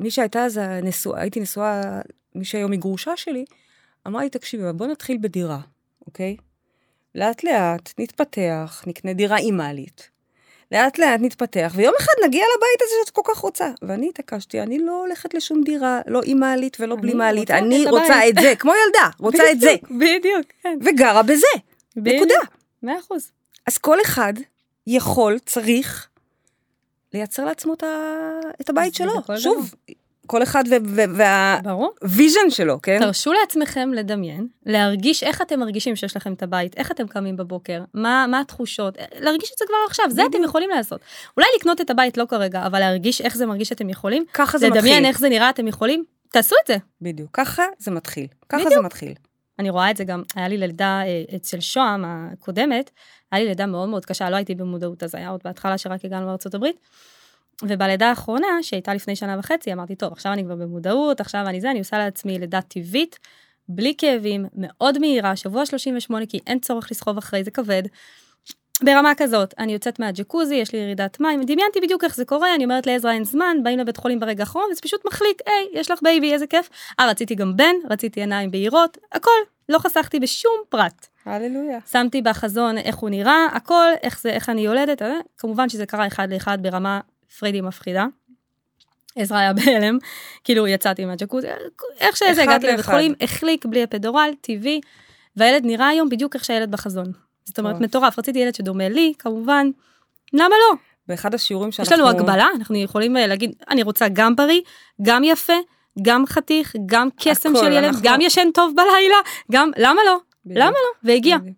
שמי 0.03 0.11
שהייתה 0.11 0.45
אז 0.45 0.57
הנשואה, 0.57 1.21
הייתי 1.21 1.41
נשואה, 1.41 2.01
מי 2.35 2.45
שהיום 2.45 2.73
היא 2.73 2.81
גרושה 2.81 3.17
שלי, 3.17 3.45
אמרה 4.07 4.23
לי, 4.23 4.31
תקשיבי, 4.31 4.63
בוא 4.75 4.87
נתחיל 4.87 5.19
בדירה, 5.21 5.59
אוקיי? 6.07 6.37
לאט 7.15 7.45
לאט 7.45 7.93
נתפתח, 7.99 8.85
נקנה 8.87 9.13
דירה 9.13 9.37
עם 9.43 9.57
מעלית. 9.57 10.11
לאט 10.73 10.99
לאט 10.99 11.21
נתפתח, 11.21 11.73
ויום 11.77 11.95
אחד 12.01 12.13
נגיע 12.25 12.45
לבית 12.57 12.83
הזה 12.83 12.95
שאת 13.05 13.11
כל 13.11 13.23
כך 13.25 13.39
רוצה. 13.39 13.71
ואני 13.83 14.09
התעקשתי, 14.09 14.61
אני 14.61 14.79
לא 14.79 15.01
הולכת 15.01 15.35
לשום 15.35 15.63
דירה, 15.63 16.01
לא 16.07 16.21
עם 16.25 16.41
מעלית 16.41 16.77
ולא 16.81 16.97
בלי 16.97 17.15
מעלית, 17.15 17.51
רוצה 17.51 17.59
אני 17.59 17.83
את 17.83 17.91
רוצה. 17.91 18.29
את 18.29 18.35
זה, 18.41 18.55
כמו 18.59 18.73
ילדה, 18.87 19.11
רוצה 19.19 19.51
את 19.53 19.61
זה, 19.61 19.75
בדיוק, 19.91 20.47
כן. 20.63 20.79
וגרה 20.85 21.23
בזה, 21.23 21.47
נקודה. 21.97 22.35
מאה 22.83 22.99
אחוז. 23.01 23.31
אז 23.67 23.79
כל 23.79 24.01
אחד 24.01 24.33
יכול, 24.87 25.39
צריך, 25.39 26.09
לייצר 27.15 27.45
לעצמו 27.45 27.75
את 28.61 28.71
הבית 28.71 28.95
שלו. 28.95 29.13
שוב, 29.37 29.75
כל 30.27 30.43
אחד. 30.43 30.65
והוויז'ן 31.17 32.51
שלו, 32.51 32.83
כן? 32.83 32.99
תרשו 33.01 33.33
לעצמכם 33.33 33.91
לדמיין, 33.93 34.47
להרגיש 34.67 35.23
איך 35.23 35.43
אתם 35.43 35.61
מרגישים 35.61 35.97
שיש 35.97 36.17
לכם 36.17 36.33
את 36.33 36.43
הבית, 36.43 36.77
איך 36.77 36.91
אתם 36.91 37.07
קמים 37.07 37.37
בבוקר, 37.37 37.83
מה, 37.95 38.27
מה 38.29 38.41
התחושות, 38.41 38.99
להרגיש 39.21 39.53
את 39.53 39.59
זה 39.59 39.65
כבר 39.69 39.77
עכשיו, 39.87 40.05
זה 40.11 40.23
אתם. 40.31 40.43
יכולים 40.45 40.71
לעשות. 40.71 41.01
אולי 41.37 41.47
לקנות 41.59 41.81
את 41.81 41.91
הבית 41.91 42.17
לא 42.17 42.25
כרגע, 42.29 42.67
אבל 42.67 42.79
להרגיש 42.79 43.21
איך 43.21 43.37
זה 43.37 43.47
מרגיש 43.47 43.69
שאתם 43.69 43.89
יכולים, 43.89 44.25
ככה 44.33 44.59
זה 44.59 44.67
מתחיל. 44.67 44.83
לדמיין 44.83 45.05
איך 45.05 45.19
זה 45.19 45.29
נראה 45.29 45.51
אתם 45.51 45.69
יכולים, 45.69 46.05
תעשו 46.29 46.57
את 46.63 46.67
זה. 46.67 46.77
בדיוק, 47.01 47.31
ככה 47.33 47.65
זה 47.79 47.91
מתחיל. 47.91 48.27
ככה 48.49 48.61
בדיוק. 48.61 48.75
זה 48.75 48.81
מתחיל. 48.81 49.13
אני 49.59 49.71
רואה 49.71 49.91
את 49.91 49.97
זה 49.97 50.05
גם, 50.05 50.23
היה 50.35 50.49
לי 50.49 50.59
לידה 50.59 51.03
אה, 51.07 51.37
אצל 51.37 51.61
שוהם 51.61 52.05
הקודמת, 52.07 52.91
היה 53.33 53.43
לי 53.43 53.49
לידה 53.49 53.67
מאוד 53.67 53.89
מאוד 53.89 54.05
קשה, 54.05 54.31
לא 54.31 54.37
הייתי 54.37 54.55
במודעות, 54.55 55.03
אז 55.03 55.15
היה 55.15 55.29
עוד 55.29 55.41
בהתחלה 55.45 55.79
שרק 55.79 56.05
הגענו 56.05 56.27
לארצות 56.27 56.55
הברית. 56.55 56.77
ובלידה 57.63 58.09
האחרונה, 58.09 58.47
שהייתה 58.63 58.95
לפני 58.95 59.17
שנה 59.17 59.37
וחצי, 59.39 59.73
אמרתי, 59.73 59.95
טוב, 59.95 60.13
עכשיו 60.13 60.33
אני 60.33 60.45
כבר 60.45 60.55
במודעות, 60.55 61.21
עכשיו 61.21 61.45
אני 61.47 61.61
זה, 61.61 61.71
אני 61.71 61.79
עושה 61.79 61.99
לעצמי 61.99 62.39
לידה 62.39 62.61
טבעית, 62.61 63.19
בלי 63.69 63.95
כאבים, 63.99 64.47
מאוד 64.55 64.99
מהירה, 64.99 65.37
שבוע 65.37 65.67
38, 65.67 66.27
כי 66.27 66.39
אין 66.47 66.59
צורך 66.61 66.89
לסחוב 66.91 67.19
אחרי, 67.19 67.45
זה 67.45 67.51
כבד. 67.51 67.83
ברמה 68.85 69.13
כזאת, 69.17 69.55
אני 69.59 69.73
יוצאת 69.73 70.01
מהג'קוזי, 70.01 70.55
יש 70.55 70.73
לי 70.73 70.79
ירידת 70.79 71.21
מים, 71.21 71.43
דמיינתי 71.43 71.81
בדיוק 71.83 72.05
איך 72.05 72.17
זה 72.17 72.25
קורה, 72.25 72.55
אני 72.55 72.65
אומרת 72.65 72.87
לעזרא 72.87 73.13
אין 73.13 73.25
זמן, 73.25 73.57
באים 73.63 73.79
לבית 73.79 73.97
חולים 73.97 74.21
ברגע 74.21 74.43
האחרון, 74.43 74.65
וזה 74.73 74.81
פשוט 74.81 75.05
מחליק, 75.07 75.43
היי, 75.47 75.81
יש 75.81 75.91
לך 75.91 75.99
baby, 76.03 76.33
איזה 76.33 76.47
כיף. 76.47 76.69
אה, 77.01 77.11
רציתי 77.11 77.35
גם 77.35 77.57
בן, 77.57 77.75
רציתי 77.91 78.21
עיניים 78.21 78.51
בהירות, 78.51 78.99
הכל, 79.13 79.31
לא 79.69 79.79
חסכתי 79.79 80.21
בשום 80.21 80.57
פרט. 80.69 81.07
הללויה. 81.27 81.79
שמתי 81.93 82.23
בחזון 82.23 82.79
איך 82.79 82.97
הוא 82.97 83.11
נראה, 83.11 83.47
הכל, 83.53 83.87
איך 84.03 84.21
זה, 84.21 84.31
איך 84.31 84.49
אני 84.49 84.61
יולדת, 84.61 85.03
אה, 85.03 85.13
כמובן 85.39 85.69
שזה 85.69 85.87
קרה 85.87 86.07
אחד 86.07 86.33
לאחד 86.33 86.59
ברמה 86.63 87.01
פרידי 87.39 87.61
מפחידה. 87.61 88.07
עזרא 89.17 89.37
היה 89.39 89.53
בהלם, 89.65 89.99
כאילו 90.45 90.67
יצאתי 90.67 91.05
מהג'קוזי, 91.05 91.47
איך 92.01 92.17
שזה 92.17 92.43
הגעתי 92.43 92.67
לבית. 92.67 92.85
חולים, 92.85 93.15
החליק 93.21 93.67
בלי 93.67 93.85
אפידורל, 93.85 94.31
טבעי, 94.41 94.81
והילד 95.37 95.65
נראה 95.65 95.89
היום 95.89 96.09
בדיוק 96.09 96.35
איך 96.35 96.45
שהילד 96.45 96.71
בחזון. 96.71 97.13
זאת 97.45 97.59
אומרת, 97.59 97.81
מטורף. 97.81 98.19
רציתי 98.19 98.39
ילד 98.39 98.55
שדומה 98.55 98.89
לי, 98.89 99.13
כמובן, 99.19 99.71
למה 100.33 100.49
לא? 100.71 100.77
באחד 101.09 101.35
השיעורים 101.35 101.69
יש 101.69 101.77
שאנחנו... 101.77 101.97
לנו 101.97 102.09
הגבלה, 102.09 102.47
אנחנו 102.57 102.77
יכולים 102.77 103.17
אה, 103.17 103.27
להגיד, 103.27 103.53
אני 103.71 103.83
רוצה 103.83 104.09
גם 104.13 104.37
בריא, 104.37 104.61
גם 105.03 105.25
יפה, 105.25 105.53
גם 106.03 106.27
חתיך, 106.27 106.77
גם 106.87 107.09
קסם 107.21 107.57
של 107.57 107.73
ילד, 107.73 107.85
אנחנו- 107.85 108.01
גם 108.03 108.21
ישן 108.21 108.49
טוב 108.55 108.73
בלילה, 108.77 109.17
גם, 109.53 109.71
למה 109.77 110.01
לא? 110.07 110.19
בדיוק. 110.47 110.59
למה 110.61 110.71
לא? 110.71 111.09
והגיע. 111.11 111.39
בדיוק. 111.39 111.57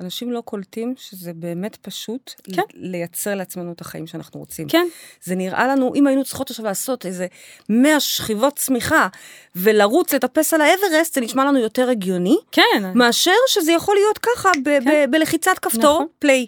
אנשים 0.00 0.32
לא 0.32 0.40
קולטים 0.40 0.94
שזה 0.96 1.32
באמת 1.32 1.76
פשוט 1.76 2.32
כן. 2.52 2.62
לייצר 2.74 3.34
לעצמנו 3.34 3.72
את 3.72 3.80
החיים 3.80 4.06
שאנחנו 4.06 4.40
רוצים. 4.40 4.68
כן, 4.68 4.86
זה 5.22 5.34
נראה 5.34 5.66
לנו, 5.68 5.94
אם 5.94 6.06
היינו 6.06 6.24
צריכות 6.24 6.50
עכשיו 6.50 6.64
לעשות 6.64 7.06
איזה 7.06 7.26
100 7.68 8.00
שכיבות 8.00 8.56
צמיחה 8.56 9.08
ולרוץ 9.56 10.14
לטפס 10.14 10.54
על 10.54 10.60
האברסט, 10.60 11.14
זה 11.14 11.20
נשמע 11.20 11.44
לנו 11.44 11.58
יותר 11.58 11.88
הגיוני, 11.88 12.36
כן. 12.52 12.92
מאשר 12.94 13.30
שזה 13.48 13.72
יכול 13.72 13.94
להיות 13.96 14.18
ככה 14.18 14.50
ב- 14.64 14.64
כן. 14.64 14.84
ב- 14.84 15.10
בלחיצת 15.10 15.58
כפתור, 15.62 15.94
נכון. 15.94 16.06
פליי. 16.18 16.46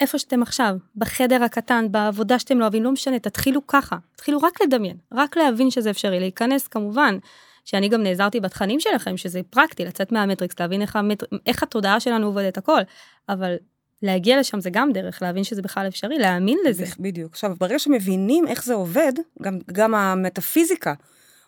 איפה 0.00 0.18
שאתם 0.18 0.42
עכשיו, 0.42 0.76
בחדר 0.96 1.42
הקטן, 1.44 1.86
בעבודה 1.90 2.38
שאתם 2.38 2.58
לא 2.58 2.62
אוהבים, 2.64 2.84
לא 2.84 2.92
משנה, 2.92 3.18
תתחילו 3.18 3.66
ככה. 3.66 3.96
תתחילו 4.16 4.38
רק 4.38 4.62
לדמיין, 4.62 4.96
רק 5.12 5.36
להבין 5.36 5.70
שזה 5.70 5.90
אפשרי, 5.90 6.20
להיכנס 6.20 6.68
כמובן. 6.68 7.18
שאני 7.66 7.88
גם 7.88 8.02
נעזרתי 8.02 8.40
בתכנים 8.40 8.80
שלכם, 8.80 9.16
שזה 9.16 9.40
פרקטי, 9.50 9.84
לצאת 9.84 10.12
מהמטריקס, 10.12 10.60
להבין 10.60 10.82
איך, 10.82 10.96
המט... 10.96 11.22
איך 11.46 11.62
התודעה 11.62 12.00
שלנו 12.00 12.26
עובדת, 12.26 12.58
הכל. 12.58 12.80
אבל 13.28 13.54
להגיע 14.02 14.40
לשם 14.40 14.60
זה 14.60 14.70
גם 14.70 14.92
דרך, 14.92 15.22
להבין 15.22 15.44
שזה 15.44 15.62
בכלל 15.62 15.88
אפשרי, 15.88 16.18
להאמין 16.18 16.58
לזה. 16.68 16.84
בדיוק. 16.98 17.32
עכשיו, 17.32 17.54
ברגע 17.60 17.78
שמבינים 17.78 18.46
איך 18.46 18.64
זה 18.64 18.74
עובד, 18.74 19.12
גם, 19.42 19.58
גם 19.72 19.94
המטאפיזיקה 19.94 20.94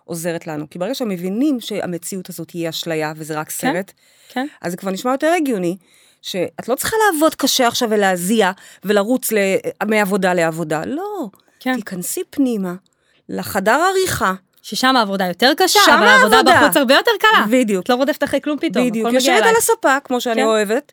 עוזרת 0.04 0.46
לנו. 0.46 0.70
כי 0.70 0.78
ברגע 0.78 0.94
שמבינים 0.94 1.61
שהמציאות 1.61 2.28
הזאת 2.28 2.50
היא 2.50 2.68
אשליה 2.68 3.12
וזה 3.16 3.38
רק 3.38 3.50
סרט, 3.50 3.92
כן. 4.28 4.46
אז 4.62 4.70
זה 4.70 4.76
כבר 4.76 4.90
נשמע 4.90 5.11
יותר 5.11 5.33
הגיוני, 5.37 5.76
שאת 6.22 6.68
לא 6.68 6.74
צריכה 6.74 6.96
לעבוד 7.12 7.35
קשה 7.35 7.68
עכשיו 7.68 7.90
ולהזיע 7.90 8.52
ולרוץ 8.85 9.33
ל... 9.33 9.37
מעבודה 9.88 10.35
לעבודה. 10.35 10.83
לא. 10.87 11.28
כן. 11.61 11.76
תיכנסי 11.76 12.22
פנימה 12.31 12.74
לחדר 13.28 13.81
עריכה, 13.90 14.35
ששם 14.68 14.96
העבודה 14.96 15.26
יותר 15.26 15.52
קשה, 15.57 15.81
שם 15.87 15.92
אבל 15.92 16.07
העבודה. 16.07 16.61
בחוץ 16.62 16.76
הרבה 16.76 16.94
יותר 16.94 17.11
קלה. 17.20 17.44
בדיוק, 17.50 17.85
את 17.85 17.88
לא 17.88 17.94
רודפת 17.94 18.24
אחרי 18.24 18.40
כלום 18.40 18.59
פתאום, 18.59 18.87
בדיוק, 18.87 19.12
יושבת. 19.12 19.42
על 19.42 19.57
הספה, 19.57 20.00
כמו 20.04 20.20
שאני 20.20 20.42
כן. 20.42 20.46
אוהבת, 20.46 20.92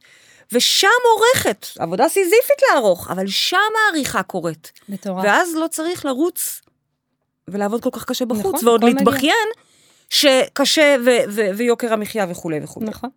ושם 0.51 0.87
עורכת, 1.15 1.67
עבודה 1.79 2.09
סיזיפית 2.09 2.61
לערוך, 2.71 3.11
אבל 3.11 3.27
שם 3.27 3.57
העריכה 3.85 4.23
קורית. 4.23 4.71
מטורף. 4.89 5.23
ואז 5.25 5.55
לא 5.55 5.67
צריך 5.67 6.05
לרוץ 6.05 6.61
ולעבוד 7.47 7.83
כל 7.83 7.89
כך 7.93 8.05
קשה 8.05 8.25
בחוץ, 8.25 8.55
נכון, 8.55 8.67
ועוד. 8.67 8.83
להתבכיין 8.83 9.47
שקשה 10.09 10.95
ויוקר 11.55 11.93
המחיה 11.93 12.25
וכולי 12.29 12.59
וכולי. 12.63 12.85
נכון. 12.85 13.09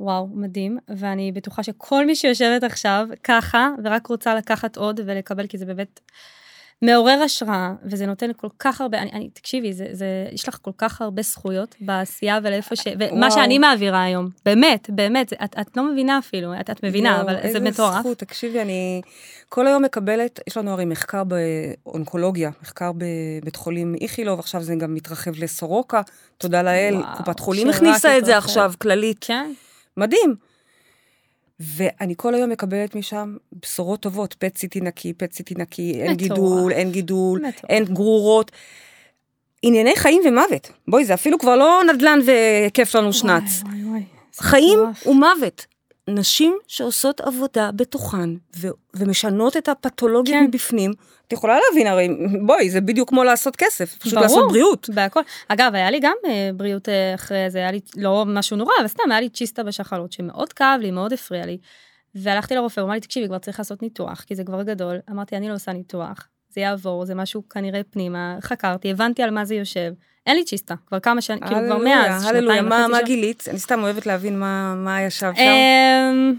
וואו, 0.00 0.28
מדהים, 0.34 0.78
ואני 0.88 1.32
בטוחה 1.32 1.62
שכל 1.62 2.06
מי 2.06 2.16
שיושבת 2.16 2.64
עכשיו 2.64 3.06
ככה, 3.24 3.68
ורק 3.84 4.06
רוצה 4.06 4.34
לקחת 4.34 4.76
עוד 4.76 5.00
ולקבל, 5.06 5.46
כי 5.46 5.58
זה 5.58 5.64
באמת 5.64 6.00
מעורר 6.82 7.22
השראה, 7.24 7.72
וזה 7.84 8.06
נותן 8.06 8.30
כל 8.36 8.48
כך 8.58 8.80
הרבה, 8.80 8.98
אני, 8.98 9.10
אני 9.12 9.28
תקשיבי, 9.30 9.72
זה, 9.72 9.86
זה, 9.92 10.06
יש 10.32 10.48
לך 10.48 10.58
כל 10.62 10.70
כך 10.78 11.00
הרבה 11.00 11.22
זכויות 11.22 11.74
בעשייה 11.80 12.38
ולאיפה 12.42 12.76
ש... 12.76 12.80
ומה 12.98 13.18
וואו. 13.26 13.30
שאני 13.30 13.58
מעבירה 13.58 14.02
היום, 14.02 14.28
באמת, 14.44 14.90
באמת, 14.90 15.28
זה- 15.28 15.36
את, 15.44 15.54
את 15.60 15.76
לא 15.76 15.92
מבינה 15.92 16.18
אפילו, 16.18 16.60
את, 16.60 16.70
את 16.70 16.84
מבינה, 16.84 17.08
יואו, 17.08 17.20
אבל 17.20 17.32
זה 17.32 17.38
איזה 17.38 17.60
מטורף. 17.60 18.00
זכות, 18.00 18.18
תקשיבי, 18.18 18.60
אני 18.60 19.00
כל 19.48 19.66
היום 19.66 19.82
מקבלת, 19.84 20.40
יש 20.46 20.56
לנו 20.56 20.70
הרי 20.70 20.84
מחקר 20.84 21.22
באונקולוגיה, 21.24 22.50
מחקר 22.62 22.90
בבית 22.96 23.56
חולים 23.56 23.94
איכילוב, 24.00 24.38
עכשיו 24.38 24.62
זה 24.62 24.74
גם 24.74 24.94
מתרחב 24.94 25.38
לסורוקה, 25.38 26.00
תודה 26.38 26.62
לאל, 26.62 26.94
וואו, 26.94 27.16
קופת 27.16 27.40
חולים 27.40 27.68
הכניסה 27.70 28.18
את 28.18 28.24
זה. 28.24 28.36
עכשיו, 28.38 28.72
כללית, 28.78 29.16
כן, 29.20 29.52
מדהים. 29.96 30.49
ואני 31.60 32.14
כל 32.16 32.34
היום 32.34 32.50
מקבלת 32.50 32.94
משם 32.94 33.36
בשורות 33.62 34.00
טובות, 34.00 34.34
פט 34.34 34.56
סיטי 34.56 34.80
נקי, 34.80 35.12
פט 35.12 35.32
סיטי 35.32 35.54
נקי, 35.58 36.02
אין. 36.02 36.14
גידול, 36.14 36.72
אין 36.72 36.90
גידול. 36.90 37.42
אין 37.68 37.84
גרורות. 37.84 38.50
ענייני 39.62 39.96
חיים 39.96 40.22
ומוות. 40.24 40.70
בואי, 40.88 41.04
זה 41.04 41.14
אפילו 41.14 41.38
כבר 41.38 41.56
לא 41.56 41.80
נדל"ן 41.92 42.18
וכיף 42.26 42.94
לנו 42.94 43.12
שנץ. 43.12 43.62
וואי, 43.62 43.84
וואי, 43.84 43.84
וואי, 43.90 44.02
חיים. 44.36 44.78
ומוות. 45.06 45.66
נשים 46.10 46.58
שעושות 46.66 47.20
עבודה 47.20 47.70
בתוכן 47.72 48.30
ו- 48.56 48.68
ומשנות 48.94 49.56
את 49.56 49.68
הפתולוגיה 49.68 50.38
כן. 50.38 50.44
מבפנים, 50.44 50.92
את 51.28 51.32
יכולה 51.32 51.58
להבין, 51.68 51.86
הרי 51.86 52.08
בואי, 52.46 52.70
זה 52.70 52.80
בדיוק 52.80 53.08
כמו 53.08 53.24
לעשות 53.24 53.56
כסף, 53.56 53.98
פשוט 53.98 54.12
ברור. 54.14 54.22
לעשות 54.24 54.48
בריאות. 54.48 54.90
בהכל. 54.94 55.20
אגב, 55.48 55.74
היה 55.74 55.90
לי 55.90 56.00
גם 56.00 56.14
אה, 56.26 56.50
בריאות 56.54 56.88
אה, 56.88 57.14
אחרי 57.14 57.50
זה, 57.50 57.58
היה 57.58 57.70
לי 57.70 57.80
לא 57.96 58.24
משהו 58.26 58.56
נורא, 58.56 58.72
אבל 58.80 58.88
סתם, 58.88 59.02
היה 59.10 59.20
לי 59.20 59.28
צ'יסטה 59.28 59.62
בשחלות, 59.62 60.12
שמאוד 60.12 60.52
כאב 60.52 60.80
לי, 60.80 60.90
מאוד 60.90 61.12
הפריע 61.12 61.46
לי. 61.46 61.58
והלכתי 62.14 62.54
לרופא, 62.54 62.80
הוא 62.80 62.86
אמר 62.86 62.94
לי, 62.94 63.00
תקשיבי, 63.00 63.26
כבר 63.26 63.38
צריך 63.38 63.58
לעשות 63.58 63.82
ניתוח, 63.82 64.20
כי 64.20 64.34
זה 64.34 64.44
כבר 64.44 64.62
גדול. 64.62 64.98
אמרתי, 65.10 65.36
אני 65.36 65.48
לא 65.48 65.54
עושה 65.54 65.72
ניתוח, 65.72 66.28
זה 66.48 66.60
יעבור, 66.60 67.04
זה 67.04 67.14
משהו 67.14 67.48
כנראה 67.48 67.80
פנימה. 67.90 68.36
חקרתי, 68.40 68.90
הבנתי 68.90 69.22
על 69.22 69.30
מה 69.30 69.44
זה 69.44 69.54
יושב. 69.54 69.92
אין 70.26 70.36
לי 70.36 70.44
צ'יסטה, 70.44 70.74
כבר 70.86 71.00
כמה 71.00 71.20
שנים, 71.20 71.40
כאילו 71.40 71.60
כבר 71.66 71.78
מאז, 71.78 72.22
שנתיים 72.24 72.68
מה 72.68 72.76
וחצי 72.80 72.90
מה 72.92 72.98
שם. 72.98 73.04
גילית? 73.04 73.44
אני 73.50 73.58
סתם 73.58 73.82
אוהבת 73.82 74.06
להבין 74.06 74.38
מה 74.40 74.74
מה 74.76 75.02
ישב 75.02 75.32
שם. 75.36 75.40
אמ, 75.42 76.34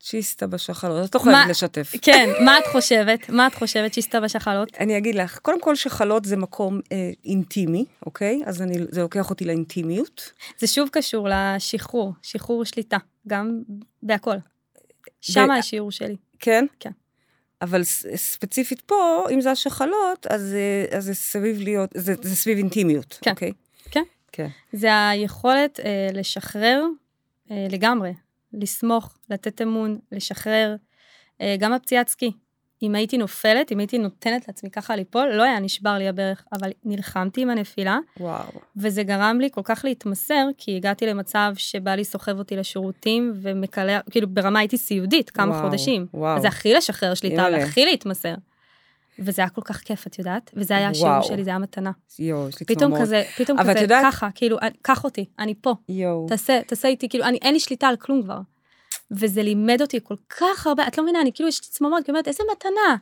צ'יסטה 0.00 0.46
בשחלות, 0.46 1.10
את 1.10 1.14
לא 1.14 1.20
מה- 1.24 1.32
חייבת 1.32 1.50
לשתף. 1.50 1.92
כן, 2.02 2.28
מה 2.44 2.58
את 2.58 2.64
חושבת? 2.72 3.28
מה 3.30 3.46
את 3.46 3.54
חושבת 3.54 3.94
שהסתה 3.94 4.20
בשחלות? 4.20 4.68
אני 4.80 4.98
אגיד 4.98 5.14
לך, 5.14 5.38
קודם 5.38 5.60
כל 5.60 5.74
שחלות 5.76 6.24
זה 6.24 6.36
מקום 6.36 6.80
אה, 6.92 7.10
אינטימי, 7.24 7.84
אוקיי? 8.06 8.42
אז 8.46 8.62
אני, 8.62 8.74
זה 8.90 9.00
לוקח 9.00 9.30
אותי 9.30 9.44
לאינטימיות. 9.44 10.32
זה 10.58 10.66
שוב 10.66 10.88
קשור 10.92 11.28
לשחרור, 11.30 12.12
שחרור 12.22 12.64
שליטה, 12.64 12.96
גם 13.28 13.62
בהכל. 14.02 14.36
שם 15.20 15.50
השיעור 15.50 15.90
שלי. 15.92 16.16
כן? 16.38 16.66
כן. 16.80 16.90
אבל 17.62 17.84
ספציפית 18.14 18.80
פה, 18.80 19.26
אם 19.30 19.40
זה 19.40 19.50
השחלות, 19.50 20.26
אז, 20.30 20.54
אה, 20.54 20.98
אז 20.98 21.04
זה 21.04 21.14
סביב 21.14 21.60
להיות, 21.60 21.90
זה, 21.94 22.14
זה 22.22 22.36
סביב 22.36 22.58
אינטימיות, 22.58 23.18
כן. 23.22 23.30
אוקיי? 23.30 23.52
כן. 23.90 24.02
כן. 24.32 24.48
זה 24.72 25.08
היכולת 25.08 25.80
אה, 25.80 26.08
לשחרר 26.12 26.84
אה, 27.50 27.66
לגמרי, 27.70 28.12
לסמוך, 28.52 29.18
לתת 29.30 29.62
אמון, 29.62 29.98
לשחרר. 30.12 30.76
אה, 31.40 31.56
גם 31.58 31.72
הפציעת 31.72 32.08
סקי. 32.08 32.32
אם 32.82 32.94
הייתי 32.94 33.18
נופלת, 33.18 33.72
אם 33.72 33.78
הייתי 33.78 33.98
נותנת 33.98 34.48
לעצמי 34.48 34.70
ככה 34.70 34.96
ליפול, 34.96 35.28
לא 35.32 35.42
היה 35.42 35.58
נשבר 35.60 35.98
לי 35.98 36.08
הברך, 36.08 36.44
אבל 36.52 36.70
נלחמתי 36.84 37.40
עם 37.40 37.50
הנפילה, 37.50 37.98
וואו. 38.20 38.44
וזה 38.76 39.02
גרם 39.02 39.38
לי 39.40 39.48
כל 39.52 39.60
כך 39.64 39.84
להתמסר, 39.84 40.46
כי 40.58 40.76
הגעתי 40.76 41.06
למצב 41.06 41.52
שבעלי 41.56 42.04
סוחב 42.04 42.38
אותי 42.38 42.56
לשירותים 42.56 43.32
ומקלע, 43.42 44.00
כאילו 44.10 44.28
ברמה 44.28 44.58
הייתי 44.58 44.78
סיעודית 44.78 45.30
כמה 45.30 45.52
וואו, 45.52 45.62
חודשים. 45.68 46.06
וואו. 46.14 46.36
אז 46.36 46.42
זה 46.42 46.48
הכי 46.48 46.74
לשחרר 46.74 47.14
שליטה. 47.14 47.46
והכי 47.52 47.84
להתמסר. 47.84 48.34
וזה 49.18 49.42
היה 49.42 49.48
כל 49.48 49.60
כך 49.64 49.76
כיף, 49.78 50.06
את 50.06 50.18
יודעת? 50.18 50.50
וזה 50.54 50.76
היה 50.76 50.88
השיעור. 50.88 51.22
שלי, 51.22 51.44
זה 51.44 51.50
היה 51.50 51.58
מתנה. 51.58 51.90
יואו, 52.18 52.48
יש 52.48 52.60
לי 52.60 52.66
פתאום 52.66 52.78
צמרמורת. 52.78 53.02
כזה, 53.02 53.22
פתאום 53.36 53.58
כזה, 53.60 53.80
יודעת- 53.80 54.04
ככה, 54.04 54.28
כאילו, 54.34 54.56
קח 54.82 55.04
אותי, 55.04 55.24
אני 55.38 55.54
פה, 55.60 55.74
יואו. 55.88 56.26
תעשה, 56.28 56.60
תעשה 56.66 56.88
איתי, 56.88 57.08
כאילו, 57.08 57.24
אני, 57.24 57.38
אין 57.42 57.54
לי 57.54 57.60
שליטה 57.60 57.86
על 57.88 57.96
כלום 57.96 58.22
כבר. 58.22 58.38
וזה 59.12 59.42
לימד 59.42 59.82
אותי 59.82 59.98
כל 60.02 60.14
כך 60.28 60.66
הרבה, 60.66 60.86
את 60.88 60.98
לא 60.98 61.04
מבינה, 61.04 61.20
אני 61.20 61.32
כאילו, 61.32 61.48
יש 61.48 61.60
לי 61.64 61.68
צמרמורת, 61.70 62.04
כי 62.04 62.10
אומרת, 62.10 62.28
איזה 62.28 62.42
מתנה. 62.52 62.96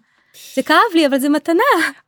זה 0.54 0.62
כאב 0.62 0.76
לי, 0.94 1.06
אבל 1.06 1.18
זה 1.18 1.28
מתנה. 1.28 1.62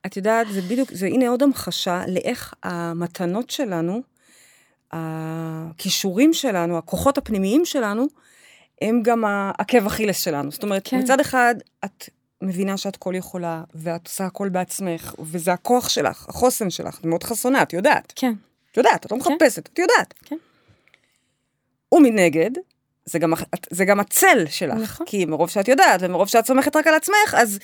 את 0.06 0.16
יודעת, 0.16 0.46
זה 0.50 0.60
בדיוק, 0.60 0.92
זה 0.92 1.06
הנה 1.06 1.28
עוד 1.28 1.42
המחשה 1.42 2.02
לאיך 2.08 2.54
המתנות 2.62 3.50
שלנו, 3.50 4.02
הכישורים 4.92 6.32
שלנו, 6.32 6.78
הכוחות 6.78 7.18
הפנימיים 7.18 7.64
שלנו, 7.64 8.06
הם 8.82 9.02
גם 9.02 9.24
העקב 9.24 9.86
אכילס 9.86 10.24
שלנו. 10.24 10.50
זאת 10.50 10.62
אומרת, 10.62 10.82
כן. 10.84 10.96
כן. 10.96 11.02
מצד 11.02 11.20
אחד, 11.20 11.54
את 11.84 12.08
מבינה 12.42 12.76
שאת 12.76 12.96
כל 12.96 13.14
יכולה, 13.16 13.62
ואת 13.74 14.06
עושה 14.06 14.26
הכל 14.26 14.48
בעצמך, 14.48 15.14
וזה 15.18 15.52
הכוח 15.52 15.88
שלך, 15.88 16.28
החוסן 16.28 16.70
שלך, 16.70 16.98
את 16.98 17.04
מאוד 17.04 17.24
חסונה, 17.24 17.62
את 17.62 17.72
יודעת. 17.72 18.12
כן, 18.16 18.32
את 18.72 18.76
יודעת, 18.76 19.06
את 19.06 19.12
לא 19.12 19.16
כן. 19.16 19.32
מחפשת, 19.32 19.68
את 19.72 19.78
יודעת. 19.78 20.14
כן. 20.24 20.36
ומנגד, 21.92 22.50
זה 23.04 23.18
גם, 23.18 23.32
זה 23.70 23.84
גם 23.84 24.00
הצל 24.00 24.44
שלך, 24.50 24.74
נכון. 24.74 25.06
כי 25.06 25.24
מרוב 25.24 25.50
שאת 25.50 25.68
יודעת, 25.68 26.00
ומרוב 26.02 26.28
שאת 26.28 26.46
סומכת 26.46 26.76
רק 26.76 26.86
על 26.86 26.94
עצמך, 26.94 27.34
אז 27.38 27.58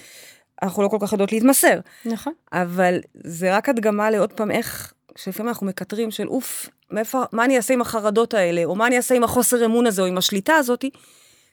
אנחנו 0.63 0.83
לא 0.83 0.89
כל 0.89 0.99
כך 1.01 1.13
יודעות 1.13 1.33
להתמסר. 1.33 1.81
נכון. 2.05 2.33
אבל 2.53 2.99
זה 3.15 3.57
רק 3.57 3.69
הדגמה 3.69 4.11
לעוד 4.11 4.33
פעם 4.33 4.51
איך, 4.51 4.93
שלפעמים 5.17 5.49
אנחנו 5.49 5.67
מקטרים 5.67 6.11
של 6.11 6.29
אוף, 6.29 6.69
מאיפה, 6.91 7.23
מה 7.33 7.45
אני 7.45 7.57
אעשה 7.57 7.75
עם 7.75 7.81
החרדות 7.81 8.35
האלה, 8.35 8.65
או 8.65 8.75
מה 8.75 8.87
אני 8.87 8.97
אעשה 8.97 9.15
עם 9.15 9.25
החוסר 9.25 9.65
אמון 9.65 9.87
הזה, 9.87 10.03
או 10.03 10.07
עם 10.07 10.19
השליטה 10.19 10.55
הזאת, 10.55 10.85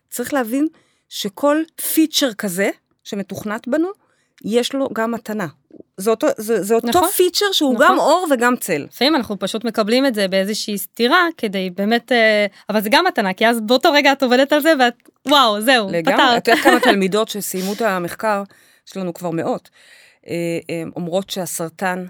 צריך 0.10 0.34
להבין 0.34 0.68
שכל 1.10 1.58
פיצ'ר 1.94 2.34
כזה 2.34 2.70
שמתוכנת 3.04 3.68
בנו, 3.68 3.88
יש 4.46 4.74
לו 4.76 4.90
גם 4.94 5.12
מתנה. 5.12 5.48
זה 5.98 6.10
אותו, 6.10 6.28
זה, 6.38 6.64
זה 6.64 6.76
אותו 6.76 6.88
נכון. 6.88 7.10
פיצ'ר 7.10 7.46
שהוא 7.52 7.74
נכון. 7.74 7.86
גם 7.86 8.00
אור 8.00 8.28
וגם 8.32 8.56
צל. 8.56 8.86
לפעמים 8.90 9.16
אנחנו 9.16 9.40
פשוט 9.40 9.66
מקבלים 9.66 10.06
את 10.06 10.16
זה 10.16 10.28
באיזושהי 10.28 10.78
סתירה, 10.78 11.28
כדי 11.38 11.70
באמת, 11.70 12.12
אה, 12.12 12.46
אבל 12.70 12.82
זה 12.82 12.90
גם 12.90 13.06
מתנה, 13.08 13.34
כי 13.34 13.48
אז 13.48 13.62
באותו 13.62 13.92
רגע 13.92 14.12
את 14.12 14.24
עובדת 14.24 14.54
על 14.54 14.62
זה, 14.62 14.74
ואת, 14.80 14.94
וואו, 15.28 15.62
זהו, 15.62 15.90
לגמרי, 15.92 16.38
את 16.38 16.44
פתרת. 16.44 16.58
יודעת 16.58 16.64
כמה 16.64 16.80
תלמידות 16.92 17.30
שסיימו 17.30 17.74
את 17.74 17.82
המחקר, 17.82 18.44
יש 18.88 18.98
לנו 18.98 19.14
כבר 19.14 19.32
מאות, 19.32 19.70
אה, 20.28 20.36
אה, 20.70 20.84
אומרות 20.96 21.30
שהסרטן 21.30 22.06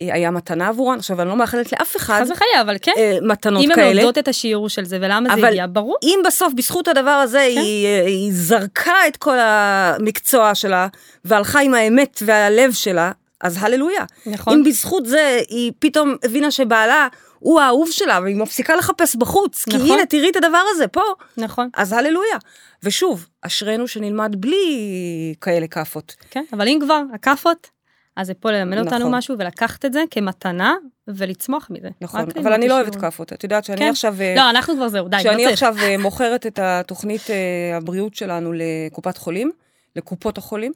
היה 0.00 0.30
מתנה 0.30 0.68
עבורן, 0.68 0.98
עכשיו 0.98 1.20
אני 1.20 1.28
לא 1.28 1.36
מאחלת 1.36 1.72
לאף 1.72 1.96
אחד 1.96 2.20
חס 2.22 2.30
וחלילה, 2.30 2.60
אבל 2.60 2.76
כן, 2.82 2.92
אה, 2.96 3.18
מתנות 3.22 3.64
אם 3.64 3.70
הן 3.70 3.76
כאלה. 3.76 4.00
יודעות 4.00 4.18
את 4.18 4.28
השיעור 4.28 4.68
של 4.68 4.84
זה 4.84 4.98
ולמה 5.00 5.36
זה 5.36 5.48
הגיע, 5.48 5.66
ברור. 5.72 5.96
אם 6.02 6.18
בסוף 6.26 6.52
בזכות 6.56 6.88
הדבר 6.88 7.10
הזה 7.10 7.48
כן. 7.54 7.60
היא, 7.60 7.86
אה, 7.86 8.06
היא 8.06 8.32
זרקה 8.34 9.06
את 9.08 9.16
כל 9.16 9.36
המקצוע 9.38 10.54
שלה 10.54 10.86
והלכה 11.24 11.60
עם 11.60 11.74
האמת 11.74 12.22
והלב 12.26 12.72
שלה, 12.72 13.12
אז 13.40 13.56
הללויה. 13.60 14.04
נכון. 14.26 14.52
אם 14.52 14.64
בזכות 14.64 15.06
זה 15.06 15.40
היא 15.48 15.72
פתאום 15.78 16.16
הבינה 16.24 16.50
שבעלה 16.50 17.08
הוא 17.38 17.60
האהוב 17.60 17.90
שלה 17.90 18.20
והיא 18.22 18.36
מפסיקה 18.36 18.76
לחפש 18.76 19.16
בחוץ, 19.16 19.64
כי 19.64 19.76
נכון. 19.76 19.90
הנה 19.90 20.06
תראי 20.06 20.30
את 20.30 20.36
הדבר 20.36 20.62
הזה 20.70 20.88
פה, 20.88 21.02
נכון, 21.36 21.68
אז 21.74 21.92
הללויה. 21.92 22.36
ושוב, 22.82 23.26
אשרינו 23.42 23.88
שנלמד 23.88 24.36
בלי 24.38 25.34
כאלה 25.40 25.66
כאפות. 25.66 26.14
כן, 26.30 26.44
אבל 26.52 26.68
אם 26.68 26.78
כבר, 26.84 27.02
הכאפות, 27.14 27.70
אז 28.18 28.26
זה 28.26 28.34
פה 28.34 28.50
ללמד 28.50 28.78
אותנו 28.78 28.98
נכון. 28.98 29.14
משהו 29.14 29.36
ולקחת 29.38 29.84
את 29.84 29.92
זה 29.92 30.02
כמתנה 30.10 30.74
ולצמוח 31.08 31.66
מזה. 31.70 31.88
נכון, 32.00 32.20
אבל 32.42 32.52
אני 32.52 32.68
לא. 32.68 32.74
אוהבת 32.74 32.96
כאפות. 32.96 33.32
את 33.32 33.44
יודעת 33.44 33.64
שאני 33.64 33.78
כן. 33.78 33.88
עכשיו... 33.88 34.14
אה, 34.20 34.34
לא, 34.36 34.50
אנחנו 34.50 34.74
כבר 34.76 34.88
זהו, 34.88 35.08
די, 35.08 35.16
לא 35.16 35.22
צריך. 35.32 35.48
עכשיו 35.48 35.74
אה, 35.82 35.98
מוכרת 35.98 36.46
את 36.46 36.58
התוכנית 36.62 37.30
אה, 37.30 37.36
הבריאות 37.76 38.14
שלנו 38.14 38.52
לקופת 38.54 39.16
חולים, 39.16 39.50
לקופות 39.96 40.38
החולים, 40.38 40.72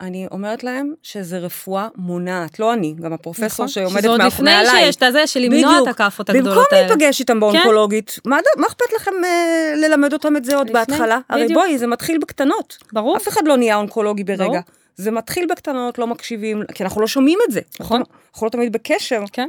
אני 0.00 0.26
אומרת 0.30 0.64
להם 0.64 0.94
שזה 1.02 1.38
רפואה 1.38 1.88
מונעת, 1.96 2.58
לא 2.58 2.72
אני, 2.72 2.94
גם 3.02 3.12
הפרופסור 3.12 3.46
נכון, 3.46 3.68
שעומדת 3.68 3.98
שזה 3.98 4.08
עוד 4.08 4.20
לפני. 4.22 4.50
שיש 4.70 4.96
את 4.96 5.02
הזה 5.02 5.26
של 5.26 5.40
למנוע. 5.40 5.78
את 5.82 5.88
הכאפות 5.88 6.30
במקום 6.30 6.46
הגדולות 6.46 6.72
האלה. 6.72 6.86
להיפגש 6.86 7.20
איתם 7.20 7.40
באונקולוגית, 7.40 8.18
מה 8.24 8.38
ד- 8.40 8.60
מה 8.60 8.66
אכפת 8.66 8.92
לכם 8.96 9.10
אה, 9.24 9.72
ללמד 9.76 10.12
אותם 10.12 10.36
את 10.36 10.44
זה 10.44 10.56
עוד 10.56 10.66
לפני, 10.70 10.80
בהתחלה? 10.80 11.18
הרי 11.28 11.44
בדיוק. 11.44 11.58
בואי, 11.58 11.78
זה 11.78 11.86
מתחיל 11.86 12.18
בקטנות. 12.18 12.76
ברור. 12.92 13.16
אף 13.16 13.28
אחד 13.28 13.40
לא 13.46 13.56
נהיה 13.56 13.76
אונקולוגי 13.76 14.24
ברגע. 14.24 14.44
ברור. 14.44 14.58
זה 15.02 15.10
מתחיל 15.10 15.46
בקטנות, 15.50 15.98
לא 15.98 16.06
מקשיבים, 16.06 16.62
כי 16.74 16.84
אנחנו 16.84 17.00
לא 17.00 17.06
שומעים 17.06 17.38
את 17.46 17.52
זה. 17.52 17.60
נכון. 17.80 18.02
אנחנו 18.32 18.46
לא 18.46 18.50
תמיד 18.50 18.72
בקשר. 18.72 19.24
כן. 19.32 19.48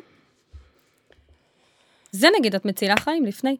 זה 2.11 2.27
נגיד, 2.39 2.55
את 2.55 2.65
מצילה 2.65 2.95
חיים 2.97 3.25
לפני. 3.25 3.57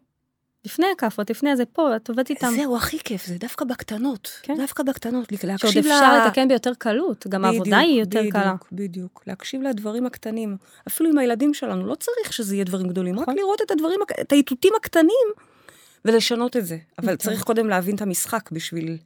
לפני 0.65 0.85
הכאפות, 0.95 1.29
לפני 1.29 1.49
הזה, 1.49 1.65
פה, 1.65 1.95
את 1.95 2.09
עובדת 2.09 2.29
איתם. 2.29 2.53
זהו, 2.55 2.77
הכי 2.77 2.99
כיף, 2.99 3.25
זה 3.25 3.37
דווקא 3.37 3.65
בקטנות. 3.65 4.31
כן. 4.41 4.57
דווקא 4.57 4.83
בקטנות, 4.83 5.29
שעוד 5.29 5.45
להקשיב 5.51 5.85
אפשר 5.85 6.25
לתקן 6.25 6.47
ביותר 6.47 6.71
קלות, 6.77 7.27
גם 7.27 7.45
העבודה 7.45 7.77
היא 7.77 7.99
יותר 7.99 8.19
בדיוק, 8.19 8.33
קלה. 8.33 8.55
בדיוק, 8.71 9.23
להקשיב 9.27 9.61
לדברים 9.61 10.05
הקטנים. 10.05 10.57
אפילו 10.87 11.09
עם 11.09 11.17
הילדים 11.17 11.53
שלנו, 11.53 11.85
לא 11.85 11.95
צריך 11.95 12.33
שזה 12.33 12.55
יהיה 12.55 12.65
דברים 12.65 12.87
גדולים, 12.87 13.15
רק 13.15 13.21
נכון. 13.21 13.35
לראות 13.35 13.61
את 13.61 13.71
הדברים, 13.71 13.99
את 14.21 14.31
האיתותים 14.31 14.73
הקטנים 14.77 15.27
ולשנות 16.05 16.57
את 16.57 16.65
זה. 16.65 16.77
אבל 16.99 17.05
נכון. 17.13 17.15
צריך 17.15 17.43
קודם 17.43 17.69
להבין 17.69 17.95
את 17.95 18.01
המשחק 18.01 18.51
בשביל 18.51 18.97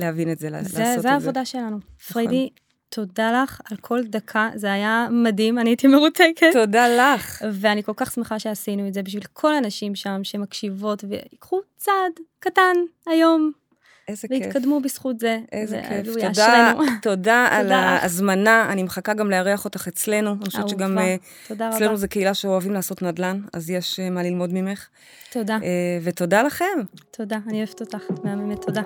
להבין 0.00 0.32
את 0.32 0.38
זה, 0.38 0.50
לה- 0.50 0.58
לעשות 0.58 0.74
זה, 0.76 0.82
את 0.90 0.96
זה 0.96 1.00
זה. 1.00 1.10
העבודה 1.10 1.44
שלנו. 1.44 1.78
פריידי, 2.12 2.48
תודה 2.88 3.42
לך 3.42 3.60
על 3.70 3.76
כל 3.76 4.00
דקה, 4.04 4.48
זה 4.54 4.72
היה 4.72 5.08
מדהים, 5.10 5.58
אני 5.58 5.70
הייתי 5.70 5.86
מרותקת. 5.86 6.46
תודה 6.52 6.88
לך. 6.88 7.44
ואני 7.52 7.82
כל 7.82 7.92
כך 7.96 8.12
שמחה 8.12 8.38
שעשינו 8.38 8.88
את 8.88 8.94
זה 8.94 9.02
בשביל 9.02 9.22
כל 9.32 9.54
הנשים 9.54 9.94
שם 9.94 10.20
שמקשיבות 10.24 11.04
ויקחו 11.08 11.60
צעד 11.76 12.12
קטן 12.40 12.76
היום 13.06 13.52
איזה 14.08 14.28
כיף. 14.28 14.42
והתקדמו 14.46 14.80
בזכות 14.80 15.18
זה. 15.20 15.38
איזה 15.52 15.80
כיף. 15.88 16.14
תודה. 16.14 16.72
תודה 17.02 17.48
על. 17.50 17.72
ההזמנה, 17.72 18.66
אני 18.72 18.82
מחכה 18.82 19.14
גם 19.14 19.30
לארח 19.30 19.64
אותך 19.64 19.88
אצלנו. 19.88 20.30
אני 20.32 20.44
חושבת 20.44 20.68
שגם. 20.68 20.98
אה. 20.98 21.16
אצלנו 21.50 21.96
זו 21.96 22.06
קהילה 22.08 22.34
שאוהבים 22.34 22.72
לעשות 22.72 23.02
נדל"ן, 23.02 23.40
אז 23.52 23.70
יש 23.70 24.00
אה, 24.00 24.10
מה 24.10 24.22
ללמוד 24.22 24.50
ממך. 24.52 24.88
תודה, 25.32 25.54
אה, 25.62 25.98
ותודה 26.02 26.42
לכם. 26.42 26.64
תודה, 27.10 27.38
אני 27.48 27.58
אוהבת 27.58 27.80
אותך, 27.80 28.02
את 28.10 28.24
מהממת, 28.24 28.64
תודה. 28.64 28.82